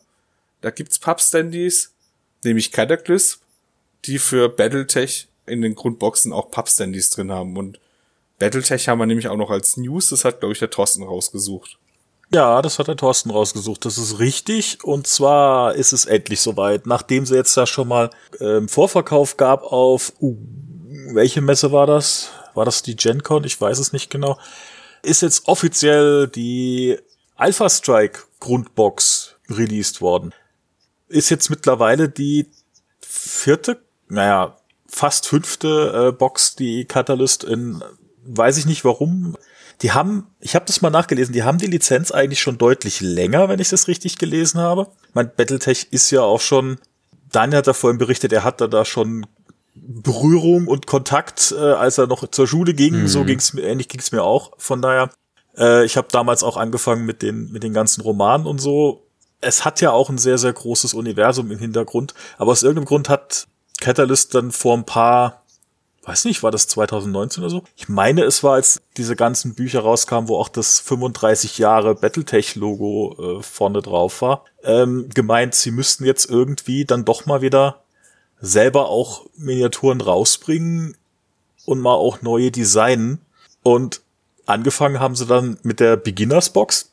[0.62, 1.94] Da gibt's Pub-Standys,
[2.44, 3.40] nämlich Cataclysm,
[4.06, 7.58] die für Battletech in den Grundboxen auch Pub-Standys drin haben.
[7.58, 7.80] Und
[8.40, 11.78] Battletech haben wir nämlich auch noch als News, das hat, glaube ich, der Thorsten rausgesucht.
[12.32, 13.86] Ja, das hat der Thorsten rausgesucht.
[13.86, 14.84] Das ist richtig.
[14.84, 16.86] Und zwar ist es endlich soweit.
[16.86, 20.38] Nachdem sie jetzt da schon mal ähm, Vorverkauf gab auf, uh,
[21.14, 22.30] welche Messe war das?
[22.54, 23.44] War das die GenCon?
[23.46, 24.38] Ich weiß es nicht genau.
[25.02, 27.00] Ist jetzt offiziell die
[27.36, 30.34] Alpha Strike Grundbox released worden.
[31.08, 32.48] Ist jetzt mittlerweile die
[33.02, 34.58] vierte, naja,
[34.88, 37.84] fast fünfte äh, Box, die Catalyst in,
[38.26, 39.36] weiß ich nicht warum,
[39.82, 43.48] die haben, ich habe das mal nachgelesen, die haben die Lizenz eigentlich schon deutlich länger,
[43.48, 44.88] wenn ich das richtig gelesen habe.
[45.14, 46.80] Mein Battletech ist ja auch schon,
[47.32, 49.26] Daniel hat da vorhin berichtet, er hatte da schon
[49.76, 53.04] Berührung und Kontakt, äh, als er noch zur Schule ging.
[53.04, 53.08] Mhm.
[53.08, 54.52] So ging's mir, ähnlich ging's mir auch.
[54.58, 55.10] Von daher,
[55.58, 59.06] äh, ich habe damals auch angefangen mit den, mit den ganzen Romanen und so.
[59.40, 63.08] Es hat ja auch ein sehr, sehr großes Universum im Hintergrund, aber aus irgendeinem Grund
[63.08, 63.48] hat
[63.80, 65.44] Catalyst dann vor ein paar
[66.10, 67.64] weiß nicht, war das 2019 oder so?
[67.76, 73.39] Ich meine, es war, als diese ganzen Bücher rauskamen, wo auch das 35 Jahre Battletech-Logo
[73.39, 77.84] äh, vorne drauf war, ähm, gemeint, sie müssten jetzt irgendwie dann doch mal wieder
[78.41, 80.97] selber auch Miniaturen rausbringen
[81.66, 83.22] und mal auch neue designen.
[83.62, 84.01] Und
[84.47, 86.91] angefangen haben sie dann mit der Beginners Box.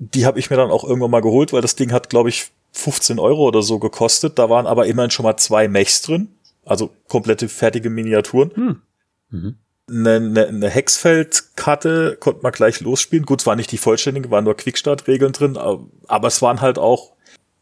[0.00, 2.50] Die habe ich mir dann auch irgendwann mal geholt, weil das Ding hat, glaube ich,
[2.72, 4.40] 15 Euro oder so gekostet.
[4.40, 6.35] Da waren aber immerhin schon mal zwei Mechs drin.
[6.66, 8.50] Also komplette fertige Miniaturen.
[8.54, 8.82] Hm.
[9.30, 9.54] Mhm.
[9.88, 13.24] Eine, eine, eine Hexfeld-Karte konnte man gleich losspielen.
[13.24, 17.12] Gut, es war nicht die vollständige, waren nur Quickstart-Regeln drin, aber, es waren halt auch,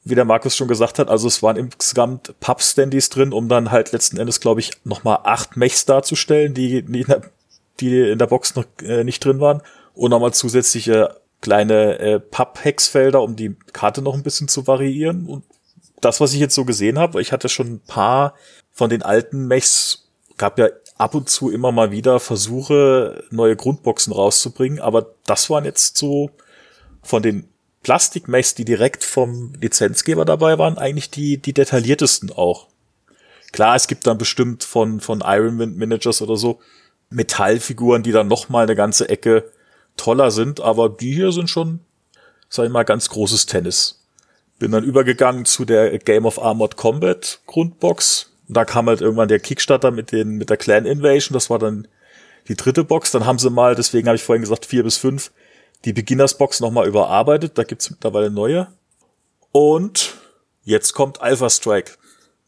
[0.04, 3.92] wie der Markus schon gesagt hat, also es waren insgesamt Pub-Standys drin, um dann halt
[3.92, 7.22] letzten Endes, glaube ich, nochmal acht Mechs darzustellen, die, die, in der,
[7.80, 9.60] die in der Box noch äh, nicht drin waren.
[9.92, 15.26] Und nochmal zusätzliche kleine äh, Papp-Hexfelder, um die Karte noch ein bisschen zu variieren.
[15.26, 15.44] Und
[16.00, 18.34] das, was ich jetzt so gesehen habe, ich hatte schon ein paar
[18.72, 24.12] von den alten Mechs, gab ja ab und zu immer mal wieder Versuche, neue Grundboxen
[24.12, 26.30] rauszubringen, aber das waren jetzt so
[27.02, 27.48] von den
[27.82, 32.68] Plastikmechs, die direkt vom Lizenzgeber dabei waren, eigentlich die, die detailliertesten auch.
[33.52, 36.60] Klar, es gibt dann bestimmt von, von Iron Wind Managers oder so
[37.10, 39.50] Metallfiguren, die dann noch mal eine ganze Ecke
[39.96, 41.80] toller sind, aber die hier sind schon,
[42.48, 44.03] sag ich mal, ganz großes Tennis.
[44.64, 48.30] Bin dann übergegangen zu der Game of Armored Combat Grundbox.
[48.48, 51.34] Da kam halt irgendwann der Kickstarter mit den, mit der Clan Invasion.
[51.34, 51.88] Das war dann
[52.48, 53.10] die dritte Box.
[53.10, 55.32] Dann haben sie mal, deswegen habe ich vorhin gesagt, vier bis fünf,
[55.84, 57.56] die Beginners Box nochmal überarbeitet.
[57.56, 58.68] Da gibt's mittlerweile neue.
[59.52, 60.16] Und
[60.64, 61.92] Jetzt kommt Alpha Strike.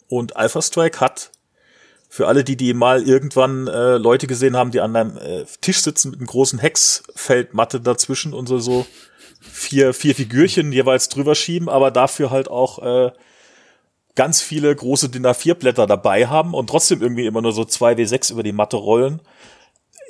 [0.09, 1.31] Und Alpha Strike hat
[2.09, 5.83] für alle, die, die mal irgendwann äh, Leute gesehen haben, die an einem äh, Tisch
[5.83, 8.87] sitzen mit einem großen Hexfeldmatte dazwischen und so, so
[9.57, 13.13] vier, vier Figürchen jeweils drüber schieben, aber dafür halt auch äh,
[14.15, 18.43] ganz viele große DIN A4-Blätter dabei haben und trotzdem irgendwie immer nur so 2W6 über
[18.43, 19.21] die Matte rollen.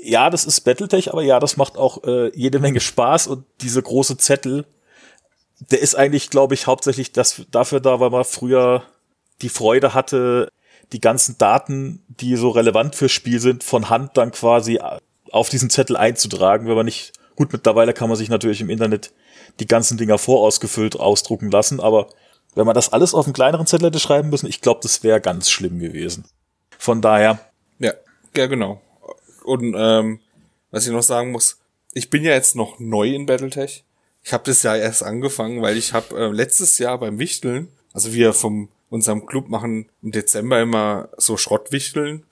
[0.02, 3.82] Ja, das ist Battletech, aber ja, das macht auch äh, jede Menge Spaß und diese
[3.82, 4.66] große Zettel,
[5.70, 8.82] der ist eigentlich, glaube ich, hauptsächlich das, dafür da, weil man früher
[9.42, 10.48] die Freude hatte,
[10.92, 14.78] die ganzen Daten, die so relevant fürs Spiel sind, von Hand dann quasi
[15.32, 19.12] auf diesen Zettel einzutragen, wenn man nicht, gut, mittlerweile kann man sich natürlich im Internet
[19.60, 22.08] die ganzen Dinger vorausgefüllt ausdrucken lassen, aber
[22.54, 25.20] wenn man das alles auf einen kleineren Zettel hätte schreiben müssen, ich glaube, das wäre
[25.20, 26.24] ganz schlimm gewesen.
[26.78, 27.38] Von daher.
[27.78, 27.92] Ja,
[28.34, 28.80] ja, genau.
[29.44, 30.20] Und ähm,
[30.70, 31.58] was ich noch sagen muss,
[31.92, 33.84] ich bin ja jetzt noch neu in Battletech.
[34.22, 38.12] Ich habe das ja erst angefangen, weil ich habe äh, letztes Jahr beim Wichteln, also
[38.12, 42.24] wir vom unserem Club machen im Dezember immer so Schrottwichteln.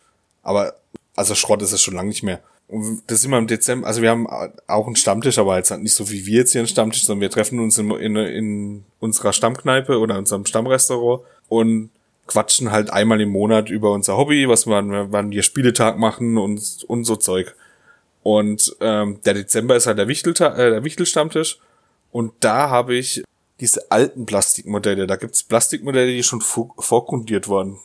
[0.42, 0.74] Aber,
[1.16, 2.42] also Schrott ist es schon lange nicht mehr.
[2.68, 6.10] Das ist immer im Dezember, also wir haben auch einen Stammtisch, aber jetzt nicht so
[6.10, 9.98] wie wir jetzt hier einen Stammtisch, sondern wir treffen uns in, in, in unserer Stammkneipe
[9.98, 11.90] oder unserem Stammrestaurant und
[12.26, 16.84] quatschen halt einmal im Monat über unser Hobby, was wir, wann wir Spieletag machen und,
[16.88, 17.54] und so Zeug.
[18.22, 21.58] Und ähm, der Dezember ist halt der Wichteltag, äh, der Wichtelstammtisch.
[22.10, 23.22] Und da habe ich
[23.60, 25.06] diese alten Plastikmodelle.
[25.06, 27.78] Da gibt's Plastikmodelle, die schon vorgrundiert wurden.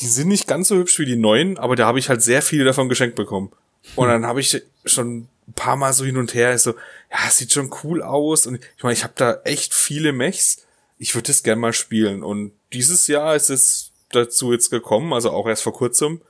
[0.00, 2.42] Die sind nicht ganz so hübsch wie die neuen, aber da habe ich halt sehr
[2.42, 3.52] viele davon geschenkt bekommen.
[3.96, 6.74] Und dann habe ich schon ein paar Mal so hin und her so,
[7.10, 8.46] ja, sieht schon cool aus.
[8.46, 10.64] Und ich meine, ich habe da echt viele Mechs.
[10.98, 12.22] Ich würde das gern mal spielen.
[12.22, 16.20] Und dieses Jahr ist es dazu jetzt gekommen, also auch erst vor kurzem,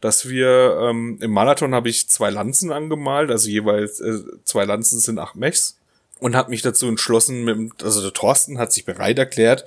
[0.00, 4.98] dass wir ähm, im Marathon habe ich zwei Lanzen angemalt, also jeweils äh, zwei Lanzen
[4.98, 5.78] sind acht Mechs
[6.18, 9.64] und habe mich dazu entschlossen, mit, also der Thorsten hat sich bereit erklärt,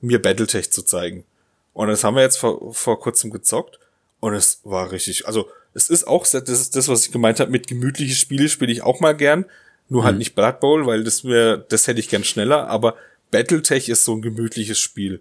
[0.00, 1.24] mir Battletech zu zeigen.
[1.72, 3.78] Und das haben wir jetzt vor, vor kurzem gezockt
[4.20, 7.50] und es war richtig, also es ist auch, das ist das, was ich gemeint habe,
[7.50, 9.44] mit gemütliche Spiele spiele ich auch mal gern,
[9.88, 10.16] nur halt mhm.
[10.16, 12.96] halt nicht Blood Bowl, weil das wäre, das hätte ich gern schneller, aber
[13.30, 15.20] Battletech ist so ein gemütliches Spiel.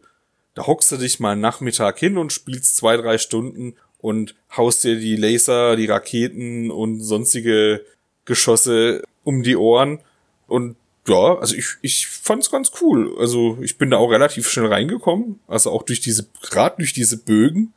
[0.55, 4.99] Da hockst du dich mal Nachmittag hin und spielst zwei, drei Stunden und haust dir
[4.99, 7.85] die Laser, die Raketen und sonstige
[8.25, 9.99] Geschosse um die Ohren
[10.47, 10.75] und
[11.07, 13.15] ja, also ich, ich fand's ganz cool.
[13.19, 15.39] Also ich bin da auch relativ schnell reingekommen.
[15.47, 17.73] Also auch durch diese, gerade durch diese Bögen,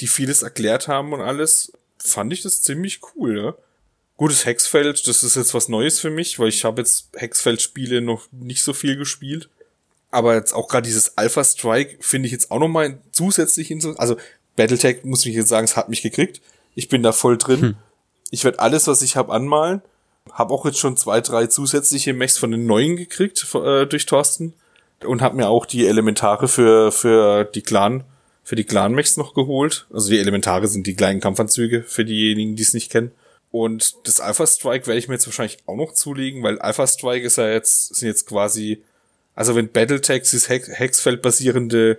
[0.00, 1.72] die vieles erklärt haben und alles,
[2.02, 3.54] fand ich das ziemlich cool, ja.
[4.16, 8.28] Gutes Hexfeld, das ist jetzt was Neues für mich, weil ich habe jetzt Hexfeld-Spiele noch
[8.30, 9.48] nicht so viel gespielt.
[10.10, 13.96] Aber jetzt auch gerade dieses Alpha Strike finde ich jetzt auch nochmal zusätzlich in so,
[13.96, 14.16] also
[14.56, 16.42] Battletech muss ich jetzt sagen, es hat mich gekriegt.
[16.74, 17.60] Ich bin da voll drin.
[17.60, 17.74] Hm.
[18.30, 19.80] Ich werde alles, was ich habe, anmalen.
[20.30, 24.52] Hab auch jetzt schon zwei, drei zusätzliche Mechs von den neuen gekriegt äh, durch Thorsten
[25.04, 28.04] und hab mir auch die Elementare für für die Clan
[28.44, 29.86] für die Clan Mechs noch geholt.
[29.92, 33.12] Also die Elementare sind die kleinen Kampfanzüge für diejenigen, die es nicht kennen.
[33.50, 37.24] Und das Alpha Strike werde ich mir jetzt wahrscheinlich auch noch zulegen, weil Alpha Strike
[37.24, 38.82] ist ja jetzt sind jetzt quasi
[39.34, 41.98] also wenn Battletech dieses Hexfeld basierende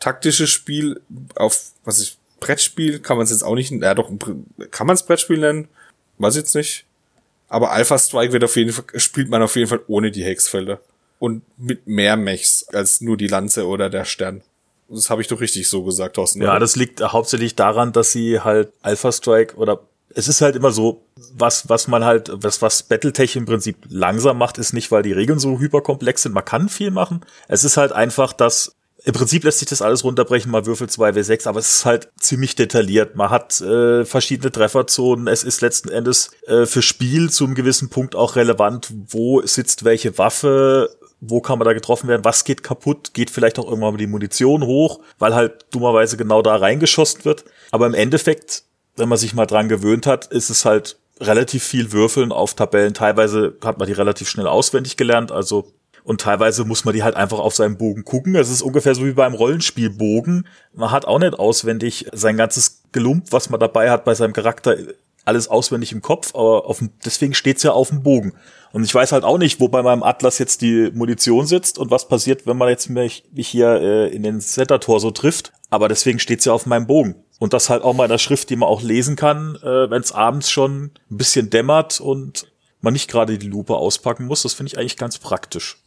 [0.00, 1.00] taktische Spiel
[1.34, 4.10] auf was ich Brettspiel kann man es jetzt auch nicht, ja doch
[4.70, 5.68] kann man es Brettspiel nennen,
[6.18, 6.84] weiß ich jetzt nicht.
[7.48, 10.80] Aber Alpha Strike wird auf jeden Fall, spielt man auf jeden Fall ohne die Hexfelder.
[11.18, 14.42] Und mit mehr Mechs als nur die Lanze oder der Stern.
[14.92, 16.42] Das habe ich doch richtig so gesagt, Thorsten.
[16.42, 16.60] Ja, oder?
[16.60, 19.80] das liegt hauptsächlich daran, dass sie halt Alpha Strike oder
[20.14, 24.38] es ist halt immer so, was, was man halt, was, was Battletech im Prinzip langsam
[24.38, 26.32] macht, ist nicht, weil die Regeln so hyperkomplex sind.
[26.32, 27.24] Man kann viel machen.
[27.48, 31.48] Es ist halt einfach, dass im Prinzip lässt sich das alles runterbrechen, mal Würfel 2W6,
[31.48, 33.16] aber es ist halt ziemlich detailliert.
[33.16, 35.26] Man hat äh, verschiedene Trefferzonen.
[35.26, 39.84] Es ist letzten Endes äh, für Spiel zu einem gewissen Punkt auch relevant, wo sitzt
[39.84, 40.90] welche Waffe,
[41.24, 44.08] wo kann man da getroffen werden, was geht kaputt, geht vielleicht auch irgendwann mal die
[44.08, 47.44] Munition hoch, weil halt dummerweise genau da reingeschossen wird.
[47.70, 48.64] Aber im Endeffekt,
[48.96, 52.92] wenn man sich mal dran gewöhnt hat, ist es halt relativ viel Würfeln auf Tabellen.
[52.92, 55.72] Teilweise hat man die relativ schnell auswendig gelernt, also
[56.04, 58.34] und teilweise muss man die halt einfach auf seinem Bogen gucken.
[58.34, 60.48] Es ist ungefähr so wie beim Rollenspielbogen.
[60.74, 64.76] Man hat auch nicht auswendig sein ganzes Gelump, was man dabei hat bei seinem Charakter,
[65.24, 68.32] alles auswendig im Kopf, aber auf dem, deswegen steht's ja auf dem Bogen.
[68.72, 71.90] Und ich weiß halt auch nicht, wo bei meinem Atlas jetzt die Munition sitzt und
[71.90, 75.52] was passiert, wenn man jetzt mich, mich hier äh, in den Center-Tor so trifft.
[75.68, 77.16] Aber deswegen steht's ja auf meinem Bogen.
[77.38, 80.00] Und das halt auch mal in der Schrift, die man auch lesen kann, äh, wenn
[80.00, 82.46] es abends schon ein bisschen dämmert und
[82.80, 84.42] man nicht gerade die Lupe auspacken muss.
[84.42, 85.78] Das finde ich eigentlich ganz praktisch.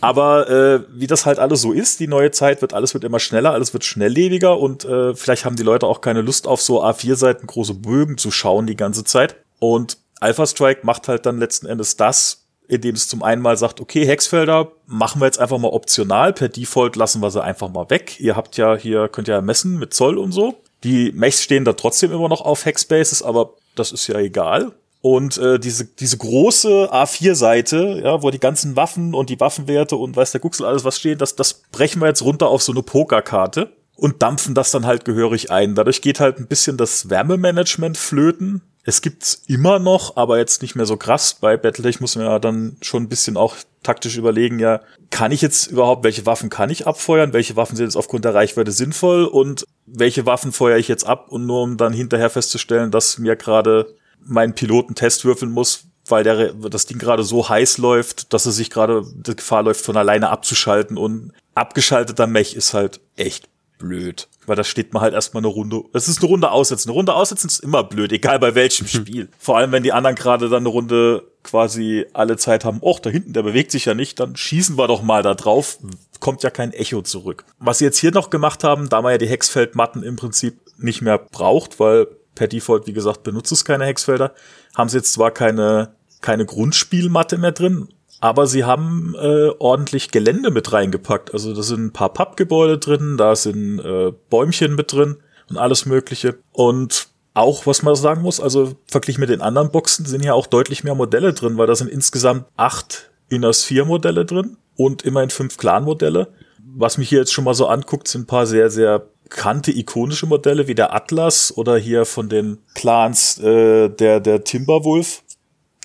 [0.00, 3.20] Aber äh, wie das halt alles so ist, die neue Zeit wird, alles wird immer
[3.20, 6.84] schneller, alles wird schnelllebiger und äh, vielleicht haben die Leute auch keine Lust auf so
[6.84, 9.36] A4-Seiten große Bögen zu schauen die ganze Zeit.
[9.60, 12.44] Und Alpha Strike macht halt dann letzten Endes das.
[12.70, 16.50] indem es zum einen mal sagt, okay, Hexfelder machen wir jetzt einfach mal optional, per
[16.50, 18.20] Default lassen wir sie einfach mal weg.
[18.20, 20.54] Ihr habt ja hier, könnt ja messen mit Zoll und so.
[20.84, 24.72] Die Mechs stehen da trotzdem immer noch auf Hexbases, aber das ist ja egal.
[25.00, 30.16] Und äh, diese, diese große A4-Seite, ja, wo die ganzen Waffen und die Waffenwerte und
[30.16, 32.82] weiß der Guxel alles was stehen, das, das brechen wir jetzt runter auf so eine
[32.82, 35.74] Pokerkarte und dampfen das dann halt gehörig ein.
[35.74, 38.62] Dadurch geht halt ein bisschen das Wärmemanagement flöten.
[38.88, 41.34] Es gibt's immer noch, aber jetzt nicht mehr so krass.
[41.34, 45.42] Bei Battletech muss man ja dann schon ein bisschen auch taktisch überlegen, ja, kann ich
[45.42, 47.34] jetzt überhaupt, welche Waffen kann ich abfeuern?
[47.34, 49.26] Welche Waffen sind jetzt aufgrund der Reichweite sinnvoll?
[49.26, 51.26] Und welche Waffen feuere ich jetzt ab?
[51.28, 53.94] Und nur um dann hinterher festzustellen, dass mir gerade
[54.24, 58.52] meinen Piloten Test würfeln muss, weil der, das Ding gerade so heiß läuft, dass er
[58.52, 60.96] sich gerade die Gefahr läuft, von alleine abzuschalten.
[60.96, 64.28] Und abgeschalteter Mech ist halt echt blöd.
[64.46, 65.82] Weil da steht man halt erstmal eine Runde.
[65.92, 66.88] Es ist eine Runde aussetzen.
[66.88, 69.28] Eine Runde aussetzen ist immer blöd, egal bei welchem Spiel.
[69.38, 73.10] Vor allem, wenn die anderen gerade dann eine Runde quasi alle Zeit haben, och, da
[73.10, 75.78] hinten, der bewegt sich ja nicht, dann schießen wir doch mal da drauf.
[76.20, 77.44] Kommt ja kein Echo zurück.
[77.58, 81.00] Was sie jetzt hier noch gemacht haben, da man ja die Hexfeldmatten im Prinzip nicht
[81.02, 84.34] mehr braucht, weil per Default, wie gesagt, benutzt es keine Hexfelder,
[84.76, 87.88] haben sie jetzt zwar keine, keine Grundspielmatte mehr drin,
[88.20, 91.32] aber sie haben äh, ordentlich Gelände mit reingepackt.
[91.32, 95.18] Also da sind ein paar Pappgebäude drin, da sind äh, Bäumchen mit drin
[95.48, 96.38] und alles Mögliche.
[96.52, 100.46] Und auch, was man sagen muss, also verglichen mit den anderen Boxen sind hier auch
[100.46, 105.30] deutlich mehr Modelle drin, weil da sind insgesamt acht Inners 4 Modelle drin und immerhin
[105.30, 106.28] fünf Clan-Modelle.
[106.74, 110.26] Was mich hier jetzt schon mal so anguckt, sind ein paar sehr, sehr bekannte ikonische
[110.26, 115.22] Modelle wie der Atlas oder hier von den Clans äh, der der Timberwolf,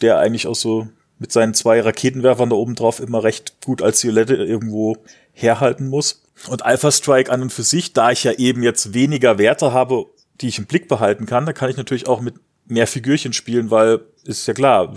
[0.02, 0.88] der eigentlich auch so
[1.24, 4.98] mit seinen zwei Raketenwerfern da oben drauf immer recht gut als Silhouette irgendwo
[5.32, 6.22] herhalten muss.
[6.50, 10.08] Und Alpha Strike an und für sich, da ich ja eben jetzt weniger Werte habe,
[10.42, 12.36] die ich im Blick behalten kann, da kann ich natürlich auch mit
[12.66, 14.96] mehr Figürchen spielen, weil ist ja klar,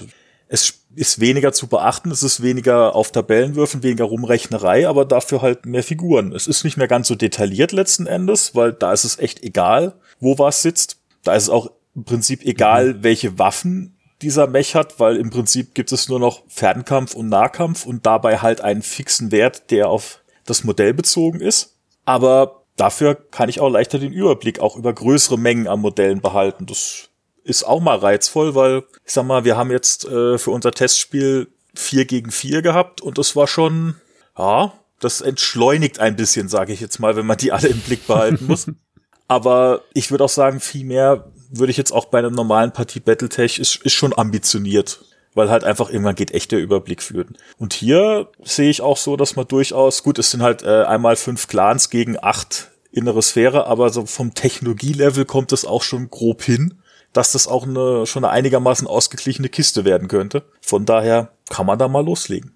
[0.48, 5.64] es ist weniger zu beachten, es ist weniger auf Tabellenwürfen, weniger Rumrechnerei, aber dafür halt
[5.64, 6.32] mehr Figuren.
[6.32, 9.94] Es ist nicht mehr ganz so detailliert letzten Endes, weil da ist es echt egal,
[10.18, 10.96] wo was sitzt.
[11.22, 13.02] Da ist es auch im Prinzip egal, mhm.
[13.04, 17.86] welche Waffen dieser Mech hat, weil im Prinzip gibt es nur noch Fernkampf und Nahkampf
[17.86, 21.76] und dabei halt einen fixen Wert, der auf das Modell bezogen ist.
[22.04, 26.66] Aber dafür kann ich auch leichter den Überblick auch über größere Mengen an Modellen behalten.
[26.66, 27.10] Das
[27.44, 31.48] ist auch mal reizvoll, weil ich sag mal, wir haben jetzt äh, für unser Testspiel
[31.74, 33.96] vier gegen vier gehabt und das war schon,
[34.36, 38.06] ja, das entschleunigt ein bisschen, sage ich jetzt mal, wenn man die alle im Blick
[38.06, 38.66] behalten muss.
[39.28, 43.00] Aber ich würde auch sagen, viel mehr würde ich jetzt auch bei einer normalen Partie
[43.00, 45.04] Battletech ist, ist schon ambitioniert,
[45.34, 47.36] weil halt einfach irgendwann geht echt der Überblick führen.
[47.58, 51.16] Und hier sehe ich auch so, dass man durchaus, gut, es sind halt äh, einmal
[51.16, 56.42] fünf Clans gegen acht innere Sphäre, aber so vom Technologielevel kommt es auch schon grob
[56.42, 56.78] hin
[57.16, 60.44] dass das auch eine schon eine einigermaßen ausgeglichene Kiste werden könnte.
[60.60, 62.52] Von daher kann man da mal loslegen.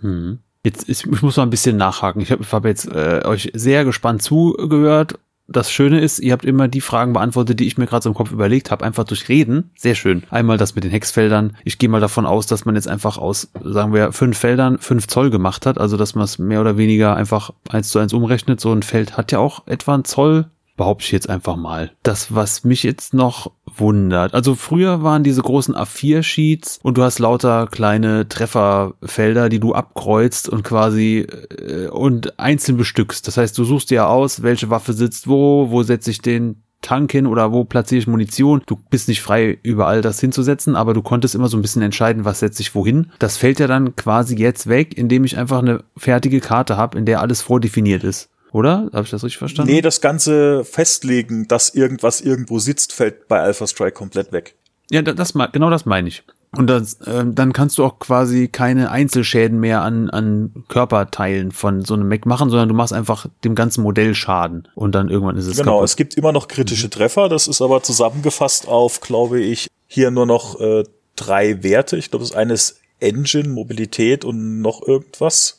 [0.00, 0.38] Hm.
[0.64, 2.20] Jetzt, ich, ich muss mal ein bisschen nachhaken.
[2.22, 5.18] Ich habe hab jetzt äh, euch sehr gespannt zugehört.
[5.50, 8.14] Das Schöne ist, ihr habt immer die Fragen beantwortet, die ich mir gerade so im
[8.14, 9.70] Kopf überlegt habe, einfach durch Reden.
[9.78, 10.22] Sehr schön.
[10.28, 11.56] Einmal das mit den Hexfeldern.
[11.64, 15.06] Ich gehe mal davon aus, dass man jetzt einfach aus, sagen wir, fünf Feldern fünf
[15.06, 15.78] Zoll gemacht hat.
[15.78, 18.60] Also dass man es mehr oder weniger einfach eins zu eins umrechnet.
[18.60, 21.92] So ein Feld hat ja auch etwa ein Zoll behaupte ich jetzt einfach mal.
[22.02, 24.32] Das, was mich jetzt noch wundert.
[24.32, 30.48] Also früher waren diese großen A4-Sheets und du hast lauter kleine Trefferfelder, die du abkreuzt
[30.48, 33.28] und quasi äh, und einzeln bestückst.
[33.28, 37.10] Das heißt, du suchst dir aus, welche Waffe sitzt wo, wo setze ich den Tank
[37.10, 38.62] hin oder wo platziere ich Munition.
[38.66, 42.24] Du bist nicht frei, überall das hinzusetzen, aber du konntest immer so ein bisschen entscheiden,
[42.24, 43.10] was setze ich wohin.
[43.18, 47.04] Das fällt ja dann quasi jetzt weg, indem ich einfach eine fertige Karte habe, in
[47.04, 48.30] der alles vordefiniert ist.
[48.52, 48.88] Oder?
[48.92, 49.72] Habe ich das richtig verstanden?
[49.72, 54.54] Nee, das ganze Festlegen, dass irgendwas irgendwo sitzt, fällt bei Alpha Strike komplett weg.
[54.90, 56.22] Ja, das, genau das meine ich.
[56.56, 61.84] Und das, äh, dann kannst du auch quasi keine Einzelschäden mehr an, an Körperteilen von
[61.84, 65.36] so einem Mac machen, sondern du machst einfach dem ganzen Modell Schaden und dann irgendwann
[65.36, 65.84] ist es Genau, kaputt.
[65.84, 66.92] es gibt immer noch kritische mhm.
[66.92, 70.84] Treffer, das ist aber zusammengefasst auf, glaube ich, hier nur noch äh,
[71.16, 71.98] drei Werte.
[71.98, 75.57] Ich glaube, das eine ist Engine, Mobilität und noch irgendwas.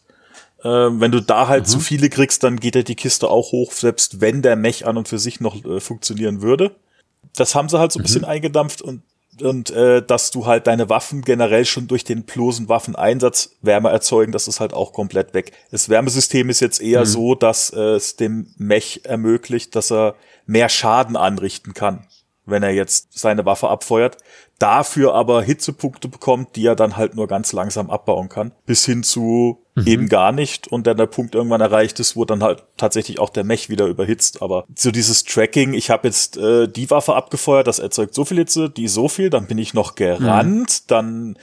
[0.64, 1.70] Ähm, wenn du da halt mhm.
[1.70, 4.98] zu viele kriegst, dann geht ja die Kiste auch hoch, selbst wenn der Mech an
[4.98, 6.76] und für sich noch äh, funktionieren würde.
[7.36, 8.06] Das haben sie halt so ein mhm.
[8.06, 9.04] bisschen eingedampft und
[9.42, 14.34] und äh, dass du halt deine Waffen generell schon durch den bloßen Waffeneinsatz Wärme erzeugen,
[14.34, 15.54] das ist halt auch komplett weg.
[15.72, 17.06] Das Wärmesystem ist jetzt eher mhm.
[17.06, 20.16] so, dass äh, es dem Mech ermöglicht, dass er
[20.46, 22.06] mehr Schaden anrichten kann,
[22.46, 24.18] wenn er jetzt seine Waffe abfeuert
[24.60, 29.04] dafür aber Hitzepunkte bekommt, die er dann halt nur ganz langsam abbauen kann, bis hin
[29.04, 29.88] zu mhm.
[29.88, 33.30] eben gar nicht und dann der Punkt irgendwann erreicht ist, wo dann halt tatsächlich auch
[33.30, 34.42] der Mech wieder überhitzt.
[34.42, 38.38] Aber so dieses Tracking, ich habe jetzt äh, die Waffe abgefeuert, das erzeugt so viel
[38.38, 40.88] Hitze, die so viel, dann bin ich noch gerannt, mhm.
[40.88, 41.38] dann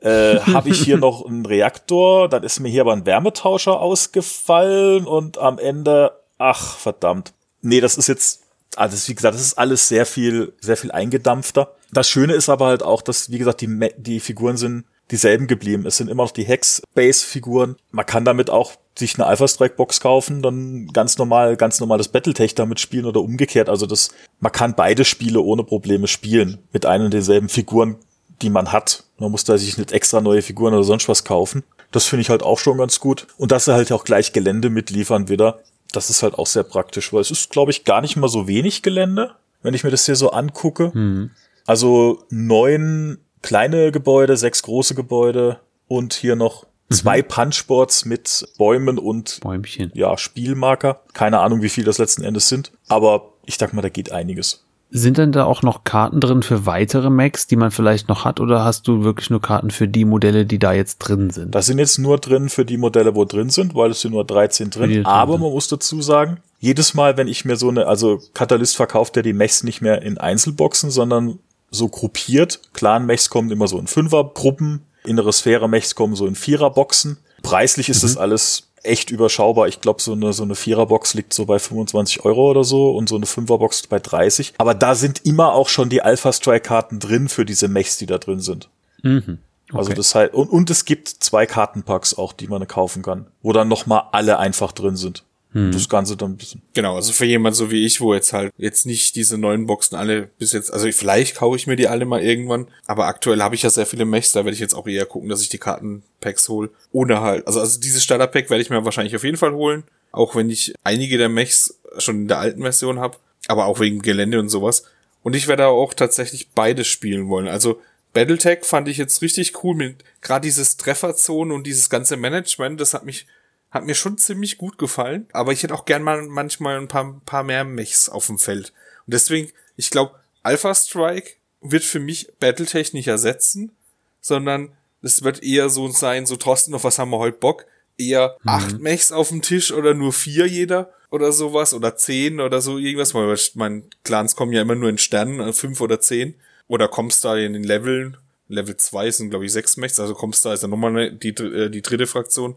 [0.00, 5.06] äh, habe ich hier noch einen Reaktor, dann ist mir hier aber ein Wärmetauscher ausgefallen
[5.06, 7.32] und am Ende, ach verdammt.
[7.62, 8.42] Nee, das ist jetzt,
[8.76, 11.74] also wie gesagt, das ist alles sehr viel, sehr viel eingedampfter.
[11.92, 15.86] Das Schöne ist aber halt auch, dass, wie gesagt, die, die Figuren sind dieselben geblieben.
[15.86, 17.76] Es sind immer noch die Hex-Base-Figuren.
[17.90, 22.08] Man kann damit auch sich eine Alpha Strike Box kaufen, dann ganz normal, ganz normales
[22.08, 23.68] Battletech damit spielen oder umgekehrt.
[23.68, 24.10] Also das,
[24.40, 27.96] man kann beide Spiele ohne Probleme spielen mit einer und denselben Figuren,
[28.42, 29.04] die man hat.
[29.18, 31.64] Man muss da sich nicht extra neue Figuren oder sonst was kaufen.
[31.90, 33.26] Das finde ich halt auch schon ganz gut.
[33.36, 35.60] Und dass sie halt auch gleich Gelände mitliefern wieder.
[35.92, 38.46] Das ist halt auch sehr praktisch, weil es ist, glaube ich, gar nicht mal so
[38.46, 40.92] wenig Gelände, wenn ich mir das hier so angucke.
[40.94, 41.30] Mhm.
[41.70, 46.94] Also neun kleine Gebäude, sechs große Gebäude und hier noch mhm.
[46.96, 49.92] zwei Punchboards mit Bäumen und Bäumchen.
[49.94, 51.02] ja, Spielmarker.
[51.12, 54.66] Keine Ahnung, wie viel das letzten Endes sind, aber ich sag mal, da geht einiges.
[54.92, 58.40] Sind denn da auch noch Karten drin für weitere Macs, die man vielleicht noch hat,
[58.40, 61.54] oder hast du wirklich nur Karten für die Modelle, die da jetzt drin sind?
[61.54, 64.24] Da sind jetzt nur drin für die Modelle, wo drin sind, weil es sind nur
[64.24, 65.06] 13 drin.
[65.06, 69.14] Aber man muss dazu sagen, jedes Mal, wenn ich mir so eine, also Katalyst verkauft
[69.14, 71.38] ja die Mechs nicht mehr in Einzelboxen, sondern
[71.70, 72.60] so gruppiert.
[72.72, 77.18] Clan-Mechs kommen immer so in Fünfer-Gruppen, innere Sphäre-Mechs kommen so in Vierer-Boxen.
[77.42, 78.08] Preislich ist mhm.
[78.08, 79.68] das alles echt überschaubar.
[79.68, 83.08] Ich glaube, so eine, so eine Viererbox liegt so bei 25 Euro oder so und
[83.08, 84.54] so eine Fünferbox bei 30.
[84.58, 88.06] Aber da sind immer auch schon die Alpha Strike Karten drin für diese Mechs, die
[88.06, 88.68] da drin sind.
[89.02, 89.38] Mhm.
[89.72, 89.78] Also okay.
[89.78, 93.52] Also das heißt, und, und es gibt zwei Kartenpacks auch, die man kaufen kann, wo
[93.52, 95.24] dann nochmal alle einfach drin sind.
[95.52, 95.72] Hm.
[95.72, 96.62] Das Ganze dann ein bisschen.
[96.74, 99.96] Genau, also für jemand so wie ich, wo jetzt halt jetzt nicht diese neuen Boxen
[99.96, 103.56] alle bis jetzt, also vielleicht kaufe ich mir die alle mal irgendwann, aber aktuell habe
[103.56, 105.58] ich ja sehr viele Mechs, da werde ich jetzt auch eher gucken, dass ich die
[105.58, 106.70] Kartenpacks hole.
[106.92, 109.82] Ohne halt, also, also dieses Starterpack werde ich mir wahrscheinlich auf jeden Fall holen,
[110.12, 113.18] auch wenn ich einige der Mechs schon in der alten Version habe,
[113.48, 114.84] aber auch wegen Gelände und sowas.
[115.22, 117.48] Und ich werde auch tatsächlich beides spielen wollen.
[117.48, 117.80] Also
[118.12, 122.94] Battletech fand ich jetzt richtig cool mit gerade dieses Trefferzone und dieses ganze Management, das
[122.94, 123.26] hat mich
[123.70, 127.20] hat mir schon ziemlich gut gefallen, aber ich hätte auch gern mal manchmal ein paar,
[127.24, 128.72] paar mehr Mechs auf dem Feld.
[129.06, 133.72] Und deswegen, ich glaube, Alpha Strike wird für mich Battletech nicht ersetzen,
[134.20, 134.72] sondern
[135.02, 137.66] es wird eher so sein, so Thorsten, auf was haben wir heute Bock?
[137.96, 138.48] Eher mhm.
[138.48, 142.78] acht Mechs auf dem Tisch oder nur vier jeder oder sowas oder zehn oder so
[142.78, 146.34] irgendwas, weil mein Clans kommen ja immer nur in Sternen, äh, fünf oder zehn.
[146.66, 148.16] Oder kommst da in den Leveln,
[148.48, 151.68] Level zwei sind glaube ich sechs Mechs, also kommst da ist ja nochmal die, äh,
[151.68, 152.54] die dritte Fraktion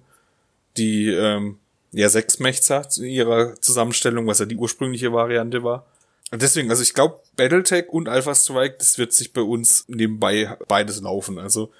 [0.78, 1.58] die ähm,
[1.92, 5.86] ja sechs Mechs hat in ihrer Zusammenstellung, was ja die ursprüngliche Variante war.
[6.32, 10.58] Und deswegen, also ich glaube, Battletech und Alpha Strike, das wird sich bei uns nebenbei
[10.68, 11.38] beides laufen.
[11.38, 11.72] Also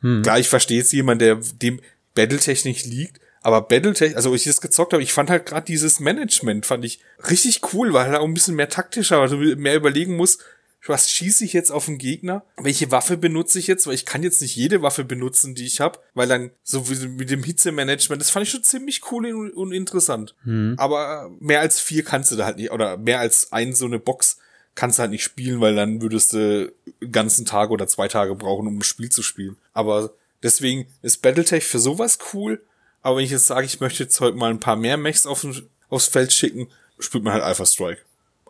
[0.00, 0.22] hm.
[0.22, 1.80] klar, ich verstehe jetzt jemand, der dem
[2.14, 6.00] Battletech nicht liegt, aber Battletech, also ich das gezockt habe, ich fand halt gerade dieses
[6.00, 7.00] Management, fand ich
[7.30, 10.42] richtig cool, weil er auch ein bisschen mehr taktischer, weil du mehr überlegen musst,
[10.86, 12.44] was schieße ich jetzt auf den Gegner?
[12.56, 13.86] Welche Waffe benutze ich jetzt?
[13.86, 17.08] Weil ich kann jetzt nicht jede Waffe benutzen, die ich habe, weil dann so wie
[17.08, 20.34] mit dem Hitzemanagement, das fand ich schon ziemlich cool und interessant.
[20.44, 20.74] Hm.
[20.78, 23.98] Aber mehr als vier kannst du da halt nicht, oder mehr als ein so eine
[23.98, 24.38] Box
[24.74, 28.34] kannst du halt nicht spielen, weil dann würdest du einen ganzen Tag oder zwei Tage
[28.34, 29.56] brauchen, um ein Spiel zu spielen.
[29.72, 30.12] Aber
[30.42, 32.60] deswegen ist Battletech für sowas cool.
[33.00, 35.46] Aber wenn ich jetzt sage, ich möchte jetzt heute mal ein paar mehr Mechs auf,
[35.88, 38.00] aufs Feld schicken, spielt man halt Alpha Strike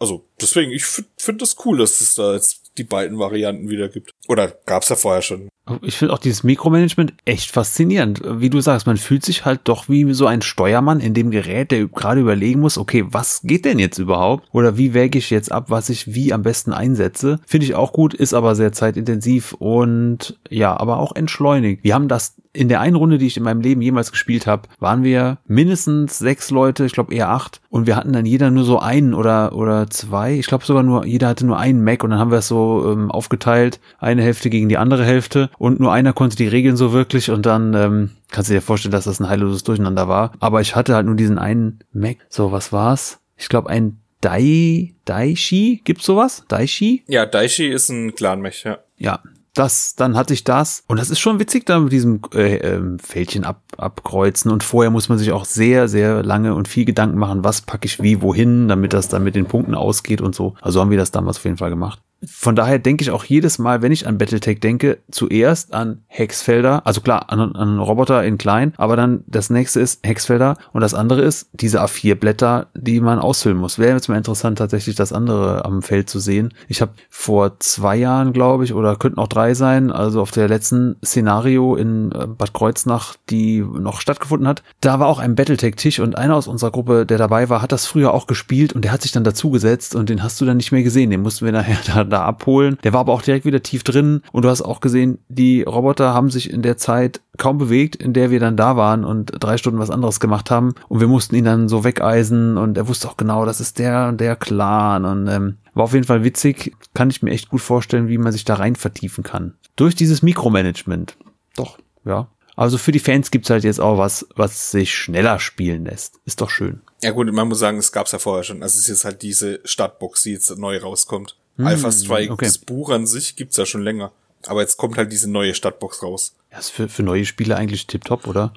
[0.05, 3.89] also deswegen, ich finde find das cool, dass es da jetzt die beiden Varianten wieder
[3.89, 4.11] gibt.
[4.29, 5.49] Oder gab's ja vorher schon.
[5.81, 8.21] Ich finde auch dieses Mikromanagement echt faszinierend.
[8.23, 11.71] Wie du sagst, man fühlt sich halt doch wie so ein Steuermann in dem Gerät,
[11.71, 14.47] der gerade überlegen muss, okay, was geht denn jetzt überhaupt?
[14.53, 17.41] Oder wie wäge ich jetzt ab, was ich wie am besten einsetze?
[17.47, 21.83] Finde ich auch gut, ist aber sehr zeitintensiv und ja, aber auch entschleunigt.
[21.83, 24.69] Wir haben das in der einen Runde, die ich in meinem Leben jemals gespielt habe,
[24.79, 28.65] waren wir mindestens sechs Leute, ich glaube eher acht, und wir hatten dann jeder nur
[28.65, 30.35] so einen oder oder zwei.
[30.35, 32.91] Ich glaube sogar nur jeder hatte nur einen Mac und dann haben wir es so
[32.93, 36.93] ähm, aufgeteilt, eine Hälfte gegen die andere Hälfte und nur einer konnte die Regeln so
[36.93, 40.33] wirklich und dann ähm, kannst du dir vorstellen, dass das ein heilloses Durcheinander war.
[40.39, 42.19] Aber ich hatte halt nur diesen einen Mac.
[42.29, 43.19] So, was war's?
[43.37, 46.45] Ich glaube ein Dai Daishi, gibt's sowas?
[46.49, 47.03] Daishi?
[47.09, 48.79] Ja, Daishi ist ein Clan-Mech, ja.
[48.97, 49.21] Ja,
[49.55, 50.85] das, dann hatte ich das.
[50.87, 54.51] Und das ist schon witzig, da mit diesem äh, äh, Fältchen ab, abkreuzen.
[54.51, 57.87] Und vorher muss man sich auch sehr, sehr lange und viel Gedanken machen, was packe
[57.87, 60.55] ich wie, wohin, damit das dann mit den Punkten ausgeht und so.
[60.61, 63.59] Also haben wir das damals auf jeden Fall gemacht von daher denke ich auch jedes
[63.59, 68.39] Mal, wenn ich an Battletech denke, zuerst an Hexfelder, also klar, an, an Roboter in
[68.39, 73.19] klein, aber dann das nächste ist Hexfelder und das andere ist diese A4-Blätter, die man
[73.19, 73.79] ausfüllen muss.
[73.79, 76.53] Wäre jetzt mal interessant, tatsächlich das andere am Feld zu sehen.
[76.69, 80.49] Ich habe vor zwei Jahren, glaube ich, oder könnten auch drei sein, also auf der
[80.49, 86.01] letzten Szenario in äh, Bad Kreuznach, die noch stattgefunden hat, da war auch ein Battletech-Tisch
[86.01, 88.93] und einer aus unserer Gruppe, der dabei war, hat das früher auch gespielt und der
[88.93, 91.11] hat sich dann dazugesetzt und den hast du dann nicht mehr gesehen.
[91.11, 92.79] Den mussten wir nachher da da abholen.
[92.85, 96.15] Der war aber auch direkt wieder tief drin und du hast auch gesehen, die Roboter
[96.15, 99.57] haben sich in der Zeit kaum bewegt, in der wir dann da waren und drei
[99.57, 103.09] Stunden was anderes gemacht haben und wir mussten ihn dann so wegeisen und er wusste
[103.09, 107.11] auch genau, das ist der der Clan und ähm, war auf jeden Fall witzig, kann
[107.11, 109.55] ich mir echt gut vorstellen, wie man sich da rein vertiefen kann.
[109.77, 111.17] Durch dieses Mikromanagement.
[111.57, 112.29] Doch, ja.
[112.57, 116.21] Also für die Fans gibt's halt jetzt auch was, was sich schneller spielen lässt.
[116.25, 116.83] Ist doch schön.
[117.03, 118.63] Ja gut, man muss sagen, es gab's ja vorher schon.
[118.63, 121.37] Also es ist jetzt halt diese Stadtbox, die jetzt neu rauskommt.
[121.57, 122.47] Hm, Alpha Strike, okay.
[122.47, 124.13] das Buch an sich gibt's ja schon länger.
[124.47, 126.35] Aber jetzt kommt halt diese neue Stadtbox raus.
[126.53, 128.53] Ja, ist für, für neue Spiele eigentlich tipptopp, oder?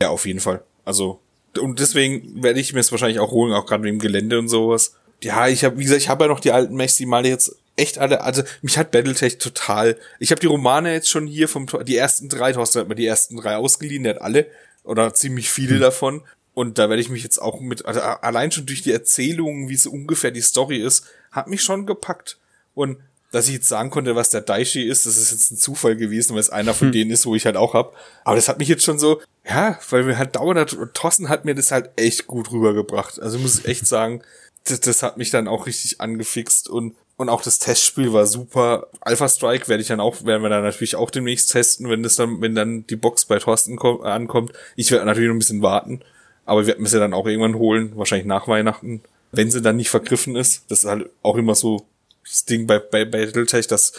[0.00, 0.62] Ja, auf jeden Fall.
[0.84, 1.20] Also,
[1.58, 4.48] und deswegen werde ich mir es wahrscheinlich auch holen, auch gerade mit dem Gelände und
[4.48, 4.94] sowas.
[5.22, 7.56] Ja, ich habe, wie gesagt, ich habe ja noch die alten Mechs, die mal jetzt
[7.76, 9.96] echt alle, also mich hat Battletech total.
[10.18, 13.06] Ich habe die Romane jetzt schon hier vom die ersten drei, Thorsten hat mir die
[13.06, 14.46] ersten drei ausgeliehen, der hat alle
[14.84, 15.80] oder ziemlich viele hm.
[15.80, 16.22] davon.
[16.54, 19.76] Und da werde ich mich jetzt auch mit, also allein schon durch die Erzählungen, wie
[19.76, 21.04] so ungefähr die Story ist,
[21.36, 22.38] hat mich schon gepackt.
[22.74, 22.98] Und
[23.30, 26.34] dass ich jetzt sagen konnte, was der Daishi ist, das ist jetzt ein Zufall gewesen,
[26.34, 26.92] weil es einer von hm.
[26.92, 27.94] denen ist, wo ich halt auch hab.
[28.24, 31.54] Aber das hat mich jetzt schon so, ja, weil wir halt dauernd, Thorsten hat mir
[31.54, 33.20] das halt echt gut rübergebracht.
[33.20, 34.22] Also muss ich echt sagen,
[34.64, 38.88] das, das hat mich dann auch richtig angefixt und und auch das Testspiel war super.
[39.00, 42.16] Alpha Strike werde ich dann auch, werden wir dann natürlich auch demnächst testen, wenn das
[42.16, 44.52] dann, wenn dann die Box bei Thorsten ankommt.
[44.76, 46.02] Ich werde natürlich noch ein bisschen warten,
[46.44, 49.00] aber wir werden sie dann auch irgendwann holen, wahrscheinlich nach Weihnachten,
[49.36, 50.64] wenn sie dann nicht vergriffen ist.
[50.68, 51.86] Das ist halt auch immer so
[52.24, 53.92] das Ding bei, bei Battletech, dass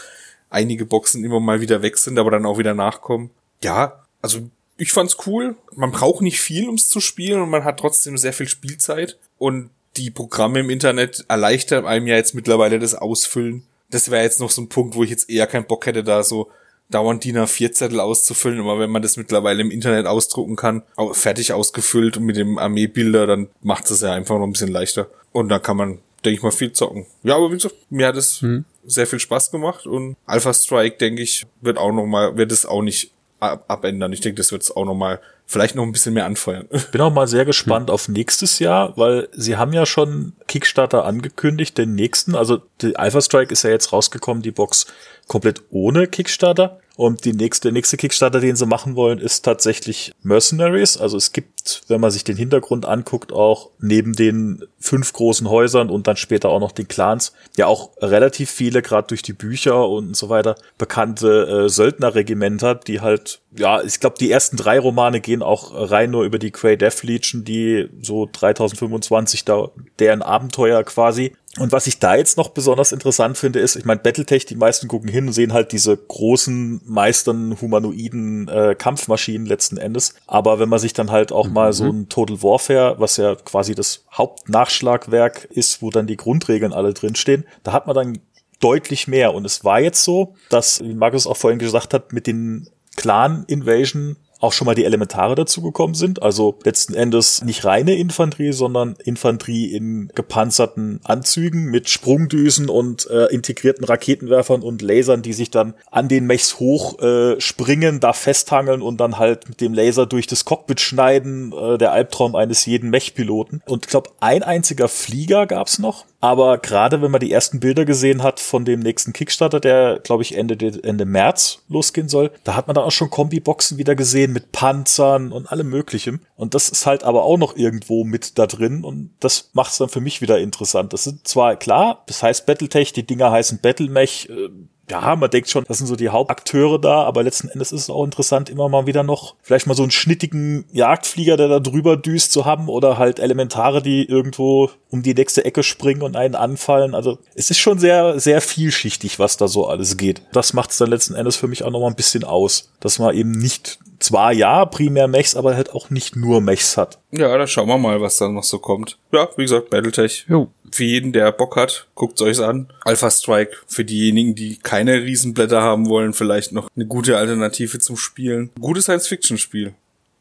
[0.50, 3.30] einige Boxen immer mal wieder weg sind, aber dann auch wieder nachkommen.
[3.62, 5.56] Ja, also ich fand's cool.
[5.74, 9.18] Man braucht nicht viel, ums zu spielen und man hat trotzdem sehr viel Spielzeit.
[9.38, 13.64] Und die Programme im Internet erleichtern einem ja jetzt mittlerweile das Ausfüllen.
[13.90, 16.22] Das wäre jetzt noch so ein Punkt, wo ich jetzt eher keinen Bock hätte, da
[16.22, 16.50] so
[16.90, 18.60] dauernd DIN A4-Zettel auszufüllen.
[18.60, 20.82] Aber wenn man das mittlerweile im Internet ausdrucken kann,
[21.12, 25.08] fertig ausgefüllt und mit dem Armeebilder, dann macht es ja einfach noch ein bisschen leichter.
[25.32, 27.06] Und da kann man, denke ich mal, viel zocken.
[27.22, 28.64] Ja, aber wie gesagt, mir hat es hm.
[28.84, 32.66] sehr viel Spaß gemacht und Alpha Strike, denke ich, wird auch noch mal, wird es
[32.66, 34.12] auch nicht abändern.
[34.12, 36.68] Ich denke, das wird es auch noch mal vielleicht noch ein bisschen mehr anfeuern.
[36.92, 37.94] Bin auch mal sehr gespannt hm.
[37.94, 42.36] auf nächstes Jahr, weil sie haben ja schon Kickstarter angekündigt, den nächsten.
[42.36, 44.86] Also die Alpha Strike ist ja jetzt rausgekommen, die Box
[45.26, 46.78] komplett ohne Kickstarter.
[46.98, 50.96] Und die nächste, nächste Kickstarter, den sie machen wollen, ist tatsächlich Mercenaries.
[50.96, 55.90] Also es gibt, wenn man sich den Hintergrund anguckt, auch neben den fünf großen Häusern
[55.90, 59.88] und dann später auch noch den Clans, ja auch relativ viele, gerade durch die Bücher
[59.88, 65.20] und so weiter, bekannte äh, Söldnerregimenter, die halt, ja, ich glaube, die ersten drei Romane
[65.20, 69.68] gehen auch rein nur über die Grey Death Legion, die so 3025 da,
[70.00, 74.00] deren Abenteuer quasi und was ich da jetzt noch besonders interessant finde, ist, ich meine,
[74.00, 79.76] Battletech, die meisten gucken hin und sehen halt diese großen, meistern humanoiden äh, Kampfmaschinen letzten
[79.76, 80.14] Endes.
[80.26, 81.52] Aber wenn man sich dann halt auch mhm.
[81.52, 86.72] mal so ein Total Warfare, was ja quasi das Hauptnachschlagwerk ist, wo dann die Grundregeln
[86.72, 88.18] alle drinstehen, da hat man dann
[88.60, 89.34] deutlich mehr.
[89.34, 93.44] Und es war jetzt so, dass, wie Markus auch vorhin gesagt hat, mit den Clan
[93.46, 96.22] Invasion auch schon mal die Elementare dazugekommen sind.
[96.22, 103.26] Also letzten Endes nicht reine Infanterie, sondern Infanterie in gepanzerten Anzügen mit Sprungdüsen und äh,
[103.26, 108.82] integrierten Raketenwerfern und Lasern, die sich dann an den Mechs hoch äh, springen, da festhangeln
[108.82, 111.52] und dann halt mit dem Laser durch das Cockpit schneiden.
[111.52, 113.62] Äh, der Albtraum eines jeden Mechpiloten.
[113.66, 116.04] Und ich glaube, ein einziger Flieger gab's noch.
[116.20, 120.24] Aber gerade wenn man die ersten Bilder gesehen hat von dem nächsten Kickstarter, der, glaube
[120.24, 124.32] ich, Ende, Ende März losgehen soll, da hat man dann auch schon Kombiboxen wieder gesehen
[124.32, 126.20] mit Panzern und allem Möglichem.
[126.34, 129.78] Und das ist halt aber auch noch irgendwo mit da drin und das macht es
[129.78, 130.92] dann für mich wieder interessant.
[130.92, 134.48] Das sind zwar klar, das heißt Battletech, die Dinger heißen Battlemech, äh,
[134.90, 137.90] ja, man denkt schon, das sind so die Hauptakteure da, aber letzten Endes ist es
[137.90, 141.96] auch interessant, immer mal wieder noch vielleicht mal so einen schnittigen Jagdflieger, der da drüber
[141.96, 146.34] düst zu haben oder halt Elementare, die irgendwo um die nächste Ecke springen und einen
[146.34, 146.94] anfallen.
[146.94, 150.22] Also es ist schon sehr, sehr vielschichtig, was da so alles geht.
[150.32, 152.98] Das macht es dann letzten Endes für mich auch noch mal ein bisschen aus, dass
[152.98, 156.98] man eben nicht zwar ja primär Mechs, aber halt auch nicht nur Mechs hat.
[157.10, 158.98] Ja, da schauen wir mal, was da noch so kommt.
[159.12, 160.26] Ja, wie gesagt, Battletech.
[160.28, 160.50] Jo.
[160.70, 162.72] Für jeden, der Bock hat, guckt euch's an.
[162.84, 167.96] Alpha Strike für diejenigen, die keine Riesenblätter haben wollen, vielleicht noch eine gute Alternative zum
[167.96, 168.50] Spielen.
[168.60, 169.74] Gutes Science-Fiction-Spiel.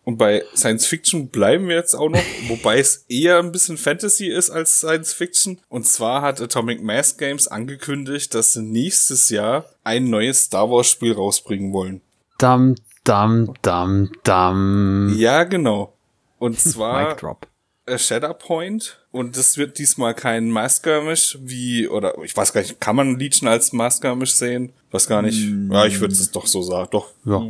[0.07, 4.27] Und bei Science Fiction bleiben wir jetzt auch noch, wobei es eher ein bisschen Fantasy
[4.27, 5.59] ist als Science Fiction.
[5.67, 10.89] Und zwar hat Atomic Mass Games angekündigt, dass sie nächstes Jahr ein neues Star Wars
[10.89, 11.99] Spiel rausbringen wollen.
[12.37, 12.75] Dam,
[13.07, 15.13] dam, dam, dam.
[15.17, 15.93] Ja, genau.
[16.39, 17.17] Und zwar
[17.89, 18.99] A Shatterpoint.
[19.11, 23.47] Und das wird diesmal kein Maskamish wie, oder ich weiß gar nicht, kann man Legion
[23.47, 24.73] als Maskamish sehen?
[24.91, 25.47] Weiß gar nicht.
[25.49, 25.71] Mm.
[25.71, 26.89] Ja, ich würde es doch so sagen.
[26.91, 27.07] Doch.
[27.25, 27.41] Ja.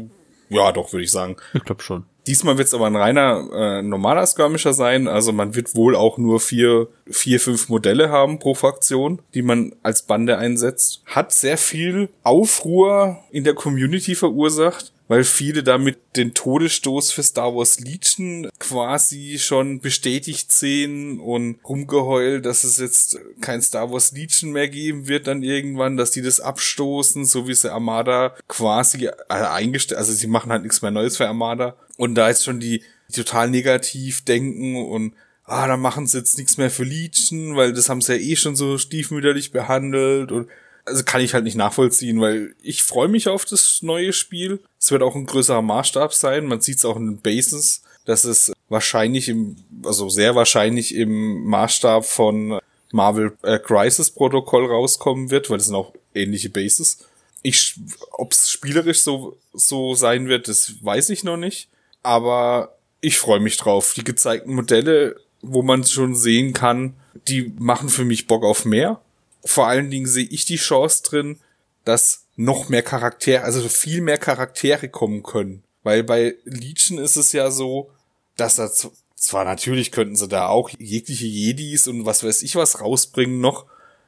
[0.49, 1.35] Ja, doch, würde ich sagen.
[1.53, 2.05] Ich glaube schon.
[2.25, 5.07] Diesmal wird es aber ein reiner äh, normaler Skirmisher sein.
[5.07, 9.73] Also man wird wohl auch nur vier, vier, fünf Modelle haben pro Fraktion, die man
[9.81, 11.01] als Bande einsetzt.
[11.05, 17.55] Hat sehr viel Aufruhr in der Community verursacht weil viele damit den Todesstoß für Star
[17.55, 24.51] Wars Legion quasi schon bestätigt sehen und rumgeheult, dass es jetzt kein Star Wars Legion
[24.51, 29.11] mehr geben wird dann irgendwann, dass die das abstoßen, so wie sie Armada quasi äh,
[29.29, 31.75] eingestellt, also sie machen halt nichts mehr Neues für Armada.
[31.97, 35.13] Und da ist schon die, die total negativ denken und
[35.45, 38.35] ah, da machen sie jetzt nichts mehr für Legion, weil das haben sie ja eh
[38.35, 40.49] schon so stiefmütterlich behandelt und
[40.87, 44.61] also kann ich halt nicht nachvollziehen, weil ich freue mich auf das neue Spiel.
[44.79, 46.45] Es wird auch ein größerer Maßstab sein.
[46.45, 51.43] Man sieht es auch in den Bases, dass es wahrscheinlich im, also sehr wahrscheinlich im
[51.45, 52.59] Maßstab von
[52.91, 57.05] Marvel äh, Crisis Protokoll rauskommen wird, weil das sind auch ähnliche Bases.
[57.43, 57.75] Ich,
[58.11, 61.67] ob es spielerisch so, so sein wird, das weiß ich noch nicht.
[62.01, 63.93] Aber ich freue mich drauf.
[63.93, 66.93] Die gezeigten Modelle, wo man schon sehen kann,
[67.27, 69.01] die machen für mich Bock auf mehr
[69.49, 71.39] vor allen Dingen sehe ich die Chance drin,
[71.85, 75.63] dass noch mehr Charaktere, also viel mehr Charaktere kommen können.
[75.83, 77.89] Weil bei Legion ist es ja so,
[78.35, 78.69] dass da
[79.15, 83.65] zwar natürlich könnten sie da auch jegliche Jedis und was weiß ich was rausbringen noch,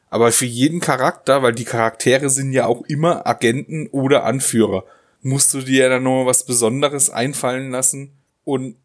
[0.09, 4.85] aber für jeden Charakter, weil die Charaktere sind ja auch immer Agenten oder Anführer,
[5.21, 8.11] musst du dir ja dann noch was Besonderes einfallen lassen
[8.43, 8.75] und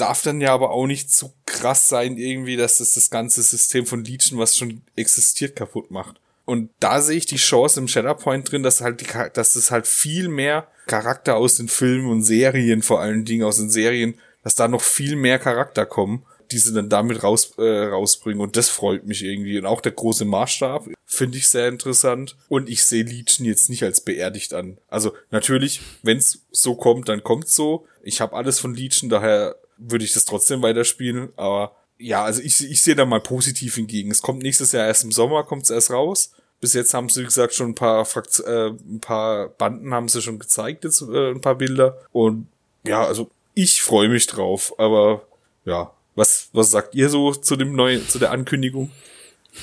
[0.00, 3.86] darf dann ja aber auch nicht zu krass sein irgendwie, dass das das ganze System
[3.86, 6.20] von Legion, was schon existiert, kaputt macht.
[6.44, 9.86] Und da sehe ich die Chance im Shatterpoint drin, dass halt die, dass es halt
[9.86, 14.56] viel mehr Charakter aus den Filmen und Serien, vor allen Dingen aus den Serien, dass
[14.56, 18.40] da noch viel mehr Charakter kommen, die sie dann damit raus, äh, rausbringen.
[18.40, 19.58] Und das freut mich irgendwie.
[19.58, 22.36] Und auch der große Maßstab finde ich sehr interessant.
[22.48, 24.78] Und ich sehe Legion jetzt nicht als beerdigt an.
[24.88, 27.86] Also natürlich, wenn es so kommt, dann kommt's so.
[28.02, 31.30] Ich habe alles von Legion, daher würde ich das trotzdem weiterspielen.
[31.36, 34.10] Aber ja, also ich, ich sehe da mal positiv hingegen.
[34.10, 36.32] Es kommt nächstes Jahr erst im Sommer, kommt es erst raus.
[36.60, 40.08] Bis jetzt haben sie, wie gesagt, schon ein paar, Frakt äh, ein paar Banden haben
[40.08, 41.96] sie schon gezeigt, jetzt äh, ein paar Bilder.
[42.12, 42.46] Und
[42.84, 44.74] ja, also ich freue mich drauf.
[44.78, 45.22] Aber
[45.64, 48.90] ja, was, was sagt ihr so zu dem neuen, zu der Ankündigung?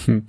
[0.06, 0.26] Hm.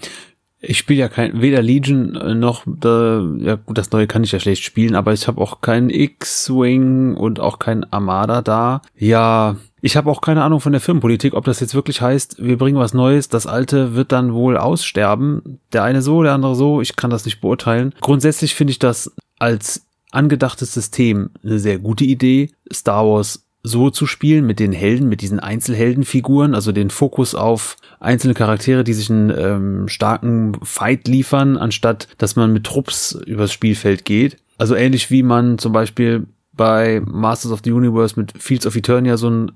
[0.60, 4.32] Ich spiele ja kein, weder Legion äh, noch, da, ja gut, das neue kann ich
[4.32, 8.82] ja schlecht spielen, aber ich habe auch keinen X-Wing und auch keinen Armada da.
[8.97, 12.59] Ja, ich habe auch keine Ahnung von der Firmenpolitik, ob das jetzt wirklich heißt, wir
[12.59, 15.60] bringen was Neues, das alte wird dann wohl aussterben.
[15.72, 17.94] Der eine so, der andere so, ich kann das nicht beurteilen.
[18.00, 22.50] Grundsätzlich finde ich das als angedachtes System eine sehr gute Idee.
[22.72, 27.76] Star Wars so zu spielen mit den Helden, mit diesen Einzelheldenfiguren, also den Fokus auf
[28.00, 33.52] einzelne Charaktere, die sich einen ähm, starken Fight liefern, anstatt dass man mit Trupps übers
[33.52, 34.38] Spielfeld geht.
[34.59, 39.16] Also ähnlich wie man zum Beispiel bei Masters of the Universe mit Fields of Eternia
[39.16, 39.52] so ein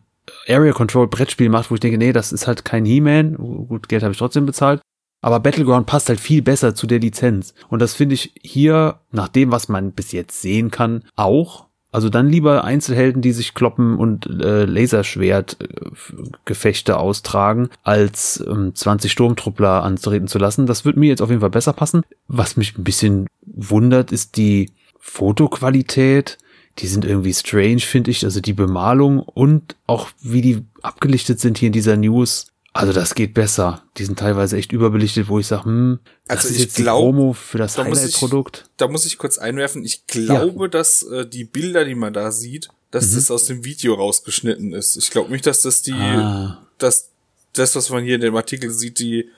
[0.48, 3.34] Area Control Brettspiel macht, wo ich denke, nee, das ist halt kein He-Man.
[3.34, 4.80] Gut, Geld habe ich trotzdem bezahlt.
[5.20, 7.54] Aber Battleground passt halt viel besser zu der Lizenz.
[7.68, 11.66] Und das finde ich hier, nach dem, was man bis jetzt sehen kann, auch.
[11.92, 19.84] Also dann lieber Einzelhelden, die sich kloppen und äh, Laserschwert-Gefechte austragen, als ähm, 20 Sturmtruppler
[19.84, 20.66] antreten zu lassen.
[20.66, 22.00] Das wird mir jetzt auf jeden Fall besser passen.
[22.28, 26.38] Was mich ein bisschen wundert, ist die Fotoqualität
[26.78, 28.24] die sind irgendwie strange, finde ich.
[28.24, 32.46] Also die Bemalung und auch wie die abgelichtet sind hier in dieser News.
[32.74, 33.82] Also das geht besser.
[33.98, 37.04] Die sind teilweise echt überbelichtet, wo ich sage, hm, das also ist jetzt glaub, die
[37.04, 38.64] Promo für das Highlight-Produkt.
[38.78, 39.84] Da muss ich kurz einwerfen.
[39.84, 40.68] Ich glaube, ja.
[40.68, 43.16] dass äh, die Bilder, die man da sieht, dass mhm.
[43.16, 44.96] das aus dem Video rausgeschnitten ist.
[44.96, 46.66] Ich glaube nicht, dass das die, ah.
[46.78, 47.10] dass
[47.52, 49.28] das, was man hier in dem Artikel sieht, die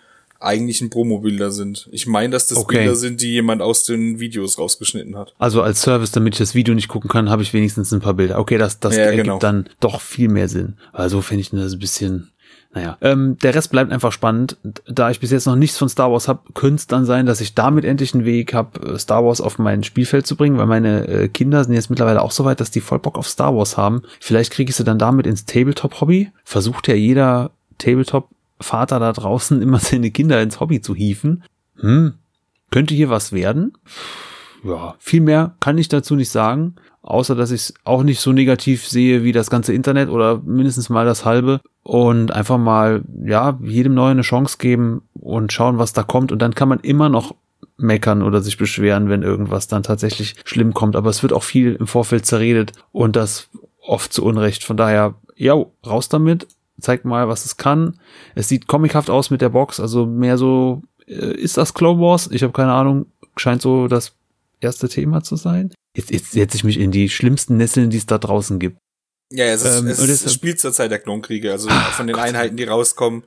[0.45, 1.89] eigentlichen Promo-Bilder sind.
[1.93, 2.79] Ich meine, dass das okay.
[2.79, 5.35] Bilder sind, die jemand aus den Videos rausgeschnitten hat.
[5.39, 8.15] Also als Service, damit ich das Video nicht gucken kann, habe ich wenigstens ein paar
[8.15, 8.39] Bilder.
[8.39, 9.39] Okay, das, das ja, ergibt genau.
[9.39, 10.77] dann doch viel mehr Sinn.
[10.93, 12.31] Also finde ich das ein bisschen,
[12.75, 12.99] naja.
[13.01, 14.57] Ähm, der Rest bleibt einfach spannend.
[14.87, 17.41] Da ich bis jetzt noch nichts von Star Wars habe, könnte es dann sein, dass
[17.41, 20.66] ich damit endlich einen Weg habe, äh, Star Wars auf mein Spielfeld zu bringen, weil
[20.66, 23.55] meine äh, Kinder sind jetzt mittlerweile auch so weit, dass die voll Bock auf Star
[23.57, 24.03] Wars haben.
[24.21, 26.31] Vielleicht kriege ich sie dann damit ins Tabletop-Hobby.
[26.45, 28.29] Versucht ja jeder Tabletop
[28.65, 31.45] Vater da draußen immer seine Kinder ins Hobby zu hieven.
[31.77, 32.15] Hm,
[32.70, 33.73] könnte hier was werden?
[34.65, 38.32] Ja, viel mehr kann ich dazu nicht sagen, außer dass ich es auch nicht so
[38.32, 43.59] negativ sehe wie das ganze Internet oder mindestens mal das halbe und einfach mal, ja,
[43.62, 47.11] jedem Neuen eine Chance geben und schauen, was da kommt und dann kann man immer
[47.11, 47.35] noch
[47.77, 51.74] meckern oder sich beschweren, wenn irgendwas dann tatsächlich schlimm kommt, aber es wird auch viel
[51.74, 53.51] im Vorfeld zerredet und das
[53.81, 54.65] oft zu Unrecht.
[54.65, 55.55] Von daher, ja,
[55.86, 56.47] raus damit
[56.81, 57.99] zeigt mal, was es kann.
[58.35, 62.29] Es sieht comichaft aus mit der Box, also mehr so, äh, ist das Clone Wars?
[62.33, 63.07] Ich habe keine Ahnung,
[63.37, 64.13] scheint so das
[64.61, 65.73] erste Thema zu sein.
[65.97, 68.79] Jetzt, jetzt setze ich mich in die schlimmsten Nesseln, die es da draußen gibt.
[69.33, 72.57] Ja, es, ist, Ähm, es, es spielt zur Zeit der Klonkriege, also von den Einheiten,
[72.57, 73.25] die rauskommen,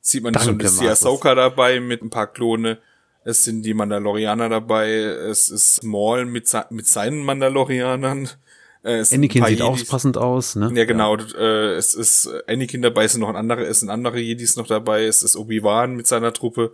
[0.00, 0.88] sieht man schon, Danke, ist die.
[0.88, 2.78] Ahsoka dabei mit ein paar Klone,
[3.24, 8.28] es sind die Mandalorianer dabei, es ist Maul mit, mit seinen Mandalorianern,
[8.84, 9.88] äh, Anakin sieht auch Jedis.
[9.88, 10.70] passend aus, ne?
[10.74, 11.16] Ja, genau.
[11.16, 14.66] Äh, es ist Anakin dabei, es sind noch ein andere, es sind andere Jedis noch
[14.66, 16.72] dabei, es ist Obi-Wan mit seiner Truppe.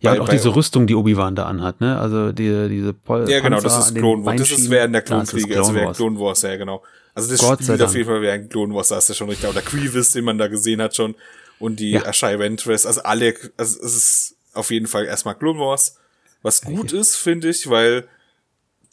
[0.00, 1.98] Ja, Bei- und auch bei- diese Rüstung, die Obi-Wan da anhat, ne?
[1.98, 4.36] Also die, diese Pol Ja, genau, Panzer das ist Clone Wars.
[4.40, 5.96] Das ist während der Klonkriege, also während.
[5.96, 6.82] Clone Wars, ja, genau.
[7.14, 9.48] Also das Gott spielt auf jeden Fall während Clone Wars, da ist ja schon richtig.
[9.50, 11.14] Oder Grievous, den man da gesehen hat schon.
[11.58, 12.06] Und die Ja.
[12.06, 15.96] Ashai Ventress, also alle, also es ist auf jeden Fall erstmal Clone Wars.
[16.42, 18.08] Was gut ist, finde ich, weil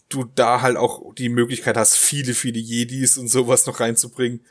[0.09, 4.41] du da halt auch die Möglichkeit hast, viele, viele Jedis und sowas noch reinzubringen.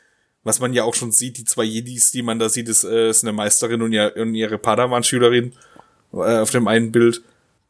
[0.43, 3.09] Was man ja auch schon sieht, die zwei Jedis, die man da sieht, ist, äh,
[3.09, 5.53] ist eine Meisterin und, ihr, und ihre Padawan-Schülerin
[6.13, 7.21] äh, auf dem einen Bild.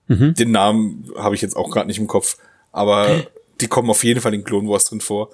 [0.08, 0.36] Mhm.
[0.36, 2.38] Den Namen habe ich jetzt auch gerade nicht im Kopf,
[2.72, 3.26] aber
[3.60, 5.30] die kommen auf jeden Fall in Clone Wars drin vor.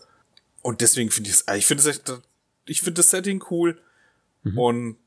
[0.62, 2.02] Und deswegen finde ich es, ich finde es
[2.66, 3.78] ich finde das Setting cool.
[4.44, 4.58] Mhm.
[4.58, 4.98] Und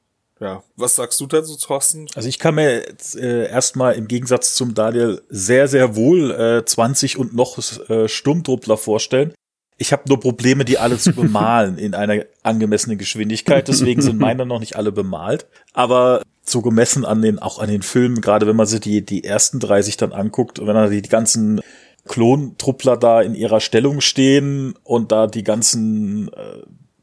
[0.41, 2.07] ja, was sagst du dazu, Thorsten?
[2.15, 6.65] Also ich kann mir jetzt, äh, erstmal im Gegensatz zum Daniel sehr, sehr wohl äh,
[6.65, 7.59] 20 und noch
[7.89, 9.35] äh, Sturmtruppler vorstellen.
[9.79, 13.69] Ich habe nur Probleme, die alle zu bemalen in einer angemessenen Geschwindigkeit.
[13.69, 15.47] Deswegen sind meine noch nicht alle bemalt.
[15.73, 19.25] Aber so gemessen an den, auch an den Filmen, gerade wenn man sich die, die
[19.25, 21.61] ersten drei sich dann anguckt, wenn man die, die ganzen
[22.07, 26.63] Klontruppler da in ihrer Stellung stehen und da die ganzen äh,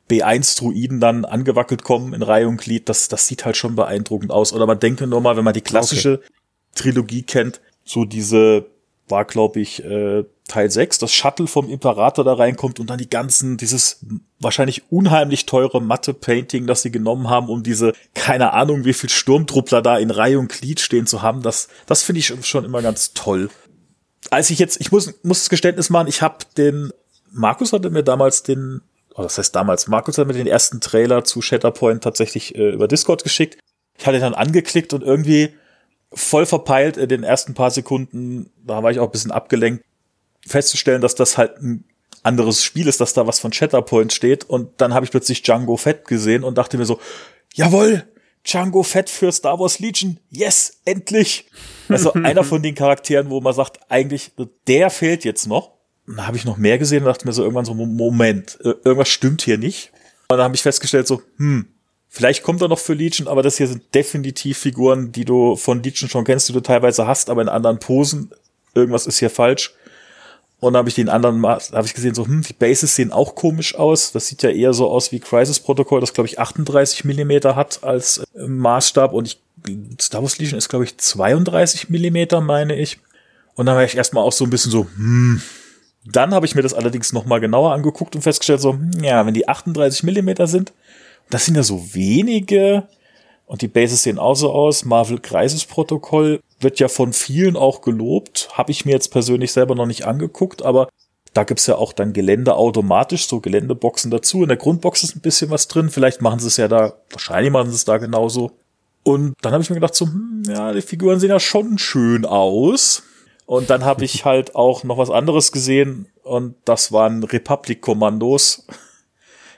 [0.09, 4.53] B1-Druiden dann angewackelt kommen in Reihe und Glied, das, das sieht halt schon beeindruckend aus.
[4.53, 6.21] Oder man denke nur mal, wenn man die klassische
[6.75, 8.67] Trilogie kennt, so diese,
[9.07, 13.09] war glaube ich, äh, Teil 6, das Shuttle vom Imperator da reinkommt und dann die
[13.09, 14.05] ganzen, dieses
[14.39, 19.81] wahrscheinlich unheimlich teure Matte-Painting, das sie genommen haben, um diese, keine Ahnung, wie viel Sturmtruppler
[19.81, 23.13] da in Reihe und Glied stehen zu haben, das, das finde ich schon immer ganz
[23.13, 23.49] toll.
[24.29, 26.91] Als ich jetzt, ich muss, muss das Geständnis machen, ich habe den,
[27.31, 28.81] Markus hatte mir damals den
[29.15, 32.87] oh, das heißt damals, Markus hat mir den ersten Trailer zu Shatterpoint tatsächlich äh, über
[32.87, 33.57] Discord geschickt.
[33.97, 35.55] Ich hatte ihn dann angeklickt und irgendwie
[36.13, 39.83] voll verpeilt in den ersten paar Sekunden, da war ich auch ein bisschen abgelenkt,
[40.45, 41.85] festzustellen, dass das halt ein
[42.23, 45.77] anderes Spiel ist, dass da was von Shatterpoint steht und dann habe ich plötzlich Django
[45.77, 46.99] Fett gesehen und dachte mir so,
[47.53, 48.03] jawohl,
[48.45, 51.49] Django Fett für Star Wars Legion, yes, endlich.
[51.89, 54.31] Also einer von den Charakteren, wo man sagt, eigentlich,
[54.67, 55.74] der fehlt jetzt noch
[56.17, 59.57] habe ich noch mehr gesehen und dachte mir so irgendwann so, Moment, irgendwas stimmt hier
[59.57, 59.91] nicht.
[60.27, 61.67] Und dann habe ich festgestellt so, hm,
[62.09, 65.83] vielleicht kommt er noch für Legion, aber das hier sind definitiv Figuren, die du von
[65.83, 68.31] Legion schon kennst, die du teilweise hast, aber in anderen Posen.
[68.73, 69.73] Irgendwas ist hier falsch.
[70.59, 73.11] Und dann habe ich den anderen mal, habe ich gesehen so, hm, die Bases sehen
[73.11, 74.11] auch komisch aus.
[74.11, 77.83] Das sieht ja eher so aus wie Crisis Protocol, das glaube ich 38 Millimeter hat
[77.83, 79.41] als äh, Maßstab und ich
[79.99, 82.99] Star Wars Legion ist glaube ich 32 Millimeter, meine ich.
[83.55, 85.41] Und dann war ich erstmal auch so ein bisschen so, hm,
[86.05, 89.25] dann habe ich mir das allerdings noch mal genauer angeguckt und festgestellt, so, hm, ja,
[89.25, 90.73] wenn die 38 Millimeter sind,
[91.29, 92.87] das sind ja so wenige
[93.47, 94.85] und die Bases sehen auch so aus.
[94.85, 98.49] Marvel Crisis Protokoll wird ja von vielen auch gelobt.
[98.53, 100.89] Habe ich mir jetzt persönlich selber noch nicht angeguckt, aber
[101.33, 104.41] da gibt's ja auch dann Gelände automatisch, so Geländeboxen dazu.
[104.41, 105.89] In der Grundbox ist ein bisschen was drin.
[105.89, 108.51] Vielleicht machen sie es ja da, wahrscheinlich machen sie es da genauso.
[109.03, 112.25] Und dann habe ich mir gedacht, so, hm, ja, die Figuren sehen ja schon schön
[112.25, 113.03] aus.
[113.45, 118.65] Und dann habe ich halt auch noch was anderes gesehen und das waren Republic-Kommandos.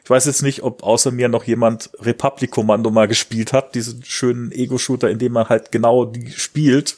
[0.04, 4.52] Ich weiß jetzt nicht, ob außer mir noch jemand Republic-Kommando mal gespielt hat, diesen schönen
[4.52, 6.98] Ego-Shooter, in dem man halt genau die spielt.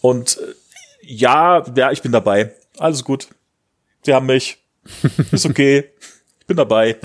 [0.00, 0.54] Und äh,
[1.02, 2.54] ja, ja, ich bin dabei.
[2.78, 3.28] Alles gut.
[4.02, 4.58] Sie haben mich.
[5.30, 5.90] Ist okay.
[6.40, 6.98] Ich bin dabei.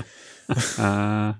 [0.78, 1.32] Äh,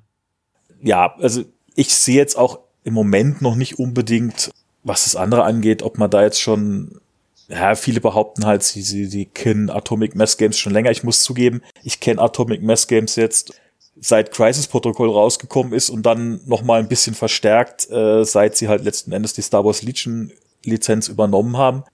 [0.82, 1.44] ja, also
[1.74, 4.50] ich sehe jetzt auch im Moment noch nicht unbedingt,
[4.84, 7.00] was das andere angeht, ob man da jetzt schon
[7.48, 10.90] ja, viele behaupten halt, sie, sie, sie kennen Atomic Mass Games schon länger.
[10.90, 13.58] Ich muss zugeben, ich kenne Atomic Mass Games jetzt
[14.00, 18.68] seit Crisis Protocol rausgekommen ist und dann noch mal ein bisschen verstärkt, äh, seit sie
[18.68, 20.30] halt letzten Endes die Star Wars Legion
[20.62, 21.84] Lizenz übernommen haben.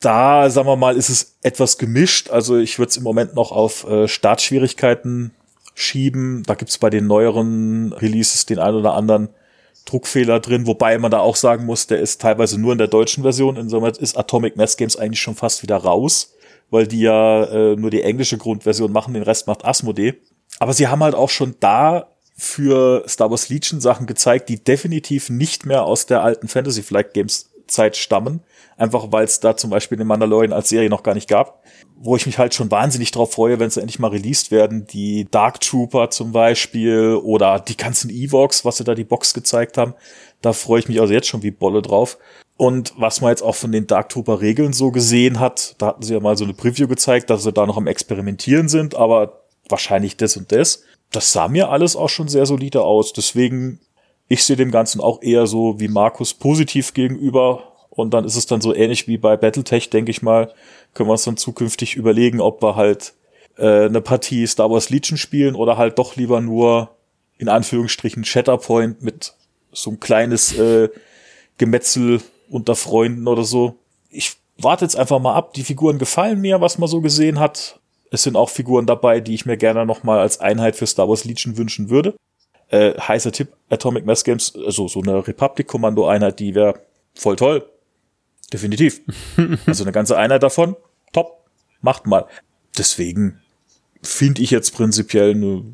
[0.00, 2.30] Da, sagen wir mal, ist es etwas gemischt.
[2.30, 5.32] Also ich würde es im Moment noch auf äh, Startschwierigkeiten
[5.74, 6.44] schieben.
[6.46, 9.30] Da gibt's bei den neueren Releases den einen oder anderen
[9.84, 13.22] Druckfehler drin, wobei man da auch sagen muss, der ist teilweise nur in der deutschen
[13.22, 13.56] Version.
[13.56, 16.34] Insoweit ist Atomic Mass Games eigentlich schon fast wieder raus,
[16.70, 20.14] weil die ja äh, nur die englische Grundversion machen, den Rest macht Asmodee.
[20.58, 25.30] Aber sie haben halt auch schon da für Star Wars Legion Sachen gezeigt, die definitiv
[25.30, 28.40] nicht mehr aus der alten Fantasy Flight Games Zeit stammen.
[28.76, 31.62] Einfach weil es da zum Beispiel den Mandalorian als Serie noch gar nicht gab.
[31.96, 34.86] Wo ich mich halt schon wahnsinnig drauf freue, wenn sie endlich mal released werden.
[34.86, 39.78] Die Dark Trooper zum Beispiel oder die ganzen Evox, was sie da die Box gezeigt
[39.78, 39.94] haben.
[40.42, 42.18] Da freue ich mich also jetzt schon wie Bolle drauf.
[42.56, 46.02] Und was man jetzt auch von den Dark Trooper Regeln so gesehen hat, da hatten
[46.02, 49.44] sie ja mal so eine Preview gezeigt, dass sie da noch am Experimentieren sind, aber
[49.68, 50.84] wahrscheinlich das und das.
[51.10, 53.12] Das sah mir alles auch schon sehr solide aus.
[53.12, 53.80] Deswegen,
[54.28, 57.73] ich sehe dem Ganzen auch eher so wie Markus positiv gegenüber.
[57.94, 60.52] Und dann ist es dann so ähnlich wie bei Battletech, denke ich mal.
[60.94, 63.14] Können wir uns dann zukünftig überlegen, ob wir halt
[63.56, 66.90] äh, eine Partie Star Wars Legion spielen oder halt doch lieber nur
[67.38, 69.34] in Anführungsstrichen Shatterpoint mit
[69.72, 70.88] so ein kleines äh,
[71.58, 73.76] Gemetzel unter Freunden oder so.
[74.10, 75.54] Ich warte jetzt einfach mal ab.
[75.54, 77.80] Die Figuren gefallen mir, was man so gesehen hat.
[78.10, 81.08] Es sind auch Figuren dabei, die ich mir gerne noch mal als Einheit für Star
[81.08, 82.14] Wars Legion wünschen würde.
[82.68, 86.80] Äh, heißer Tipp, Atomic Mass Games, also so eine Republic-Kommando-Einheit, die wäre
[87.14, 87.64] voll toll.
[88.54, 89.00] Definitiv.
[89.66, 90.76] also eine ganze Einheit davon,
[91.12, 91.44] top,
[91.80, 92.26] macht mal.
[92.78, 93.40] Deswegen
[94.00, 95.64] finde ich jetzt prinzipiell eine,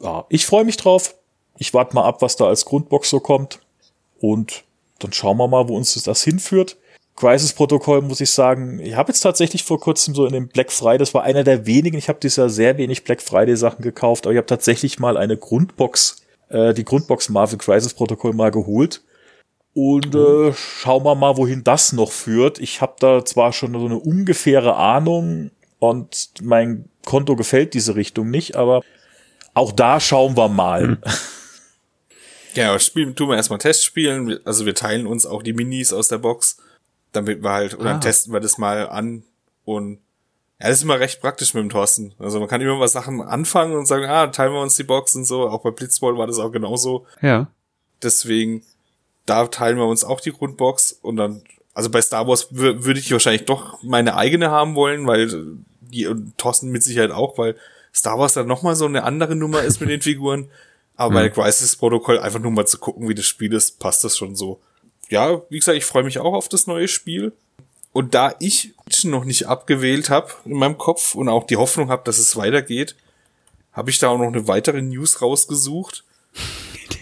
[0.00, 1.14] ja, ich freue mich drauf.
[1.58, 3.60] Ich warte mal ab, was da als Grundbox so kommt.
[4.18, 4.64] Und
[4.98, 6.78] dann schauen wir mal, wo uns das hinführt.
[7.16, 10.96] Crisis-Protokoll muss ich sagen, ich habe jetzt tatsächlich vor kurzem so in dem Black Friday,
[10.96, 14.32] das war einer der wenigen, ich habe dieses Jahr sehr wenig Black Friday-Sachen gekauft, aber
[14.32, 19.02] ich habe tatsächlich mal eine Grundbox, äh, die Grundbox Marvel Crisis-Protokoll mal geholt.
[19.74, 22.58] Und äh, schauen wir mal, wohin das noch führt.
[22.58, 28.30] Ich habe da zwar schon so eine ungefähre Ahnung und mein Konto gefällt diese Richtung
[28.30, 28.82] nicht, aber
[29.54, 30.82] auch da schauen wir mal.
[30.82, 30.98] Hm.
[32.54, 34.40] Ja, spielen, tun wir erstmal Test spielen.
[34.44, 36.56] Also wir teilen uns auch die Minis aus der Box
[37.12, 37.98] damit wir halt, oder ah.
[37.98, 39.24] testen wir das mal an
[39.64, 39.98] und
[40.60, 42.14] ja, das ist immer recht praktisch mit dem Thorsten.
[42.18, 45.14] Also man kann immer was Sachen anfangen und sagen, ah, teilen wir uns die Box
[45.14, 45.48] und so.
[45.48, 47.06] Auch bei Blitzball war das auch genauso.
[47.22, 47.50] Ja.
[48.02, 48.62] Deswegen,
[49.30, 51.42] da teilen wir uns auch die Grundbox und dann,
[51.74, 55.28] also bei Star Wars würde ich wahrscheinlich doch meine eigene haben wollen, weil
[55.80, 57.56] die und Thorsten mit Sicherheit auch, weil
[57.94, 60.50] Star Wars dann nochmal so eine andere Nummer ist mit den Figuren.
[60.96, 61.14] Aber mhm.
[61.14, 64.36] bei Crisis Protocol einfach nur mal zu gucken, wie das Spiel ist, passt das schon
[64.36, 64.60] so
[65.10, 67.32] ja, wie gesagt, ich freue mich auch auf das neue Spiel.
[67.92, 72.04] Und da ich noch nicht abgewählt habe in meinem Kopf und auch die Hoffnung habe,
[72.04, 72.94] dass es weitergeht,
[73.72, 76.04] habe ich da auch noch eine weitere News rausgesucht.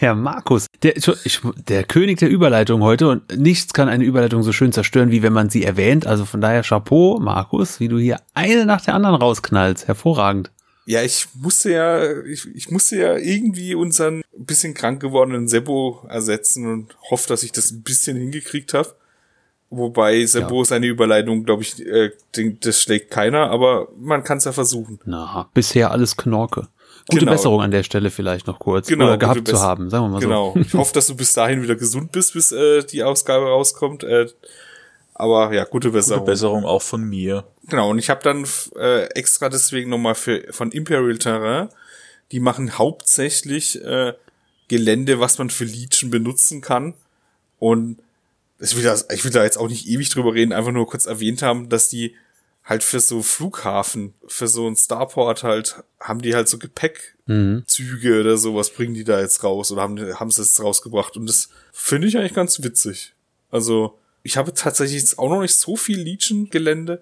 [0.01, 4.53] Der Markus, der, ich, der König der Überleitung heute und nichts kann eine Überleitung so
[4.53, 6.07] schön zerstören, wie wenn man sie erwähnt.
[6.07, 9.87] Also von daher Chapeau, Markus, wie du hier eine nach der anderen rausknallst.
[9.87, 10.51] Hervorragend.
[10.85, 16.65] Ja, ich musste ja, ich, ich musste ja irgendwie unseren bisschen krank gewordenen Sebo ersetzen
[16.65, 18.95] und hoffe, dass ich das ein bisschen hingekriegt habe.
[19.69, 20.65] Wobei Sebo ja.
[20.65, 22.11] seine Überleitung, glaube ich, äh,
[22.61, 24.99] das schlägt keiner, aber man kann es ja versuchen.
[25.05, 26.69] Na, bisher alles Knorke.
[27.09, 27.31] Gute genau.
[27.31, 28.87] Besserung an der Stelle vielleicht noch kurz.
[28.87, 30.47] Genau, Oder gehabt zu haben, sagen wir mal genau.
[30.47, 30.53] so.
[30.53, 30.65] Genau.
[30.67, 34.03] Ich hoffe, dass du bis dahin wieder gesund bist, bis äh, die Ausgabe rauskommt.
[34.03, 34.27] Äh,
[35.13, 36.21] aber ja, gute Besserung.
[36.21, 37.43] Gute Besserung auch von mir.
[37.67, 38.45] Genau, und ich habe dann
[38.77, 41.69] äh, extra deswegen nochmal für von Imperial Terrain,
[42.31, 44.13] die machen hauptsächlich äh,
[44.69, 46.93] Gelände, was man für Legion benutzen kann.
[47.57, 47.99] Und
[48.59, 51.05] ich will, das, ich will da jetzt auch nicht ewig drüber reden, einfach nur kurz
[51.05, 52.15] erwähnt haben, dass die
[52.69, 58.19] halt für so Flughafen, für so ein Starport halt, haben die halt so Gepäckzüge mhm.
[58.21, 61.17] oder sowas, bringen die da jetzt raus oder haben, haben sie jetzt rausgebracht.
[61.17, 63.15] Und das finde ich eigentlich ganz witzig.
[63.49, 67.01] Also, ich habe tatsächlich jetzt auch noch nicht so viel Legion-Gelände,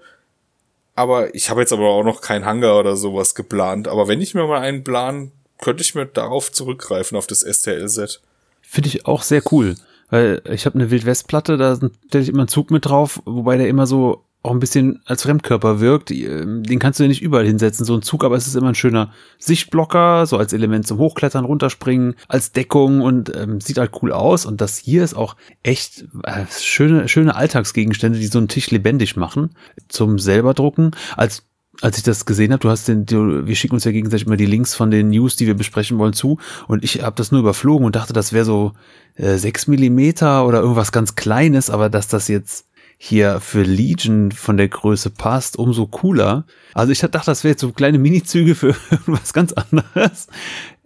[0.95, 3.89] aber ich habe jetzt aber auch noch kein Hangar oder sowas geplant.
[3.89, 8.21] Aber wenn ich mir mal einen plan, könnte ich mir darauf zurückgreifen, auf das STL-Set.
[8.61, 9.75] Finde ich auch sehr cool.
[10.09, 13.67] Weil ich habe eine Wildwestplatte, da stelle ich immer einen Zug mit drauf, wobei der
[13.67, 16.11] immer so auch ein bisschen als Fremdkörper wirkt.
[16.11, 18.69] Ähm, den kannst du ja nicht überall hinsetzen, so ein Zug, aber es ist immer
[18.69, 23.91] ein schöner Sichtblocker, so als Element zum Hochklettern, runterspringen, als Deckung und ähm, sieht halt
[24.01, 24.45] cool aus.
[24.45, 29.15] Und das hier ist auch echt äh, schöne, schöne Alltagsgegenstände, die so einen Tisch lebendig
[29.15, 29.51] machen
[29.87, 30.91] zum selber drucken.
[31.15, 31.43] Als
[31.81, 34.37] als ich das gesehen habe, du hast den, du, wir schicken uns ja gegenseitig immer
[34.37, 36.39] die Links von den News, die wir besprechen wollen, zu.
[36.67, 38.73] Und ich habe das nur überflogen und dachte, das wäre so
[39.15, 42.66] äh, 6 Millimeter oder irgendwas ganz Kleines, aber dass das jetzt
[42.97, 46.45] hier für Legion von der Größe passt, umso cooler.
[46.73, 48.75] Also ich dachte, das wäre jetzt so kleine Minizüge für
[49.05, 50.27] was ganz anderes.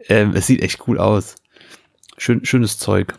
[0.07, 1.35] Ähm, es sieht echt cool aus.
[2.17, 3.15] Schön, schönes Zeug.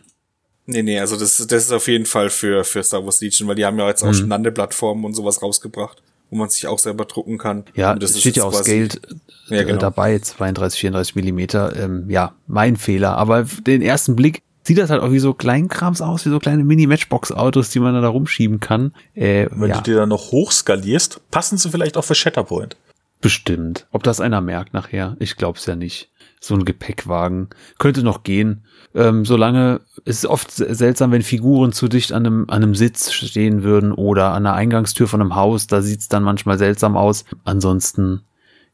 [0.66, 3.56] Nee, nee, also das, das ist auf jeden Fall für, für Star Wars Legion, weil
[3.56, 4.14] die haben ja jetzt auch mhm.
[4.14, 7.64] schon Landeplattformen und sowas rausgebracht, wo man sich auch selber drucken kann.
[7.74, 9.00] Ja, das steht ja auch Scaled
[9.48, 9.78] ja, äh, genau.
[9.78, 11.74] dabei, 32, 34 Millimeter.
[11.76, 13.16] Ähm, ja, mein Fehler.
[13.16, 16.64] Aber den ersten Blick sieht das halt auch wie so Kleinkrams aus, wie so kleine
[16.64, 18.92] Mini-Matchbox-Autos, die man da rumschieben kann.
[19.14, 19.76] Äh, Wenn ja.
[19.76, 22.76] du dir dann noch hochskalierst, passen sie vielleicht auch für Shatterpoint.
[23.20, 23.86] Bestimmt.
[23.92, 25.16] Ob das einer merkt nachher?
[25.20, 26.10] Ich glaub's ja nicht.
[26.40, 27.50] So ein Gepäckwagen.
[27.78, 28.64] Könnte noch gehen.
[28.94, 33.12] Ähm, solange es ist oft seltsam, wenn Figuren zu dicht an einem, an einem Sitz
[33.12, 35.68] stehen würden oder an der Eingangstür von einem Haus.
[35.68, 37.24] Da sieht's dann manchmal seltsam aus.
[37.44, 38.22] Ansonsten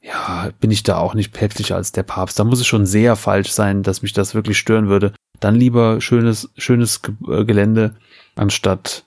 [0.02, 2.38] ja, bin ich da auch nicht päpstlicher als der Papst.
[2.38, 5.12] Da muss es schon sehr falsch sein, dass mich das wirklich stören würde.
[5.40, 7.94] Dann lieber schönes, schönes äh, Gelände
[8.34, 9.04] anstatt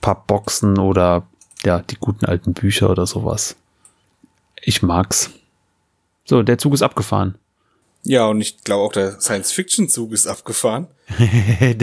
[0.00, 1.26] Pappboxen oder
[1.64, 3.56] ja, die guten alten Bücher oder sowas.
[4.60, 5.30] Ich mag's.
[6.24, 7.36] So, der Zug ist abgefahren.
[8.02, 10.88] Ja, und ich glaube auch der Science-Fiction-Zug ist abgefahren.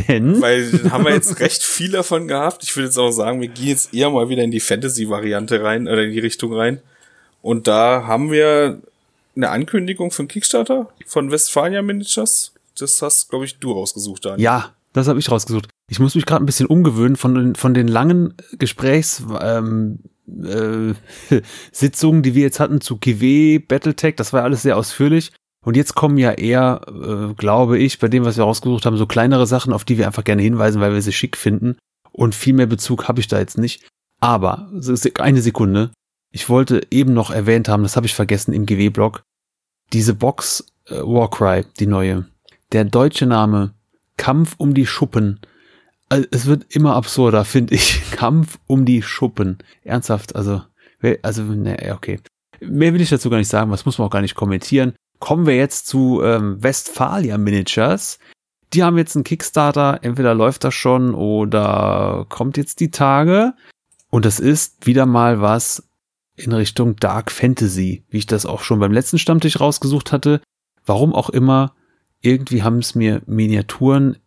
[0.07, 0.39] Denn?
[0.39, 2.63] Weil haben wir jetzt recht viel davon gehabt.
[2.63, 5.87] Ich würde jetzt auch sagen, wir gehen jetzt eher mal wieder in die Fantasy-Variante rein
[5.87, 6.81] oder in die Richtung rein.
[7.41, 8.81] Und da haben wir
[9.35, 12.53] eine Ankündigung von Kickstarter von Westfalia Miniatures.
[12.77, 14.43] Das hast, glaube ich, du rausgesucht, Daniel.
[14.43, 15.67] Ja, das habe ich rausgesucht.
[15.89, 20.93] Ich muss mich gerade ein bisschen umgewöhnen von den, von den langen Gesprächs, ähm, äh,
[21.71, 24.15] Sitzungen, die wir jetzt hatten zu GW, Battletech.
[24.15, 25.31] Das war alles sehr ausführlich.
[25.63, 29.05] Und jetzt kommen ja eher, äh, glaube ich, bei dem, was wir rausgesucht haben, so
[29.05, 31.77] kleinere Sachen, auf die wir einfach gerne hinweisen, weil wir sie schick finden.
[32.11, 33.87] Und viel mehr Bezug habe ich da jetzt nicht.
[34.19, 34.69] Aber,
[35.19, 35.91] eine Sekunde.
[36.31, 39.23] Ich wollte eben noch erwähnt haben, das habe ich vergessen im GW-Blog.
[39.93, 42.25] Diese Box äh, Warcry, die neue.
[42.71, 43.73] Der deutsche Name
[44.17, 45.39] Kampf um die Schuppen.
[46.09, 48.01] Also, es wird immer absurder, finde ich.
[48.11, 49.57] Kampf um die Schuppen.
[49.83, 50.61] Ernsthaft, also,
[51.21, 52.19] also, ne, okay.
[52.61, 55.45] Mehr will ich dazu gar nicht sagen, was muss man auch gar nicht kommentieren kommen
[55.45, 58.19] wir jetzt zu ähm, Westphalia Miniatures.
[58.73, 63.53] Die haben jetzt einen Kickstarter, entweder läuft das schon oder kommt jetzt die Tage.
[64.09, 65.83] Und das ist wieder mal was
[66.43, 70.41] in Richtung Dark Fantasy, wie ich das auch schon beim letzten Stammtisch rausgesucht hatte.
[70.85, 71.73] Warum auch immer,
[72.21, 74.17] irgendwie haben es mir Miniaturen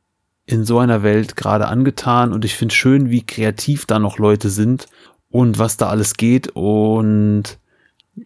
[0.46, 4.50] in so einer Welt gerade angetan und ich finde schön, wie kreativ da noch Leute
[4.50, 4.86] sind
[5.30, 7.58] und was da alles geht und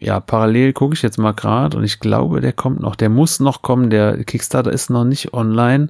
[0.01, 2.95] ja, parallel gucke ich jetzt mal gerade und ich glaube, der kommt noch.
[2.97, 3.91] Der muss noch kommen.
[3.91, 5.89] Der Kickstarter ist noch nicht online.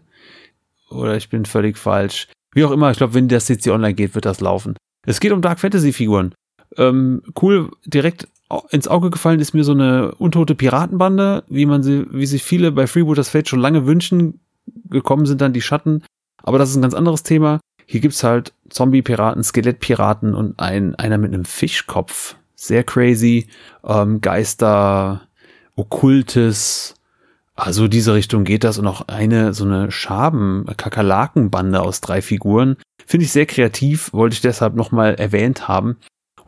[0.91, 2.29] Oder ich bin völlig falsch.
[2.53, 4.77] Wie auch immer, ich glaube, wenn das jetzt hier online geht, wird das laufen.
[5.05, 6.35] Es geht um Dark Fantasy Figuren.
[6.79, 8.29] Ähm, cool, direkt
[8.71, 12.73] ins Auge gefallen ist mir so eine untote Piratenbande, wie man sie, wie sich viele
[12.73, 14.41] bei Freebooters Fate schon lange wünschen.
[14.89, 16.03] Gekommen sind dann die Schatten.
[16.43, 17.61] Aber das ist ein ganz anderes Thema.
[17.85, 23.49] Hier gibt's halt Zombie-Piraten, Skelettpiraten und ein, einer mit einem Fischkopf sehr crazy,
[23.85, 25.23] ähm, Geister,
[25.77, 26.95] Okkultes,
[27.59, 32.77] also diese Richtung geht das und auch eine, so eine Schaben, Kakerlakenbande aus drei Figuren.
[33.05, 35.97] Finde ich sehr kreativ, wollte ich deshalb nochmal erwähnt haben.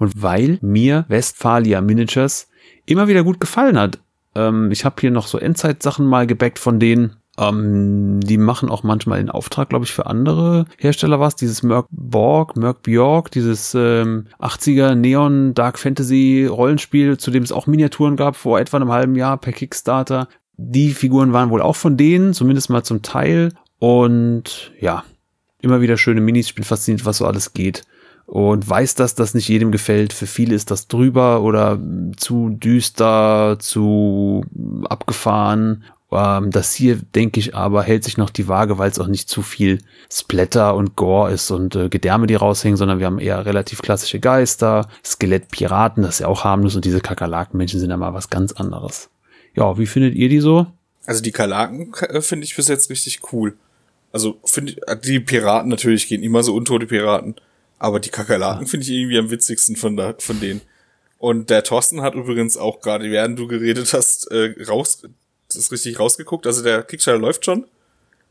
[0.01, 2.49] Und weil mir Westphalia Miniatures
[2.87, 3.99] immer wieder gut gefallen hat.
[4.35, 7.17] Ähm, ich habe hier noch so Endzeit-Sachen mal gebackt von denen.
[7.37, 11.37] Ähm, die machen auch manchmal den Auftrag, glaube ich, für andere Hersteller was.
[11.37, 17.53] Dieses Merc Borg, Merc Bjork, dieses ähm, 80er Neon Dark Fantasy Rollenspiel, zu dem es
[17.53, 20.29] auch Miniaturen gab vor etwa einem halben Jahr per Kickstarter.
[20.57, 23.53] Die Figuren waren wohl auch von denen, zumindest mal zum Teil.
[23.79, 25.05] Und ja,
[25.61, 26.47] immer wieder schöne Minis.
[26.47, 27.85] Ich bin fasziniert, was so alles geht
[28.31, 30.13] und weiß, dass das nicht jedem gefällt.
[30.13, 31.81] Für viele ist das drüber oder
[32.17, 34.45] zu düster, zu
[34.89, 39.07] abgefahren ähm, das hier, denke ich, aber hält sich noch die Waage, weil es auch
[39.07, 39.79] nicht zu viel
[40.11, 44.19] Splatter und Gore ist und äh, Gedärme, die raushängen, sondern wir haben eher relativ klassische
[44.19, 48.53] Geister, Skelettpiraten, das ist ja auch harmlos und diese Kakerlakenmenschen sind ja mal was ganz
[48.53, 49.11] anderes.
[49.55, 50.67] Ja, wie findet ihr die so?
[51.07, 53.57] Also die Kalaken äh, finde ich bis jetzt richtig cool.
[54.13, 57.37] Also finde äh, die Piraten natürlich gehen immer so untote Piraten,
[57.81, 60.61] aber die Kakerlaken finde ich irgendwie am witzigsten von, da, von denen.
[61.19, 65.03] Und der Thorsten hat übrigens auch gerade, während du geredet hast, äh, raus,
[65.53, 66.47] ist richtig rausgeguckt.
[66.47, 67.67] Also der Kickstarter läuft schon.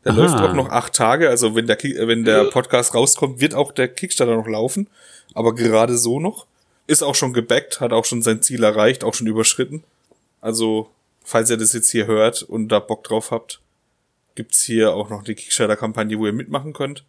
[0.05, 0.21] Der Aha.
[0.21, 1.29] läuft auch noch acht Tage.
[1.29, 4.87] Also wenn der, wenn der Podcast rauskommt, wird auch der Kickstarter noch laufen.
[5.33, 6.45] Aber gerade so noch.
[6.85, 9.83] Ist auch schon gebackt, hat auch schon sein Ziel erreicht, auch schon überschritten.
[10.41, 10.89] Also,
[11.23, 13.61] falls ihr das jetzt hier hört und da Bock drauf habt,
[14.33, 17.03] gibt's hier auch noch die Kickstarter-Kampagne, wo ihr mitmachen könnt.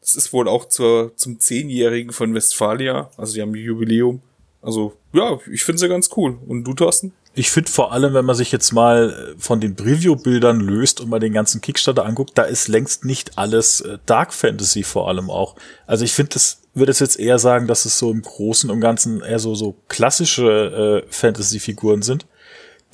[0.00, 3.10] Das ist wohl auch zur, zum Zehnjährigen von Westfalia.
[3.16, 4.22] Also die haben Jubiläum.
[4.62, 6.38] Also, ja, ich finde sie ganz cool.
[6.46, 7.12] Und du, Thorsten?
[7.34, 11.08] Ich finde vor allem, wenn man sich jetzt mal äh, von den Preview-Bildern löst und
[11.08, 15.30] mal den ganzen Kickstarter anguckt, da ist längst nicht alles äh, Dark Fantasy vor allem
[15.30, 15.54] auch.
[15.86, 18.80] Also ich finde, das würde es jetzt eher sagen, dass es so im Großen und
[18.80, 22.26] Ganzen eher so, so klassische äh, Fantasy-Figuren sind,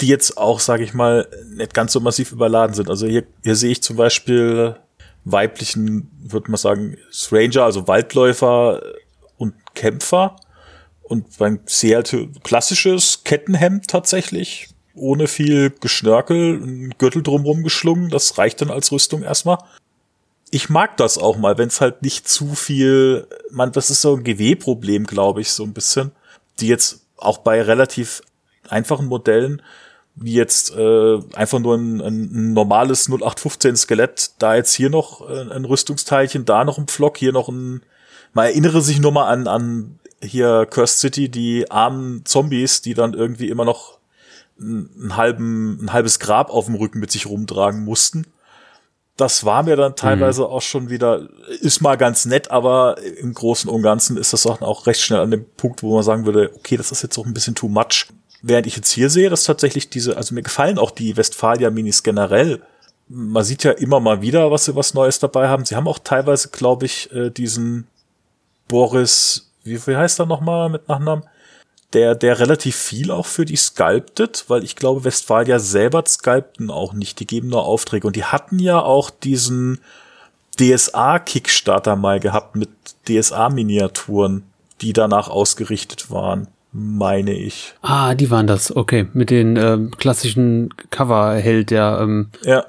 [0.01, 2.91] die jetzt auch, sage ich mal, nicht ganz so massiv überladen sind.
[2.91, 4.77] Also hier, hier sehe ich zum Beispiel
[5.27, 8.81] weiblichen, würde man sagen, Stranger, also Waldläufer
[9.37, 10.37] und Kämpfer
[11.03, 12.03] und beim sehr
[12.45, 19.23] klassisches Kettenhemd tatsächlich, ohne viel Geschnörkel, ein Gürtel drumrum geschlungen, das reicht dann als Rüstung
[19.23, 19.59] erstmal.
[20.51, 24.15] Ich mag das auch mal, wenn es halt nicht zu viel, man, das ist so
[24.15, 26.13] ein GW-Problem, glaube ich, so ein bisschen,
[26.61, 28.23] die jetzt auch bei relativ
[28.69, 29.61] einfachen Modellen,
[30.17, 35.53] wie jetzt äh, einfach nur ein, ein normales 0815 Skelett, da jetzt hier noch äh,
[35.53, 37.83] ein Rüstungsteilchen, da noch ein Pflock, hier noch ein,
[38.33, 43.13] man erinnere sich nur mal an, an hier Cursed City, die armen Zombies, die dann
[43.13, 43.99] irgendwie immer noch
[44.59, 48.27] einen halben, ein halbes Grab auf dem Rücken mit sich rumtragen mussten.
[49.19, 50.49] das war mir dann teilweise mhm.
[50.49, 51.29] auch schon wieder,
[51.61, 55.21] ist mal ganz nett, aber im Großen und Ganzen ist das auch, auch recht schnell
[55.21, 57.69] an dem Punkt, wo man sagen würde, okay, das ist jetzt auch ein bisschen too
[57.69, 58.07] much.
[58.43, 62.03] Während ich jetzt hier sehe, dass tatsächlich diese, also mir gefallen auch die Westfalia Minis
[62.03, 62.63] generell.
[63.09, 65.65] Man sieht ja immer mal wieder, was sie was Neues dabei haben.
[65.65, 67.87] Sie haben auch teilweise, glaube ich, äh, diesen
[68.69, 71.25] Boris, wie, wie heißt er nochmal mit Nachnamen?
[71.93, 76.93] der, der relativ viel auch für die sculptet, weil ich glaube, Westfalia selber sculpten auch
[76.93, 78.07] nicht, die geben nur Aufträge.
[78.07, 79.81] Und die hatten ja auch diesen
[80.59, 82.71] DSA-Kickstarter mal gehabt mit
[83.09, 84.43] DSA-Miniaturen,
[84.81, 87.75] die danach ausgerichtet waren, meine ich.
[87.83, 89.07] Ah, die waren das, okay.
[89.15, 92.67] Mit den ähm, klassischen Cover-Held, der ähm, Ja.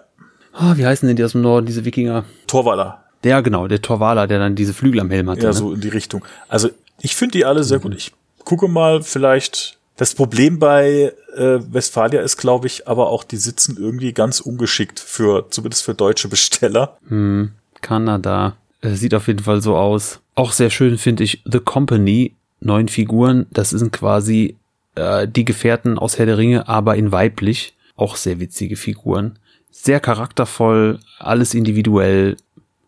[0.54, 2.24] Ah, wie heißen denn die aus dem Norden, diese Wikinger?
[2.48, 3.04] Torwaller.
[3.24, 5.42] Der, genau, der Torwaler, der dann diese Flügel am Helm hatte.
[5.42, 5.54] Ja, ne?
[5.54, 6.24] so in die Richtung.
[6.48, 6.70] Also
[7.00, 7.94] ich finde die alle sehr gut.
[7.96, 8.14] Ich
[8.44, 9.78] gucke mal, vielleicht.
[9.98, 15.00] Das Problem bei äh, Westfalia ist, glaube ich, aber auch, die sitzen irgendwie ganz ungeschickt
[15.00, 16.98] für, zumindest für deutsche Besteller.
[17.08, 17.52] Hm,
[17.82, 18.56] Kanada.
[18.82, 20.20] Äh, sieht auf jeden Fall so aus.
[20.36, 22.36] Auch sehr schön finde ich The Company.
[22.60, 23.46] Neun Figuren.
[23.52, 24.56] Das sind quasi
[24.96, 27.76] äh, die Gefährten aus Herr der Ringe, aber in weiblich.
[27.96, 29.40] Auch sehr witzige Figuren.
[29.72, 32.38] Sehr charaktervoll, alles individuell.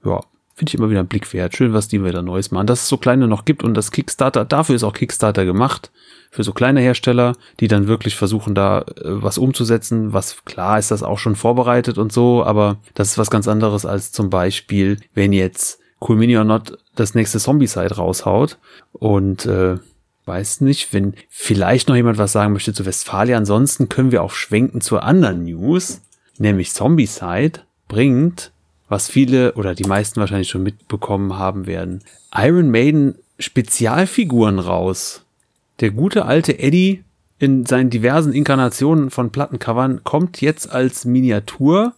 [0.03, 0.21] Ja,
[0.55, 1.55] finde ich immer wieder ein Blick wert.
[1.55, 2.67] Schön, was die wieder Neues machen.
[2.67, 5.91] Dass es so kleine noch gibt und das Kickstarter, dafür ist auch Kickstarter gemacht.
[6.31, 10.13] Für so kleine Hersteller, die dann wirklich versuchen, da äh, was umzusetzen.
[10.13, 13.85] Was klar ist das auch schon vorbereitet und so, aber das ist was ganz anderes
[13.85, 18.57] als zum Beispiel, wenn jetzt Cool Mini or Not das nächste Zombie-Side raushaut
[18.93, 19.77] und äh,
[20.26, 23.38] weiß nicht, wenn vielleicht noch jemand was sagen möchte zu Westfalia.
[23.38, 26.01] Ansonsten können wir auch schwenken zur anderen News,
[26.38, 28.51] nämlich Zombie-Side bringt
[28.89, 32.03] was viele oder die meisten wahrscheinlich schon mitbekommen haben werden.
[32.35, 35.23] Iron Maiden Spezialfiguren raus.
[35.80, 37.03] Der gute alte Eddie
[37.38, 41.93] in seinen diversen Inkarnationen von Plattencovern kommt jetzt als Miniatur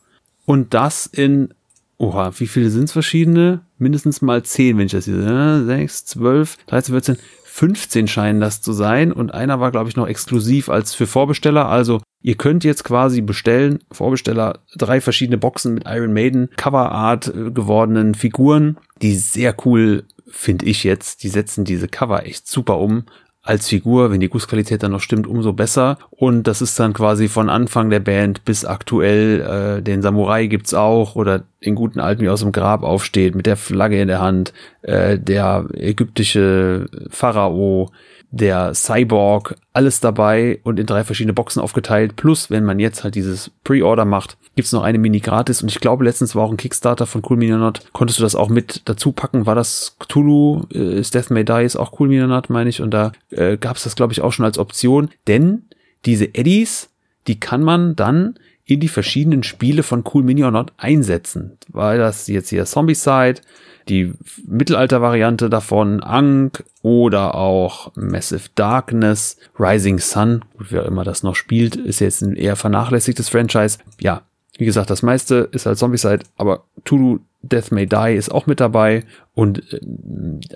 [0.46, 1.54] und das in,
[2.02, 3.62] oha, wie viele sind es verschiedene?
[3.78, 8.74] Mindestens mal zehn, wenn ich das hier, 6, 12, 13, 14, 15 scheinen das zu
[8.74, 11.68] sein und einer war, glaube ich, noch exklusiv als für Vorbesteller.
[11.68, 17.52] Also ihr könnt jetzt quasi bestellen, Vorbesteller, drei verschiedene Boxen mit Iron Maiden Coverart äh,
[17.52, 21.24] gewordenen Figuren, die sehr cool finde ich jetzt.
[21.24, 23.04] Die setzen diese Cover echt super um
[23.44, 25.98] als Figur, wenn die Gussqualität dann noch stimmt, umso besser.
[26.12, 30.74] Und das ist dann quasi von Anfang der Band bis aktuell, äh, den Samurai gibt's
[30.74, 34.22] auch oder den guten Alten, wie aus dem Grab aufsteht, mit der Flagge in der
[34.22, 34.54] Hand,
[34.84, 37.90] äh, der ägyptische Pharao,
[38.32, 42.16] der Cyborg, alles dabei und in drei verschiedene Boxen aufgeteilt.
[42.16, 45.62] Plus, wenn man jetzt halt dieses Pre-Order macht, gibt's noch eine Mini gratis.
[45.62, 47.82] Und ich glaube, letztens war auch ein Kickstarter von Cool Mini Not.
[47.92, 49.46] Konntest du das auch mit dazu packen?
[49.46, 50.64] War das Cthulhu?
[50.74, 52.82] Äh, ist Death May Die ist auch Cool Mini Not, meine ich.
[52.82, 55.10] Und da äh, gab's das, glaube ich, auch schon als Option.
[55.28, 55.64] Denn
[56.06, 56.90] diese Eddies,
[57.28, 61.58] die kann man dann in die verschiedenen Spiele von Cool Not einsetzen.
[61.68, 63.42] Weil das jetzt hier Zombie-Side,
[63.90, 64.14] die
[64.46, 72.00] Mittelalter-Variante davon, Ankh oder auch Massive Darkness, Rising Sun, wer immer das noch spielt, ist
[72.00, 73.80] jetzt ein eher vernachlässigtes Franchise.
[74.00, 74.22] Ja,
[74.58, 78.60] wie gesagt, das meiste ist halt Zombie-Side, aber Tulu Death May Die ist auch mit
[78.60, 79.04] dabei.
[79.34, 79.80] Und äh,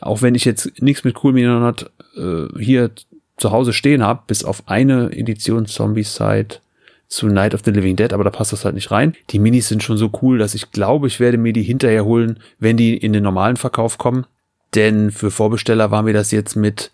[0.01, 2.91] auch wenn ich jetzt nichts mit Cool Minion hat, äh, hier
[3.37, 6.59] zu Hause stehen habe, bis auf eine Edition Zombie-Side
[7.07, 9.13] zu Night of the Living Dead, aber da passt das halt nicht rein.
[9.29, 12.39] Die Minis sind schon so cool, dass ich glaube, ich werde mir die hinterher holen,
[12.59, 14.25] wenn die in den normalen Verkauf kommen.
[14.73, 16.91] Denn für Vorbesteller war mir das jetzt mit,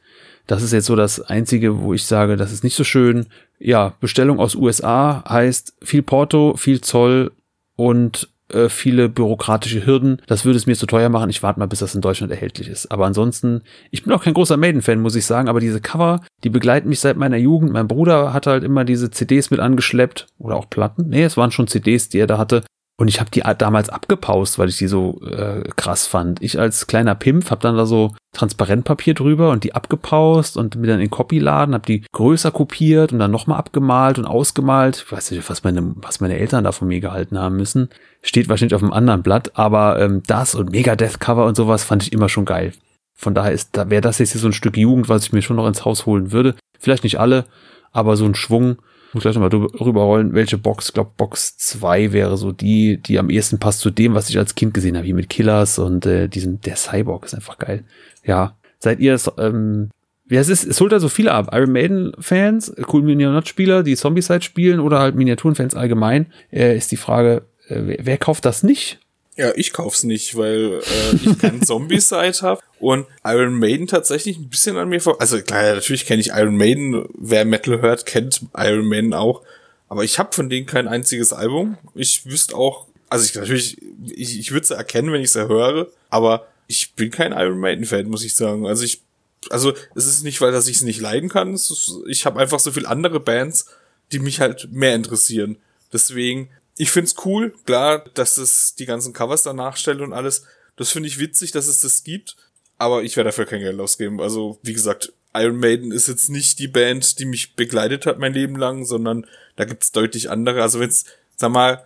[0.47, 3.27] das ist jetzt so das einzige, wo ich sage, das ist nicht so schön.
[3.59, 7.31] Ja, Bestellung aus USA heißt viel Porto, viel Zoll
[7.75, 10.21] und äh, viele bürokratische Hürden.
[10.27, 11.29] Das würde es mir zu teuer machen.
[11.29, 12.91] Ich warte mal, bis das in Deutschland erhältlich ist.
[12.91, 16.49] Aber ansonsten, ich bin auch kein großer Maiden-Fan, muss ich sagen, aber diese Cover, die
[16.49, 17.71] begleiten mich seit meiner Jugend.
[17.71, 21.09] Mein Bruder hat halt immer diese CDs mit angeschleppt oder auch Platten.
[21.09, 22.63] Nee, es waren schon CDs, die er da hatte.
[23.01, 26.39] Und ich habe die damals abgepaust, weil ich die so äh, krass fand.
[26.43, 30.85] Ich als kleiner Pimp habe dann da so Transparentpapier drüber und die abgepaust und mir
[30.85, 35.03] dann in Copyladen, habe die größer kopiert und dann nochmal abgemalt und ausgemalt.
[35.03, 37.89] Ich weiß nicht, was meine, was meine Eltern da von mir gehalten haben müssen.
[38.21, 42.03] Steht wahrscheinlich auf einem anderen Blatt, aber ähm, das und Megadeth Cover und sowas fand
[42.03, 42.71] ich immer schon geil.
[43.15, 45.67] Von daher da wäre das jetzt so ein Stück Jugend, was ich mir schon noch
[45.67, 46.53] ins Haus holen würde.
[46.77, 47.45] Vielleicht nicht alle,
[47.91, 48.77] aber so ein Schwung
[49.13, 53.19] muss gleich nochmal drüber rollen, welche Box, ich glaube Box 2 wäre so die, die
[53.19, 56.05] am ehesten passt zu dem, was ich als Kind gesehen habe, wie mit Killers und
[56.05, 57.83] äh, diesem, der Cyborg ist einfach geil.
[58.23, 59.89] Ja, seid ihr ähm,
[60.29, 61.49] ja, es ist, es holt also viele ab.
[61.51, 66.89] Iron Maiden Fans, Cool Minion Spieler, die Zombie-Side spielen oder halt Miniaturenfans allgemein, äh, ist
[66.91, 69.01] die Frage, äh, wer, wer kauft das nicht?
[69.37, 74.49] Ja, ich kauf's nicht, weil äh, ich keinen Zombie-Side habe und Iron Maiden tatsächlich ein
[74.49, 75.21] bisschen an mir vor.
[75.21, 77.05] Also klar, natürlich kenne ich Iron Maiden.
[77.17, 79.41] Wer Metal hört, kennt Iron Maiden auch.
[79.87, 81.77] Aber ich habe von denen kein einziges Album.
[81.95, 85.87] Ich wüsste auch Also ich natürlich, ich, ich würde sie erkennen, wenn ich sie höre,
[86.09, 88.65] aber ich bin kein Iron Maiden Fan, muss ich sagen.
[88.65, 89.01] Also ich,
[89.49, 91.53] also es ist nicht, weil dass ich es nicht leiden kann.
[91.53, 93.65] Ist, ich habe einfach so viel andere Bands,
[94.11, 95.57] die mich halt mehr interessieren.
[95.91, 100.45] Deswegen, ich find's cool, klar, dass es die ganzen Covers danach stellt und alles.
[100.75, 102.35] Das finde ich witzig, dass es das gibt.
[102.77, 104.19] Aber ich werde dafür kein Geld ausgeben.
[104.19, 108.33] Also, wie gesagt, Iron Maiden ist jetzt nicht die Band, die mich begleitet hat mein
[108.33, 109.25] Leben lang, sondern
[109.55, 110.61] da gibt's deutlich andere.
[110.61, 111.05] Also wenn's,
[111.37, 111.85] sag mal,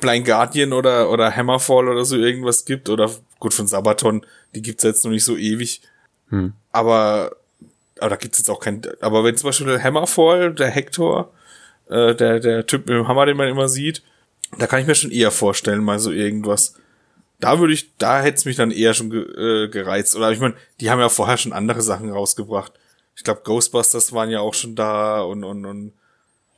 [0.00, 4.24] Blind Guardian oder, oder Hammerfall oder so irgendwas gibt, oder gut von Sabaton,
[4.54, 5.80] die gibt's jetzt noch nicht so ewig.
[6.28, 6.52] Hm.
[6.70, 7.36] Aber,
[7.98, 11.32] aber da gibt's jetzt auch kein, aber wenn zum Beispiel Hammerfall, der Hector,
[11.88, 14.02] äh, der, der Typ mit dem Hammer, den man immer sieht,
[14.58, 16.74] da kann ich mir schon eher vorstellen, mal so irgendwas.
[17.40, 20.16] Da würde ich, da hätte es mich dann eher schon ge, äh, gereizt.
[20.16, 22.72] Oder ich meine, die haben ja vorher schon andere Sachen rausgebracht.
[23.16, 25.92] Ich glaube, Ghostbusters waren ja auch schon da und, und, und,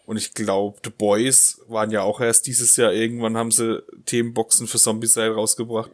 [0.06, 4.66] und ich glaube, The Boys waren ja auch erst dieses Jahr irgendwann haben sie Themenboxen
[4.66, 5.90] für Zombicide rausgebracht.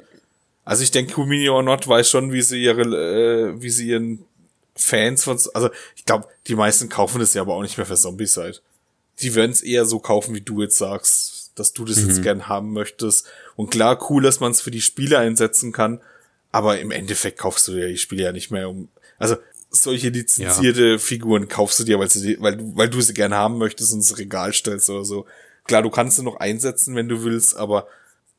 [0.65, 4.25] Also ich denke, Kumini or Not weiß schon, wie sie ihre, äh, wie sie ihren
[4.75, 7.95] Fans von, also ich glaube, die meisten kaufen das ja aber auch nicht mehr für
[7.95, 8.59] Zombicide.
[9.21, 12.09] Die werden es eher so kaufen, wie du jetzt sagst, dass du das mhm.
[12.09, 13.27] jetzt gern haben möchtest.
[13.55, 16.01] Und klar, cool, dass man es für die Spiele einsetzen kann,
[16.53, 18.89] aber im Endeffekt kaufst du ja die Spiele ja nicht mehr um.
[19.19, 19.37] Also
[19.71, 20.99] solche lizenzierte ja.
[20.99, 24.19] Figuren kaufst du dir, weil, sie, weil, weil du sie gern haben möchtest und ins
[24.19, 25.27] Regal stellst oder so.
[25.65, 27.89] Klar, du kannst sie noch einsetzen, wenn du willst, aber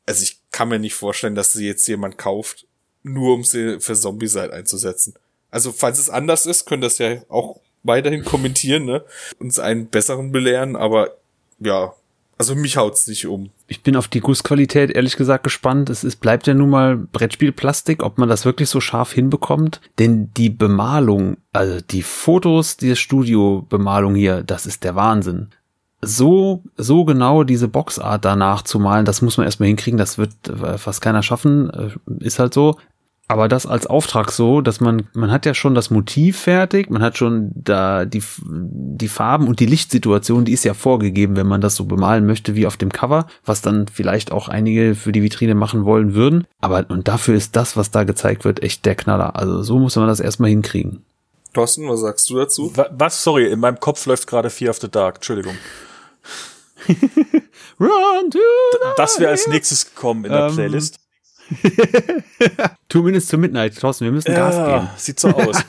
[0.06, 2.66] also ich kann mir nicht vorstellen, dass sie jetzt jemand kauft,
[3.02, 5.14] nur um sie für Zombie-Side einzusetzen.
[5.50, 9.04] Also, falls es anders ist, könnt ihr das ja auch weiterhin kommentieren, ne?
[9.38, 11.16] Uns einen besseren belehren, aber
[11.60, 11.92] ja,
[12.38, 13.50] also mich haut's nicht um.
[13.66, 15.90] Ich bin auf die Gussqualität ehrlich gesagt gespannt.
[15.90, 19.80] Es ist, bleibt ja nun mal Brettspielplastik, ob man das wirklich so scharf hinbekommt.
[19.98, 25.48] Denn die Bemalung, also die Fotos, die Studiobemalung hier, das ist der Wahnsinn
[26.00, 30.32] so, so genau diese Boxart danach zu malen, das muss man erstmal hinkriegen, das wird
[30.48, 32.76] äh, fast keiner schaffen, äh, ist halt so.
[33.30, 37.02] Aber das als Auftrag so, dass man, man hat ja schon das Motiv fertig, man
[37.02, 41.60] hat schon da die, die Farben und die Lichtsituation, die ist ja vorgegeben, wenn man
[41.60, 45.22] das so bemalen möchte wie auf dem Cover, was dann vielleicht auch einige für die
[45.22, 46.46] Vitrine machen wollen würden.
[46.62, 49.36] Aber und dafür ist das, was da gezeigt wird, echt der Knaller.
[49.36, 51.04] Also so muss man das erstmal hinkriegen.
[51.52, 52.72] Thorsten, was sagst du dazu?
[52.74, 53.22] Was?
[53.22, 55.16] Sorry, in meinem Kopf läuft gerade Fear of the Dark.
[55.16, 55.54] Entschuldigung.
[57.78, 58.38] Run to
[58.96, 60.98] das wäre als nächstes gekommen in der ähm, Playlist.
[62.88, 64.88] Two Minutes to Midnight, Thorsten, wir müssen ja, Gas geben.
[64.96, 65.64] Sieht so aus.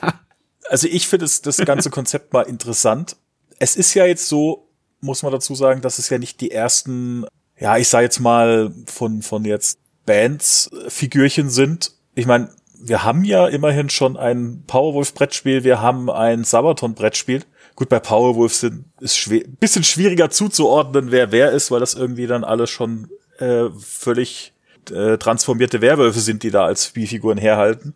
[0.68, 3.16] Also ich finde das ganze Konzept mal interessant.
[3.58, 4.68] Es ist ja jetzt so,
[5.00, 7.26] muss man dazu sagen, dass es ja nicht die ersten,
[7.58, 11.92] ja, ich sag jetzt mal von, von jetzt Bands äh, Figürchen sind.
[12.14, 12.50] Ich meine,
[12.80, 17.42] wir haben ja immerhin schon ein Powerwolf-Brettspiel, wir haben ein Sabaton-Brettspiel.
[17.74, 22.26] Gut, bei Powerwolf sind, ist schwer, bisschen schwieriger zuzuordnen, wer wer ist, weil das irgendwie
[22.26, 23.08] dann alles schon
[23.38, 24.52] äh, völlig
[24.90, 27.94] äh, transformierte Werwölfe sind, die da als Spielfiguren herhalten.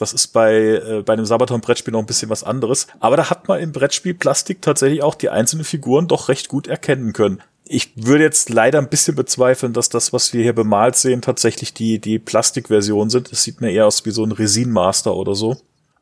[0.00, 2.86] Das ist bei, äh, bei einem Sabaton-Brettspiel noch ein bisschen was anderes.
[3.00, 6.68] Aber da hat man im Brettspiel Plastik tatsächlich auch die einzelnen Figuren doch recht gut
[6.68, 7.42] erkennen können.
[7.66, 11.74] Ich würde jetzt leider ein bisschen bezweifeln, dass das, was wir hier bemalt sehen, tatsächlich
[11.74, 13.30] die, die Plastikversion sind.
[13.30, 15.58] Es sieht mir eher aus wie so ein Resin-Master oder so.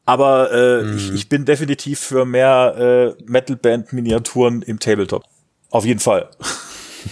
[0.06, 0.96] Aber äh, mhm.
[0.96, 5.24] ich, ich bin definitiv für mehr äh, Metal-Band-Miniaturen im Tabletop.
[5.70, 6.30] Auf jeden Fall.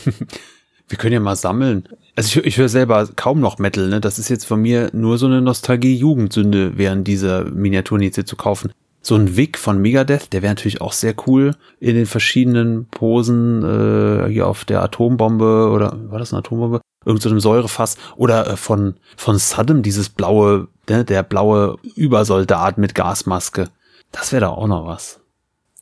[0.89, 1.89] Wir können ja mal sammeln.
[2.15, 4.01] Also ich, ich höre selber kaum noch Metal, ne?
[4.01, 8.73] Das ist jetzt von mir nur so eine Nostalgie-Jugendsünde, während dieser hier zu kaufen.
[9.03, 13.63] So ein Wick von Megadeth, der wäre natürlich auch sehr cool in den verschiedenen Posen
[13.63, 16.81] äh, hier auf der Atombombe oder war das eine Atombombe?
[17.05, 22.79] Irgend so einem Säurefass oder äh, von von Saddam dieses blaue, ne, der blaue Übersoldat
[22.79, 23.69] mit Gasmaske.
[24.11, 25.21] Das wäre da auch noch was.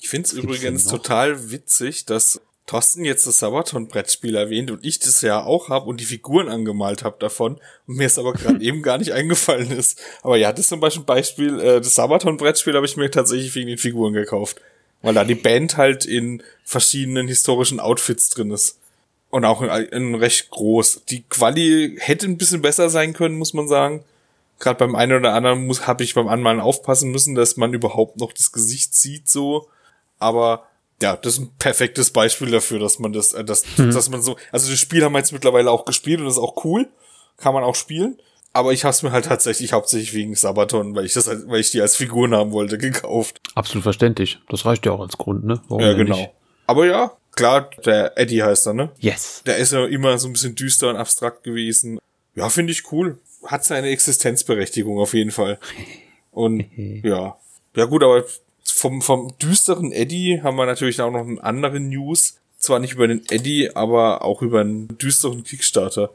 [0.01, 5.20] Ich finde es übrigens total witzig, dass Thorsten jetzt das Sabaton-Brettspiel erwähnt und ich das
[5.20, 8.82] ja auch habe und die Figuren angemalt habe davon und mir es aber gerade eben
[8.82, 10.00] gar nicht eingefallen ist.
[10.22, 13.54] Aber ja, das ist zum Beispiel ein Beispiel, äh, das Sabaton-Brettspiel habe ich mir tatsächlich
[13.54, 14.60] wegen den Figuren gekauft.
[15.02, 18.78] Weil da die Band halt in verschiedenen historischen Outfits drin ist.
[19.28, 21.02] Und auch in, in recht groß.
[21.10, 24.02] Die Quali hätte ein bisschen besser sein können, muss man sagen.
[24.60, 28.16] Gerade beim einen oder anderen muss habe ich beim Anmalen aufpassen müssen, dass man überhaupt
[28.16, 29.68] noch das Gesicht sieht so.
[30.18, 30.66] Aber
[31.02, 33.90] ja, das ist ein perfektes Beispiel dafür, dass man das, äh, dass, mhm.
[33.90, 36.42] dass man so, also das Spiel haben wir jetzt mittlerweile auch gespielt und das ist
[36.42, 36.88] auch cool,
[37.36, 38.18] kann man auch spielen.
[38.52, 41.72] Aber ich habe es mir halt tatsächlich hauptsächlich wegen Sabaton, weil ich das, weil ich
[41.72, 43.40] die als Figuren haben wollte, gekauft.
[43.56, 44.38] Absolut verständlich.
[44.48, 45.60] Das reicht ja auch als Grund, ne?
[45.68, 46.16] Warum ja, genau.
[46.16, 46.30] Nicht?
[46.66, 48.90] Aber ja, klar, der Eddie heißt er, ne?
[48.98, 49.42] Yes.
[49.44, 51.98] Der ist ja immer so ein bisschen düster und abstrakt gewesen.
[52.36, 53.18] Ja, finde ich cool.
[53.44, 55.58] Hat seine Existenzberechtigung auf jeden Fall.
[56.30, 57.36] Und ja.
[57.76, 58.24] Ja gut, aber
[58.64, 62.38] vom, vom düsteren Eddie haben wir natürlich auch noch einen anderen News.
[62.58, 66.10] Zwar nicht über den Eddie, aber auch über einen düsteren Kickstarter.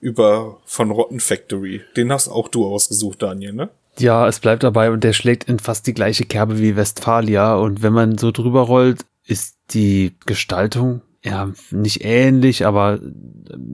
[0.00, 1.80] über von Rotten Factory.
[1.96, 3.70] Den hast auch du ausgesucht, Daniel, ne?
[3.98, 7.54] Ja, es bleibt dabei und der schlägt in fast die gleiche Kerbe wie Westfalia.
[7.54, 12.98] Und wenn man so drüber rollt, ist die Gestaltung ja, nicht ähnlich, aber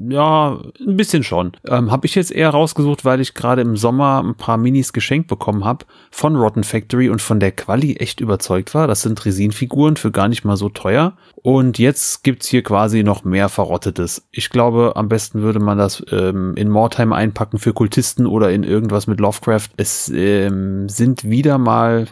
[0.09, 1.51] ja, ein bisschen schon.
[1.67, 5.27] Ähm, habe ich jetzt eher rausgesucht, weil ich gerade im Sommer ein paar Minis geschenkt
[5.27, 8.87] bekommen habe von Rotten Factory und von der Quali echt überzeugt war.
[8.87, 11.17] Das sind Resinfiguren für gar nicht mal so teuer.
[11.35, 14.29] Und jetzt gibt's hier quasi noch mehr Verrottetes.
[14.31, 18.63] Ich glaube, am besten würde man das ähm, in Mortime einpacken für Kultisten oder in
[18.63, 19.71] irgendwas mit Lovecraft.
[19.77, 22.07] Es ähm, sind wieder mal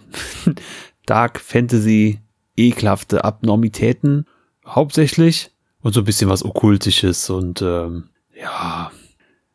[1.07, 2.19] Dark Fantasy
[2.57, 4.27] ekelhafte Abnormitäten
[4.69, 5.51] hauptsächlich
[5.81, 8.05] und so ein bisschen was Okkultisches und ähm,
[8.39, 8.91] ja,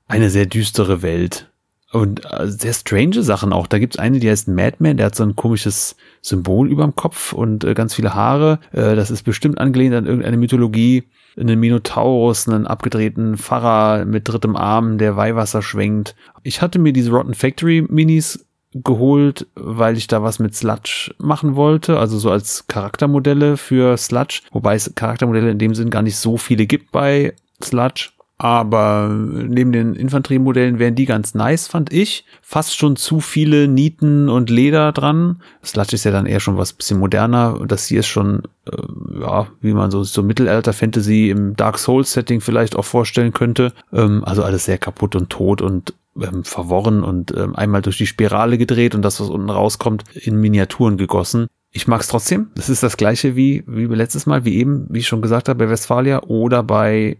[0.08, 1.50] eine sehr düstere Welt.
[1.92, 3.68] Und äh, sehr strange Sachen auch.
[3.68, 7.64] Da gibt's eine, die heißt Madman, der hat so ein komisches Symbol überm Kopf und
[7.64, 8.60] äh, ganz viele Haare.
[8.72, 11.04] Äh, das ist bestimmt angelehnt an irgendeine Mythologie.
[11.38, 16.16] Einen Minotaurus, einen abgedrehten Pfarrer mit drittem Arm, der Weihwasser schwenkt.
[16.42, 18.44] Ich hatte mir diese Rotten Factory Minis
[18.76, 24.42] geholt, weil ich da was mit Sludge machen wollte, also so als Charaktermodelle für Sludge,
[24.52, 27.34] wobei es Charaktermodelle in dem Sinn gar nicht so viele gibt bei
[27.64, 28.10] Sludge.
[28.40, 32.26] Aber neben den Infanteriemodellen wären die ganz nice, fand ich.
[32.42, 35.42] Fast schon zu viele Nieten und Leder dran.
[35.64, 37.60] Sludge ist ja dann eher schon was bisschen moderner.
[37.66, 42.76] Das hier ist schon, äh, ja, wie man so, so Mittelalter-Fantasy im Dark Souls-Setting vielleicht
[42.76, 43.72] auch vorstellen könnte.
[43.94, 48.08] Ähm, also alles sehr kaputt und tot und ähm, verworren und ähm, einmal durch die
[48.08, 51.48] Spirale gedreht und das, was unten rauskommt, in Miniaturen gegossen.
[51.72, 52.52] Ich mag es trotzdem.
[52.56, 55.66] Das ist das gleiche wie, wie letztes Mal, wie eben, wie ich schon gesagt habe,
[55.66, 57.18] bei Westfalia oder bei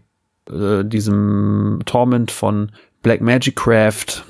[0.50, 2.70] äh, diesem Torment von
[3.02, 4.24] Black Magic Craft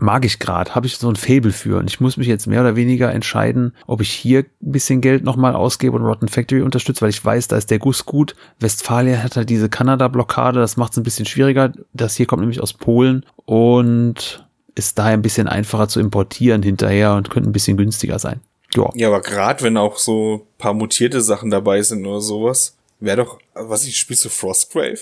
[0.00, 1.78] mag ich gerade, habe ich so ein Fable für.
[1.78, 5.24] Und ich muss mich jetzt mehr oder weniger entscheiden, ob ich hier ein bisschen Geld
[5.24, 8.34] nochmal ausgebe und Rotten Factory unterstütze, weil ich weiß, da ist der Guss gut.
[8.58, 11.72] Westfalia hat halt diese Kanada-Blockade, das macht es ein bisschen schwieriger.
[11.92, 14.44] Das hier kommt nämlich aus Polen und
[14.74, 18.40] ist daher ein bisschen einfacher zu importieren hinterher und könnte ein bisschen günstiger sein.
[18.74, 23.18] Ja, ja aber gerade wenn auch so paar mutierte Sachen dabei sind oder sowas, wäre
[23.18, 24.98] doch, was ich spielst du Frostgrave?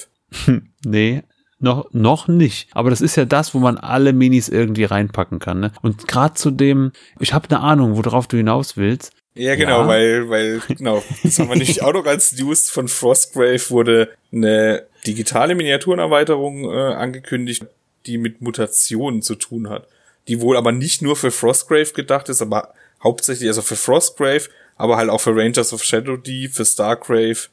[0.84, 1.22] nee,
[1.62, 2.68] noch, noch nicht.
[2.72, 5.60] Aber das ist ja das, wo man alle Minis irgendwie reinpacken kann.
[5.60, 5.72] Ne?
[5.82, 9.12] Und gerade zu dem, ich habe eine Ahnung, worauf du hinaus willst.
[9.34, 9.88] Ja, genau, ja.
[9.88, 14.84] weil, weil, genau, das haben wir nicht auch noch als News von Frostgrave wurde eine
[15.06, 17.64] digitale Miniaturenerweiterung äh, angekündigt,
[18.06, 19.88] die mit Mutationen zu tun hat.
[20.28, 24.96] Die wohl aber nicht nur für Frostgrave gedacht ist, aber hauptsächlich also für Frostgrave, aber
[24.96, 27.48] halt auch für Rangers of Shadow Deep, für Stargrave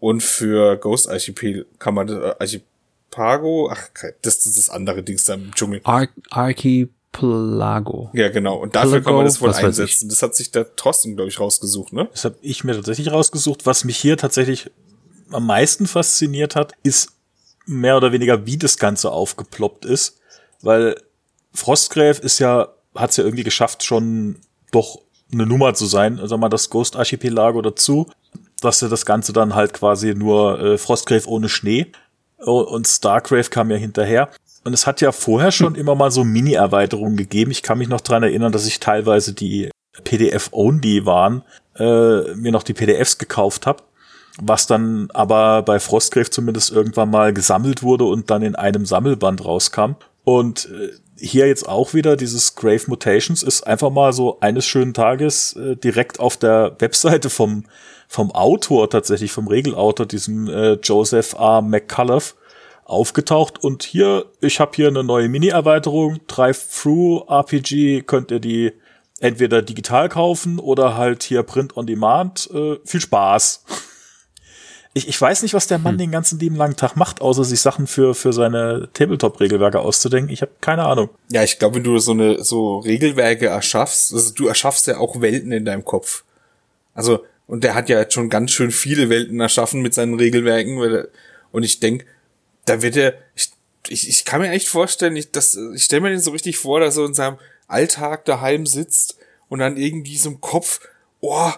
[0.00, 2.34] und für Ghost Archipel kann man äh,
[3.10, 3.88] Archipago, ach,
[4.22, 5.80] das ist das andere Dings da im Dschungel.
[5.84, 8.10] Ar Archipelago.
[8.12, 8.56] Ja, genau.
[8.56, 10.08] Und dafür Pelago, kann man das wohl einsetzen.
[10.08, 12.08] Das hat sich der Thorsten, glaube ich, rausgesucht, ne?
[12.12, 13.66] Das habe ich mir tatsächlich rausgesucht.
[13.66, 14.70] Was mich hier tatsächlich
[15.30, 17.12] am meisten fasziniert hat, ist
[17.66, 20.20] mehr oder weniger, wie das Ganze aufgeploppt ist.
[20.62, 21.00] Weil
[21.52, 24.36] Frostgrave ist ja, hat es ja irgendwie geschafft, schon
[24.72, 25.00] doch
[25.32, 26.18] eine Nummer zu sein.
[26.18, 28.06] Also mal das Ghost Archipelago dazu
[28.60, 31.86] dass er das Ganze dann halt quasi nur äh, Frostgrave ohne Schnee
[32.38, 34.30] und Stargrave kam ja hinterher.
[34.64, 37.50] Und es hat ja vorher schon immer mal so Mini-Erweiterungen gegeben.
[37.50, 39.70] Ich kann mich noch dran erinnern, dass ich teilweise die
[40.04, 41.42] PDF-only waren,
[41.76, 43.82] äh, mir noch die PDFs gekauft habe,
[44.40, 49.44] was dann aber bei Frostgrave zumindest irgendwann mal gesammelt wurde und dann in einem Sammelband
[49.44, 49.92] rauskam.
[50.24, 54.94] Und äh, hier jetzt auch wieder dieses Grave Mutations ist einfach mal so eines schönen
[54.94, 57.64] Tages äh, direkt auf der Webseite vom
[58.08, 61.62] vom Autor tatsächlich, vom Regelautor, diesem äh, Joseph R.
[61.62, 62.34] McCullough,
[62.84, 63.62] aufgetaucht.
[63.62, 68.72] Und hier, ich habe hier eine neue Mini-Erweiterung, Drive-Through-RPG, könnt ihr die
[69.20, 72.50] entweder digital kaufen oder halt hier Print on Demand.
[72.52, 73.64] Äh, viel Spaß.
[74.94, 75.98] Ich, ich weiß nicht, was der Mann hm.
[75.98, 80.32] den ganzen lieben langen Tag macht, außer sich Sachen für, für seine Tabletop-Regelwerke auszudenken.
[80.32, 81.10] Ich habe keine Ahnung.
[81.30, 85.20] Ja, ich glaube, wenn du so eine so Regelwerke erschaffst, also du erschaffst ja auch
[85.20, 86.24] Welten in deinem Kopf.
[86.94, 90.78] Also und der hat ja jetzt schon ganz schön viele Welten erschaffen mit seinen Regelwerken.
[90.78, 91.08] Er,
[91.50, 92.04] und ich denk,
[92.66, 93.50] da wird er, ich,
[93.88, 96.78] ich, ich kann mir echt vorstellen, ich, das, ich stelle mir den so richtig vor,
[96.78, 99.16] dass er in seinem Alltag daheim sitzt
[99.48, 100.80] und dann irgendwie so im Kopf,
[101.20, 101.50] oh,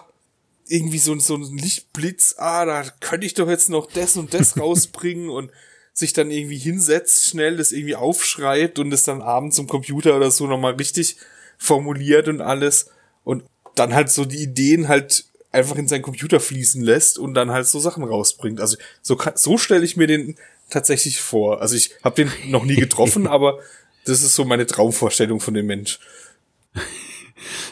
[0.65, 4.57] irgendwie so, so ein Lichtblitz, ah, da könnte ich doch jetzt noch das und das
[4.59, 5.51] rausbringen und
[5.91, 10.31] sich dann irgendwie hinsetzt, schnell das irgendwie aufschreibt und es dann abends zum Computer oder
[10.31, 11.17] so nochmal richtig
[11.57, 12.89] formuliert und alles
[13.25, 13.43] und
[13.75, 17.67] dann halt so die Ideen halt einfach in seinen Computer fließen lässt und dann halt
[17.67, 18.59] so Sachen rausbringt.
[18.59, 20.35] Also so, so stelle ich mir den
[20.69, 21.61] tatsächlich vor.
[21.61, 23.59] Also ich habe den noch nie getroffen, aber
[24.05, 25.99] das ist so meine Traumvorstellung von dem Mensch.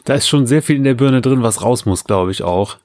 [0.04, 2.78] Da ist schon sehr viel in der Birne drin, was raus muss, glaube ich auch.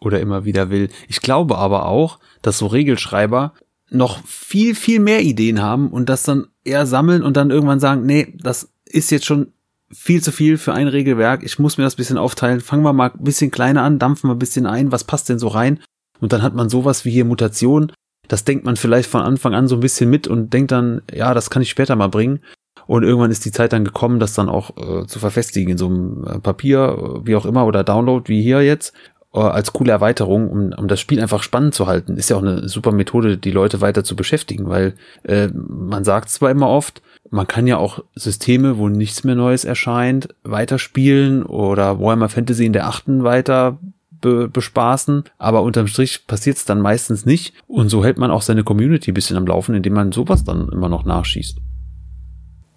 [0.00, 0.90] Oder immer wieder will.
[1.08, 3.52] Ich glaube aber auch, dass so Regelschreiber
[3.90, 8.06] noch viel, viel mehr Ideen haben und das dann eher sammeln und dann irgendwann sagen,
[8.06, 9.52] nee, das ist jetzt schon
[9.92, 11.42] viel zu viel für ein Regelwerk.
[11.42, 12.60] Ich muss mir das bisschen aufteilen.
[12.60, 14.92] Fangen wir mal ein bisschen kleiner an, dampfen wir ein bisschen ein.
[14.92, 15.80] Was passt denn so rein?
[16.20, 17.92] Und dann hat man sowas wie hier Mutation.
[18.28, 21.32] Das denkt man vielleicht von Anfang an so ein bisschen mit und denkt dann, ja,
[21.32, 22.40] das kann ich später mal bringen.
[22.86, 25.86] Und irgendwann ist die Zeit dann gekommen, das dann auch äh, zu verfestigen in so
[25.86, 28.94] einem äh, Papier, wie auch immer, oder Download wie hier jetzt,
[29.34, 32.16] äh, als coole Erweiterung, um, um das Spiel einfach spannend zu halten.
[32.16, 34.94] Ist ja auch eine super Methode, die Leute weiter zu beschäftigen, weil
[35.24, 39.64] äh, man sagt zwar immer oft, man kann ja auch Systeme, wo nichts mehr Neues
[39.64, 43.78] erscheint, weiterspielen oder Warhammer Fantasy in der achten weiter
[44.20, 48.42] be bespaßen, aber unterm Strich passiert es dann meistens nicht und so hält man auch
[48.42, 51.58] seine Community ein bisschen am Laufen, indem man sowas dann immer noch nachschießt.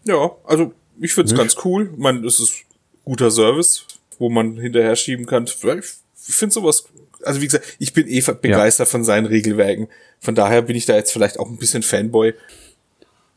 [0.06, 1.92] Ja, also ich find's ganz cool.
[1.98, 2.64] Man, es ist
[3.04, 3.86] guter Service,
[4.20, 5.46] wo man hinterher schieben kann.
[5.46, 6.86] Ich finde sowas,
[7.24, 8.92] also wie gesagt, ich bin eh begeistert ja.
[8.92, 9.88] von seinen Regelwerken.
[10.20, 12.34] Von daher bin ich da jetzt vielleicht auch ein bisschen Fanboy,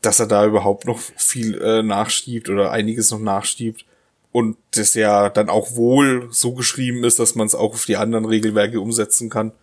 [0.01, 3.85] dass er da überhaupt noch viel äh, nachschiebt oder einiges noch nachschiebt.
[4.31, 7.95] Und das ja dann auch wohl so geschrieben ist, dass man es auch auf die
[7.95, 9.53] anderen Regelwerke umsetzen kann.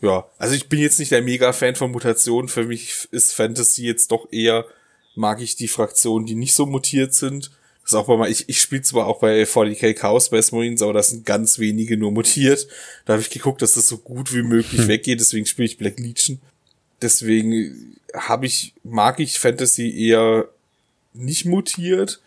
[0.00, 2.48] Ja, also ich bin jetzt nicht der Mega-Fan von Mutationen.
[2.48, 4.66] Für mich ist Fantasy jetzt doch eher,
[5.14, 7.50] mag ich die Fraktionen, die nicht so mutiert sind.
[7.82, 10.80] Das ist auch bei mal, ich, ich spiele zwar auch bei 40k Chaos Space Marines,
[10.80, 12.66] aber das sind ganz wenige nur mutiert.
[13.04, 14.88] Da habe ich geguckt, dass das so gut wie möglich hm.
[14.88, 16.40] weggeht, deswegen spiele ich Black Legion.
[17.02, 20.48] Deswegen habe ich, mag ich Fantasy eher
[21.12, 22.20] nicht mutiert,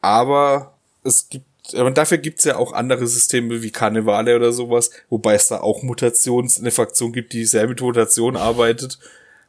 [0.00, 0.74] aber
[1.04, 5.48] es gibt, aber dafür gibt's ja auch andere Systeme wie Karnevale oder sowas, wobei es
[5.48, 8.98] da auch Mutations, eine Fraktion gibt, die sehr mit Mutation arbeitet,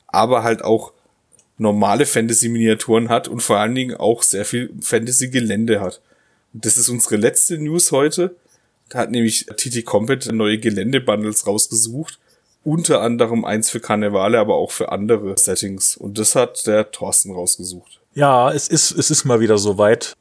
[0.08, 0.94] aber halt auch
[1.58, 6.02] normale Fantasy-Miniaturen hat und vor allen Dingen auch sehr viel Fantasy-Gelände hat.
[6.54, 8.36] Und das ist unsere letzte News heute.
[8.90, 12.20] Da hat nämlich TT Combat neue Gelände-Bundles rausgesucht
[12.64, 15.98] unter anderem eins für Karnevale, aber auch für andere Settings.
[15.98, 18.00] Und das hat der Thorsten rausgesucht.
[18.14, 20.16] Ja, es ist, es ist mal wieder soweit.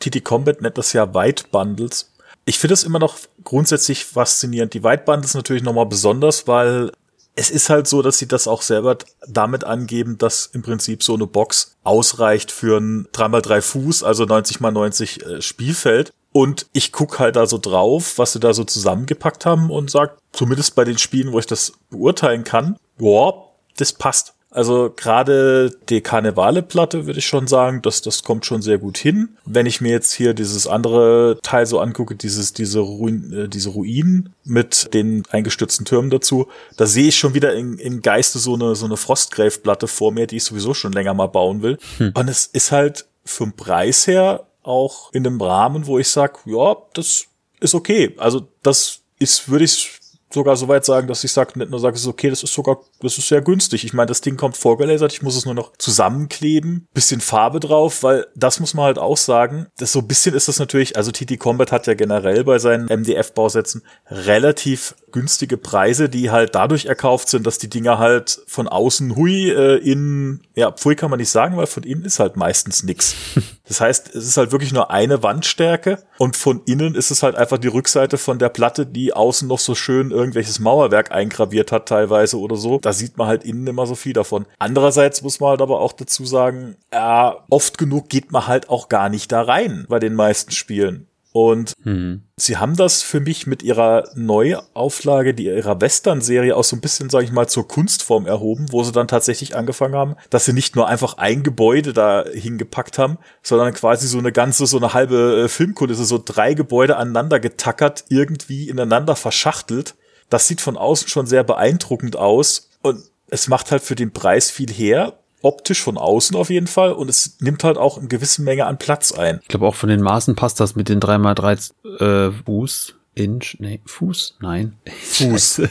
[0.00, 2.10] TT Combat nennt das ja White Bundles.
[2.44, 4.74] Ich finde es immer noch grundsätzlich faszinierend.
[4.74, 6.90] Die White Bundles natürlich nochmal besonders, weil
[7.34, 11.14] es ist halt so, dass sie das auch selber damit angeben, dass im Prinzip so
[11.14, 16.12] eine Box ausreicht für ein 3x3 Fuß, also 90 x 90 äh, Spielfeld.
[16.32, 20.16] Und ich guck halt da so drauf, was sie da so zusammengepackt haben und sag,
[20.32, 24.34] zumindest bei den Spielen, wo ich das beurteilen kann, boah, das passt.
[24.52, 29.30] Also gerade die Karnevale-Platte würde ich schon sagen, dass das kommt schon sehr gut hin.
[29.46, 33.70] Wenn ich mir jetzt hier dieses andere Teil so angucke, dieses diese Ruin, äh, diese
[33.70, 38.54] Ruinen mit den eingestürzten Türmen dazu, da sehe ich schon wieder in, im Geiste so
[38.54, 41.78] eine so eine Frostgrave-Platte vor mir, die ich sowieso schon länger mal bauen will.
[41.96, 42.12] Hm.
[42.14, 46.76] Und es ist halt vom Preis her auch in einem Rahmen, wo ich sag, ja,
[46.94, 47.26] das
[47.60, 48.14] ist okay.
[48.18, 50.00] Also das ist, würde ich
[50.32, 52.52] sogar so weit sagen, dass ich sage, nicht nur sage, es ist okay, das ist
[52.52, 53.84] sogar, das ist sehr günstig.
[53.84, 58.02] Ich meine, das Ding kommt vorgelasert, ich muss es nur noch zusammenkleben, bisschen Farbe drauf,
[58.02, 61.12] weil das muss man halt auch sagen, das so ein bisschen ist das natürlich, also
[61.12, 67.28] TT Combat hat ja generell bei seinen MDF-Bausätzen relativ günstige Preise, die halt dadurch erkauft
[67.28, 71.30] sind, dass die Dinger halt von außen hui äh, in ja, pfui kann man nicht
[71.30, 73.14] sagen, weil von innen ist halt meistens nix.
[73.68, 77.36] Das heißt, es ist halt wirklich nur eine Wandstärke und von innen ist es halt
[77.36, 81.86] einfach die Rückseite von der Platte, die außen noch so schön irgendwelches Mauerwerk eingraviert hat
[81.86, 82.78] teilweise oder so.
[82.78, 84.46] Da sieht man halt innen immer so viel davon.
[84.58, 88.88] Andererseits muss man halt aber auch dazu sagen, ja, oft genug geht man halt auch
[88.88, 91.08] gar nicht da rein bei den meisten Spielen.
[91.32, 92.22] Und mhm.
[92.36, 97.08] sie haben das für mich mit ihrer Neuauflage, die ihrer Western-Serie auch so ein bisschen,
[97.08, 100.76] sage ich mal, zur Kunstform erhoben, wo sie dann tatsächlich angefangen haben, dass sie nicht
[100.76, 105.44] nur einfach ein Gebäude da hingepackt haben, sondern quasi so eine ganze, so eine halbe
[105.44, 109.94] äh, Filmkulisse, so drei Gebäude aneinander getackert, irgendwie ineinander verschachtelt.
[110.32, 114.50] Das sieht von außen schon sehr beeindruckend aus und es macht halt für den Preis
[114.50, 118.40] viel her optisch von außen auf jeden Fall und es nimmt halt auch eine gewisse
[118.40, 119.40] Menge an Platz ein.
[119.42, 123.80] Ich glaube auch von den Maßen passt das mit den 3x3 äh, Fuß, Inch, nee,
[123.84, 124.78] Fuß, nein.
[125.02, 125.62] Fuß.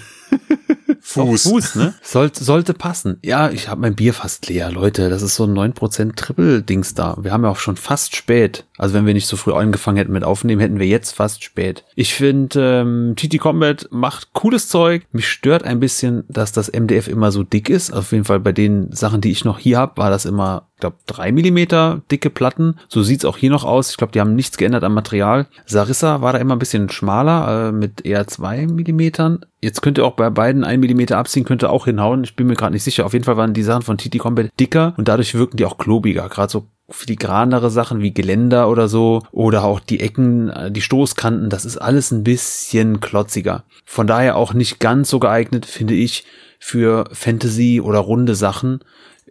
[1.01, 1.43] Fuß.
[1.43, 1.93] Fuß, ne?
[2.01, 3.17] Sollte, sollte passen.
[3.23, 5.09] Ja, ich habe mein Bier fast leer, Leute.
[5.09, 7.17] Das ist so ein 9% Triple-Dings da.
[7.21, 8.65] Wir haben ja auch schon fast spät.
[8.77, 11.83] Also wenn wir nicht so früh angefangen hätten mit Aufnehmen, hätten wir jetzt fast spät.
[11.95, 15.05] Ich finde, ähm, TT Combat macht cooles Zeug.
[15.11, 17.91] Mich stört ein bisschen, dass das MDF immer so dick ist.
[17.91, 20.97] Auf jeden Fall bei den Sachen, die ich noch hier habe, war das immer glaube,
[21.05, 22.75] drei Millimeter dicke Platten.
[22.89, 23.91] So sieht's auch hier noch aus.
[23.91, 25.47] Ich glaube, die haben nichts geändert am Material.
[25.65, 29.45] Sarissa war da immer ein bisschen schmaler, äh, mit eher zwei Millimetern.
[29.61, 32.23] Jetzt könnt ihr auch bei beiden ein Millimeter abziehen, könnte auch hinhauen.
[32.23, 33.05] Ich bin mir gerade nicht sicher.
[33.05, 35.77] Auf jeden Fall waren die Sachen von TT Combat dicker und dadurch wirken die auch
[35.77, 36.29] klobiger.
[36.29, 41.49] Gerade so filigranere Sachen wie Geländer oder so oder auch die Ecken, äh, die Stoßkanten,
[41.49, 43.63] das ist alles ein bisschen klotziger.
[43.85, 46.25] Von daher auch nicht ganz so geeignet, finde ich,
[46.59, 48.83] für Fantasy oder runde Sachen.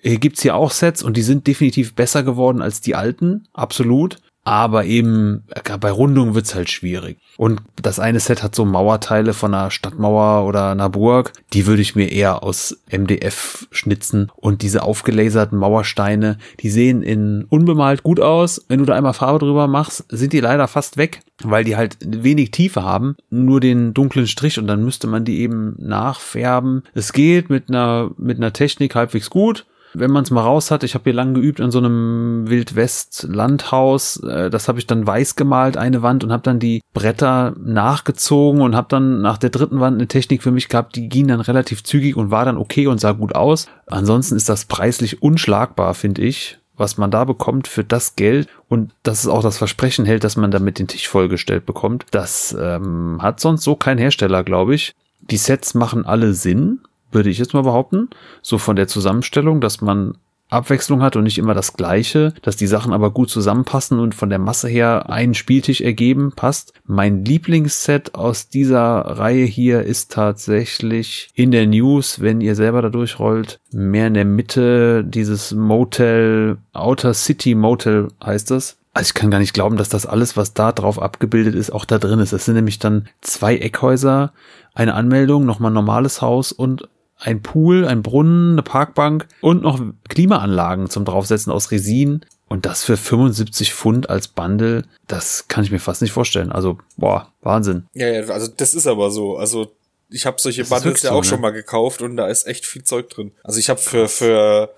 [0.02, 4.18] Hier gibt's hier auch Sets und die sind definitiv besser geworden als die alten, absolut.
[4.50, 7.18] Aber eben äh, bei Rundungen wird's halt schwierig.
[7.36, 11.32] Und das eine Set hat so Mauerteile von einer Stadtmauer oder einer Burg.
[11.52, 14.28] Die würde ich mir eher aus MDF schnitzen.
[14.34, 18.64] Und diese aufgelaserten Mauersteine, die sehen in unbemalt gut aus.
[18.66, 21.98] Wenn du da einmal Farbe drüber machst, sind die leider fast weg, weil die halt
[22.00, 23.14] wenig Tiefe haben.
[23.30, 26.82] Nur den dunklen Strich und dann müsste man die eben nachfärben.
[26.92, 29.64] Es geht mit einer, mit einer Technik halbwegs gut
[29.94, 34.22] wenn man es mal raus hat, ich habe hier lang geübt an so einem Wildwest-Landhaus,
[34.22, 38.62] äh, das habe ich dann weiß gemalt, eine Wand, und habe dann die Bretter nachgezogen
[38.62, 41.40] und habe dann nach der dritten Wand eine Technik für mich gehabt, die ging dann
[41.40, 43.66] relativ zügig und war dann okay und sah gut aus.
[43.86, 48.92] Ansonsten ist das preislich unschlagbar, finde ich was man da bekommt für das Geld und
[49.02, 52.06] dass es auch das Versprechen hält, dass man damit den Tisch vollgestellt bekommt.
[52.10, 54.94] Das ähm, hat sonst so kein Hersteller, glaube ich.
[55.20, 56.80] Die Sets machen alle Sinn
[57.12, 58.08] würde ich jetzt mal behaupten.
[58.42, 60.14] So von der Zusammenstellung, dass man
[60.50, 64.30] Abwechslung hat und nicht immer das Gleiche, dass die Sachen aber gut zusammenpassen und von
[64.30, 66.72] der Masse her einen Spieltisch ergeben, passt.
[66.84, 72.88] Mein Lieblingsset aus dieser Reihe hier ist tatsächlich in der News, wenn ihr selber da
[72.88, 78.76] durchrollt, mehr in der Mitte dieses Motel, Outer City Motel heißt es.
[78.92, 81.84] Also ich kann gar nicht glauben, dass das alles, was da drauf abgebildet ist, auch
[81.84, 82.32] da drin ist.
[82.32, 84.32] Es sind nämlich dann zwei Eckhäuser,
[84.74, 86.88] eine Anmeldung, nochmal ein normales Haus und
[87.20, 92.24] ein Pool, ein Brunnen, eine Parkbank und noch Klimaanlagen zum draufsetzen aus Resin.
[92.48, 96.50] Und das für 75 Pfund als Bundle, das kann ich mir fast nicht vorstellen.
[96.50, 97.86] Also, boah, Wahnsinn.
[97.94, 99.36] Ja, ja, also das ist aber so.
[99.36, 99.70] Also
[100.08, 101.42] ich habe solche das Bundles ja auch so, schon ne?
[101.42, 103.30] mal gekauft und da ist echt viel Zeug drin.
[103.44, 104.74] Also ich habe für für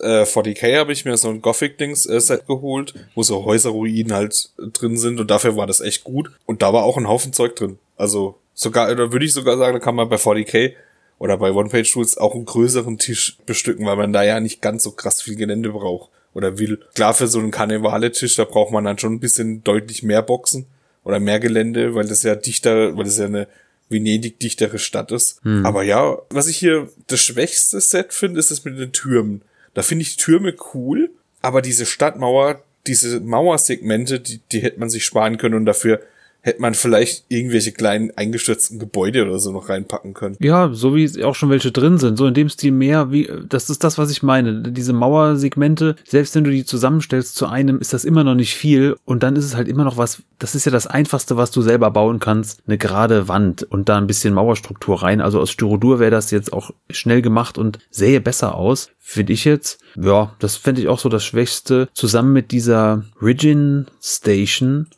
[0.00, 4.98] äh, 40k habe ich mir so ein Gothic-Dings-Set äh, geholt, wo so Häuserruinen halt drin
[4.98, 6.30] sind und dafür war das echt gut.
[6.44, 7.78] Und da war auch ein Haufen Zeug drin.
[7.96, 10.74] Also sogar, da würde ich sogar sagen, da kann man bei 40k
[11.18, 14.92] oder bei One-Page-Tools auch einen größeren Tisch bestücken, weil man da ja nicht ganz so
[14.92, 16.80] krass viel Gelände braucht oder will.
[16.94, 20.66] Klar, für so einen Karnevale-Tisch, da braucht man dann schon ein bisschen deutlich mehr Boxen
[21.04, 23.48] oder mehr Gelände, weil das ja dichter, weil das ja eine
[23.88, 25.42] Venedig dichtere Stadt ist.
[25.44, 25.64] Hm.
[25.64, 29.42] Aber ja, was ich hier das schwächste Set finde, ist das mit den Türmen.
[29.74, 31.10] Da finde ich Türme cool,
[31.40, 36.00] aber diese Stadtmauer, diese Mauersegmente, die, die hätte man sich sparen können und dafür
[36.46, 40.36] hätte man vielleicht irgendwelche kleinen eingestürzten Gebäude oder so noch reinpacken können.
[40.38, 43.68] Ja, so wie auch schon welche drin sind, so in dem Stil mehr, wie, das
[43.68, 44.62] ist das, was ich meine.
[44.62, 48.96] Diese Mauersegmente, selbst wenn du die zusammenstellst zu einem, ist das immer noch nicht viel
[49.04, 51.62] und dann ist es halt immer noch was, das ist ja das einfachste, was du
[51.62, 55.20] selber bauen kannst, eine gerade Wand und da ein bisschen Mauerstruktur rein.
[55.20, 59.44] Also aus Styrodur wäre das jetzt auch schnell gemacht und sähe besser aus finde ich
[59.44, 59.78] jetzt.
[59.94, 61.88] Ja, das fände ich auch so das Schwächste.
[61.94, 64.88] Zusammen mit dieser Ridgin Station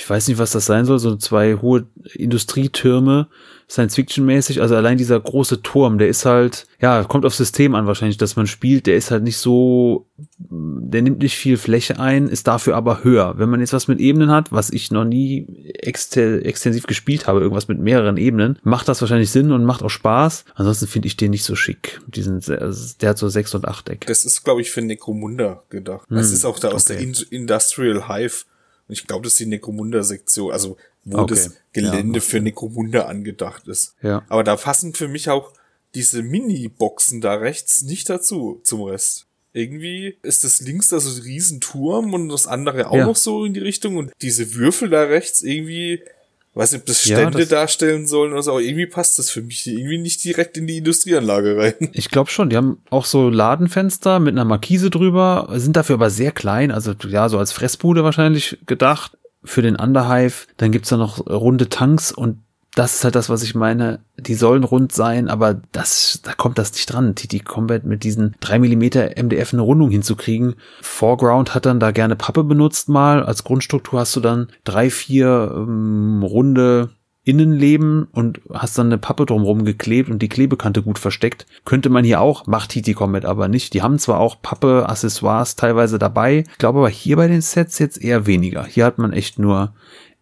[0.00, 3.28] ich weiß nicht, was das sein soll, so zwei hohe Industrietürme,
[3.68, 4.62] Science-Fiction-mäßig.
[4.62, 8.34] Also allein dieser große Turm, der ist halt, ja, kommt aufs System an wahrscheinlich, dass
[8.34, 8.86] man spielt.
[8.86, 10.06] Der ist halt nicht so,
[10.38, 13.34] der nimmt nicht viel Fläche ein, ist dafür aber höher.
[13.36, 17.68] Wenn man jetzt was mit Ebenen hat, was ich noch nie extensiv gespielt habe, irgendwas
[17.68, 20.46] mit mehreren Ebenen, macht das wahrscheinlich Sinn und macht auch Spaß.
[20.54, 22.00] Ansonsten finde ich den nicht so schick.
[22.06, 24.06] Diesen, also der hat so sechs und acht Deck.
[24.06, 26.08] Das ist, glaube ich, für Necromunda gedacht.
[26.08, 27.12] Hm, das ist auch da aus okay.
[27.12, 28.46] der Industrial Hive
[28.90, 31.34] und ich glaube, das ist die Necromunda-Sektion, also wo okay.
[31.34, 33.94] das Gelände ja, für Necromunda angedacht ist.
[34.02, 34.24] Ja.
[34.28, 35.52] Aber da passen für mich auch
[35.94, 39.26] diese Mini-Boxen da rechts nicht dazu, zum Rest.
[39.52, 43.06] Irgendwie ist das links da so ein Riesenturm und das andere auch ja.
[43.06, 46.02] noch so in die Richtung und diese Würfel da rechts irgendwie
[46.54, 49.42] weiß nicht, ob das Stände ja, darstellen sollen oder so, aber irgendwie passt das für
[49.42, 51.74] mich irgendwie nicht direkt in die Industrieanlage rein.
[51.92, 56.10] Ich glaube schon, die haben auch so Ladenfenster mit einer Markise drüber, sind dafür aber
[56.10, 60.46] sehr klein, also ja, so als Fressbude wahrscheinlich gedacht für den Underhive.
[60.56, 62.42] Dann gibt's da noch runde Tanks und
[62.74, 64.00] das ist halt das, was ich meine.
[64.16, 67.14] Die sollen rund sein, aber das, da kommt das nicht dran.
[67.14, 70.54] TT Combat mit diesen drei Millimeter MDF eine Rundung hinzukriegen.
[70.80, 73.24] Foreground hat dann da gerne Pappe benutzt mal.
[73.24, 76.90] Als Grundstruktur hast du dann drei, vier ähm, runde
[77.22, 81.46] Innenleben und hast dann eine Pappe drumherum geklebt und die Klebekante gut versteckt.
[81.64, 83.74] Könnte man hier auch, macht TT Combat aber nicht.
[83.74, 87.78] Die haben zwar auch Pappe, Accessoires teilweise dabei, ich glaube aber hier bei den Sets
[87.78, 88.64] jetzt eher weniger.
[88.64, 89.74] Hier hat man echt nur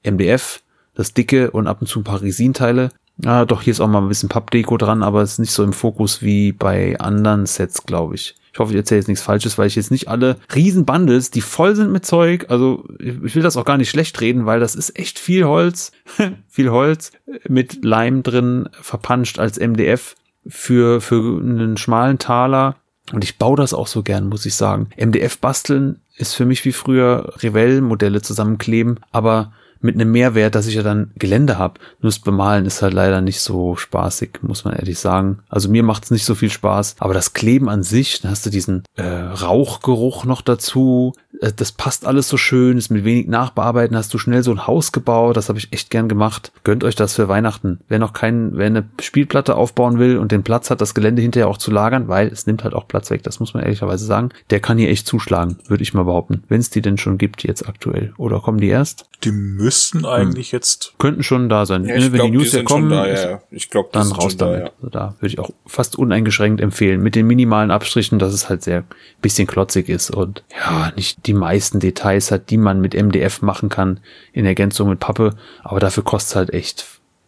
[0.02, 0.60] MDF,
[0.98, 2.90] das dicke und ab und zu ein paar Resinteile.
[3.24, 5.62] Ah, doch, hier ist auch mal ein bisschen Pappdeko dran, aber es ist nicht so
[5.62, 8.34] im Fokus wie bei anderen Sets, glaube ich.
[8.52, 11.40] Ich hoffe, ich erzähle jetzt nichts Falsches, weil ich jetzt nicht alle riesen Bundles, die
[11.40, 14.74] voll sind mit Zeug, also ich will das auch gar nicht schlecht reden, weil das
[14.74, 15.92] ist echt viel Holz,
[16.48, 17.12] viel Holz
[17.48, 20.16] mit Leim drin, verpanscht als MDF
[20.48, 22.76] für, für einen schmalen Taler.
[23.12, 24.88] Und ich baue das auch so gern, muss ich sagen.
[24.96, 30.74] MDF basteln ist für mich wie früher Revell-Modelle zusammenkleben, aber mit einem Mehrwert, dass ich
[30.74, 31.80] ja dann Gelände habe.
[32.00, 35.38] Nur das Bemalen ist halt leider nicht so spaßig, muss man ehrlich sagen.
[35.48, 38.46] Also mir macht es nicht so viel Spaß, aber das Kleben an sich, da hast
[38.46, 41.12] du diesen äh, Rauchgeruch noch dazu.
[41.40, 44.66] Äh, das passt alles so schön, ist mit wenig Nachbearbeiten, hast du schnell so ein
[44.66, 46.52] Haus gebaut, das habe ich echt gern gemacht.
[46.64, 47.80] Gönnt euch das für Weihnachten.
[47.88, 51.48] Wer noch kein, wer eine Spielplatte aufbauen will und den Platz hat, das Gelände hinterher
[51.48, 54.30] auch zu lagern, weil es nimmt halt auch Platz weg, das muss man ehrlicherweise sagen,
[54.50, 56.42] der kann hier echt zuschlagen, würde ich mal behaupten.
[56.48, 58.12] Wenn es die denn schon gibt jetzt aktuell.
[58.16, 59.06] Oder kommen die erst?
[59.24, 59.32] Die
[59.68, 60.56] müssten eigentlich hm.
[60.56, 60.94] jetzt.
[60.98, 61.84] Könnten schon da sein.
[61.84, 63.40] Ja, ne, Wenn glaub, die News ja kommen, da, ja.
[63.50, 64.60] Ich glaub, dann raus damit.
[64.60, 64.70] Da, ja.
[64.76, 67.02] also da würde ich auch fast uneingeschränkt empfehlen.
[67.02, 68.84] Mit den minimalen Abstrichen, dass es halt sehr
[69.20, 73.68] bisschen klotzig ist und ja, nicht die meisten Details hat, die man mit MDF machen
[73.68, 74.00] kann
[74.32, 75.36] in Ergänzung mit Pappe.
[75.62, 76.86] Aber dafür kostet es halt echt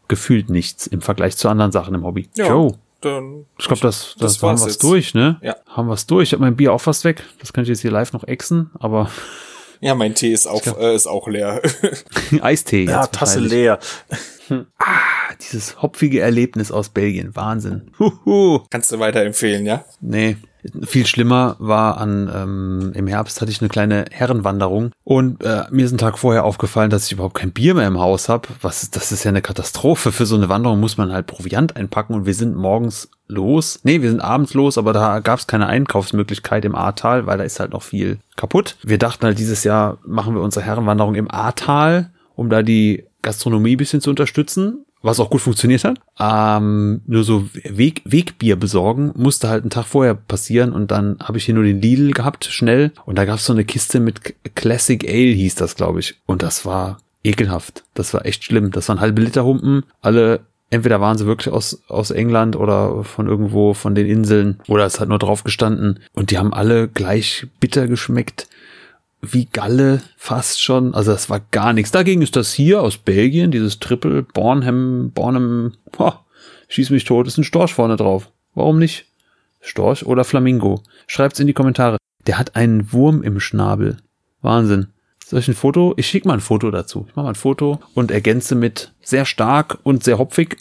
[0.08, 2.28] gefühlt nichts im Vergleich zu anderen Sachen im Hobby.
[2.36, 2.48] Ja.
[2.48, 2.74] Joe.
[3.00, 5.38] Dann ich glaube, das, das, das haben wir es durch, ne?
[5.40, 5.56] Ja.
[5.66, 6.28] Haben wir es durch.
[6.28, 7.24] Ich habe mein Bier auch fast weg.
[7.38, 9.10] Das kann ich jetzt hier live noch exen, aber
[9.80, 11.60] ja, mein Tee ist auch, äh, ist auch leer.
[12.40, 12.84] Eistee.
[12.84, 13.78] Ja, Tasse leer.
[14.78, 17.36] Ah, dieses hopfige Erlebnis aus Belgien.
[17.36, 17.92] Wahnsinn.
[18.00, 18.64] Huhu.
[18.68, 19.84] Kannst du weiterempfehlen, ja?
[20.00, 20.38] Nee.
[20.82, 25.84] Viel schlimmer war an ähm, im Herbst hatte ich eine kleine Herrenwanderung und äh, mir
[25.84, 28.48] ist ein Tag vorher aufgefallen, dass ich überhaupt kein Bier mehr im Haus habe.
[28.60, 32.14] Was das ist ja eine Katastrophe für so eine Wanderung muss man halt Proviant einpacken
[32.14, 33.80] und wir sind morgens los.
[33.84, 37.44] Nee, wir sind abends los, aber da gab es keine Einkaufsmöglichkeit im Ahrtal, weil da
[37.44, 38.76] ist halt noch viel kaputt.
[38.82, 43.76] Wir dachten halt dieses Jahr machen wir unsere Herrenwanderung im Ahrtal, um da die Gastronomie
[43.76, 45.98] bisschen zu unterstützen was auch gut funktioniert hat.
[46.18, 51.38] Ähm, nur so Weg, Wegbier besorgen musste halt einen Tag vorher passieren und dann habe
[51.38, 52.92] ich hier nur den Lidl gehabt, schnell.
[53.06, 56.16] Und da gab es so eine Kiste mit Classic Ale, hieß das, glaube ich.
[56.26, 57.84] Und das war ekelhaft.
[57.94, 58.70] Das war echt schlimm.
[58.70, 59.84] Das waren halbe Liter Humpen.
[60.00, 60.40] Alle,
[60.70, 65.00] entweder waren sie wirklich aus, aus England oder von irgendwo von den Inseln oder es
[65.00, 66.00] hat nur drauf gestanden.
[66.12, 68.48] Und die haben alle gleich bitter geschmeckt
[69.22, 70.94] wie Galle fast schon.
[70.94, 71.90] Also das war gar nichts.
[71.90, 76.24] Dagegen ist das hier aus Belgien, dieses Triple Bornham, Bornham, boah,
[76.68, 78.30] schieß mich tot, ist ein Storch vorne drauf.
[78.54, 79.06] Warum nicht?
[79.60, 80.82] Storch oder Flamingo?
[81.06, 81.98] Schreibt's in die Kommentare.
[82.26, 83.98] Der hat einen Wurm im Schnabel.
[84.40, 84.88] Wahnsinn.
[85.24, 85.94] Soll ich ein Foto?
[85.96, 87.06] Ich schicke mal ein Foto dazu.
[87.08, 90.56] Ich mache mal ein Foto und ergänze mit sehr stark und sehr hopfig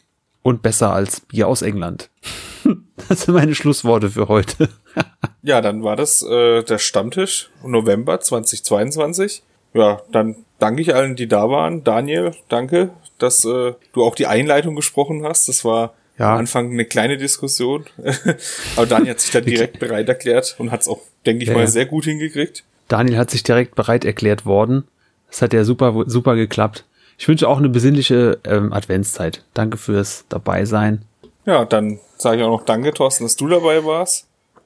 [0.50, 2.10] und besser als Bier aus England.
[3.08, 4.68] Das sind meine Schlussworte für heute.
[5.42, 9.42] ja, dann war das äh, der Stammtisch November 2022.
[9.74, 11.86] Ja, dann danke ich allen, die da waren.
[11.86, 15.48] Daniel, danke, dass äh, du auch die Einleitung gesprochen hast.
[15.48, 16.34] Das war ja.
[16.34, 17.86] am Anfang eine kleine Diskussion.
[18.76, 21.56] Aber Daniel hat sich da direkt bereit erklärt und hat es auch, denke ich ja.
[21.56, 22.66] mal, sehr gut hingekriegt.
[22.90, 24.84] Daniel hat sich direkt bereit erklärt worden.
[25.30, 26.84] Das hat ja super, super geklappt.
[27.20, 29.44] Ich wünsche auch eine besinnliche ähm, Adventszeit.
[29.54, 31.04] Danke fürs Dabeisein.
[31.46, 34.26] Ja, dann sage ich auch noch Danke, Thorsten, dass du dabei warst.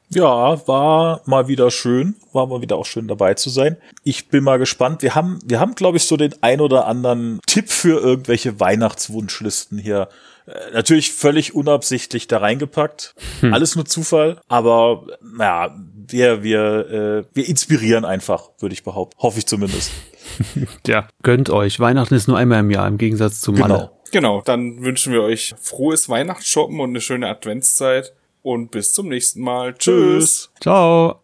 [0.10, 3.78] Ja, war mal wieder schön, war mal wieder auch schön dabei zu sein.
[4.04, 5.02] Ich bin mal gespannt.
[5.02, 9.80] Wir haben, wir haben, glaube ich, so den ein oder anderen Tipp für irgendwelche Weihnachtswunschlisten
[9.80, 10.10] hier.
[10.46, 13.16] Äh, natürlich völlig unabsichtlich da reingepackt.
[13.40, 13.52] Hm.
[13.52, 14.40] Alles nur Zufall.
[14.48, 15.76] Aber naja,
[16.08, 19.18] wir, wir, äh, wir inspirieren einfach, würde ich behaupten.
[19.22, 19.92] Hoffe ich zumindest.
[20.88, 21.80] ja, gönnt euch.
[21.80, 23.74] Weihnachten ist nur einmal im Jahr im Gegensatz zu Malle.
[23.74, 24.00] Genau.
[24.12, 28.14] Genau, dann wünschen wir euch frohes Weihnachtsshoppen und eine schöne Adventszeit.
[28.44, 29.74] Und bis zum nächsten Mal.
[29.74, 30.52] Tschüss.
[30.60, 31.24] Ciao.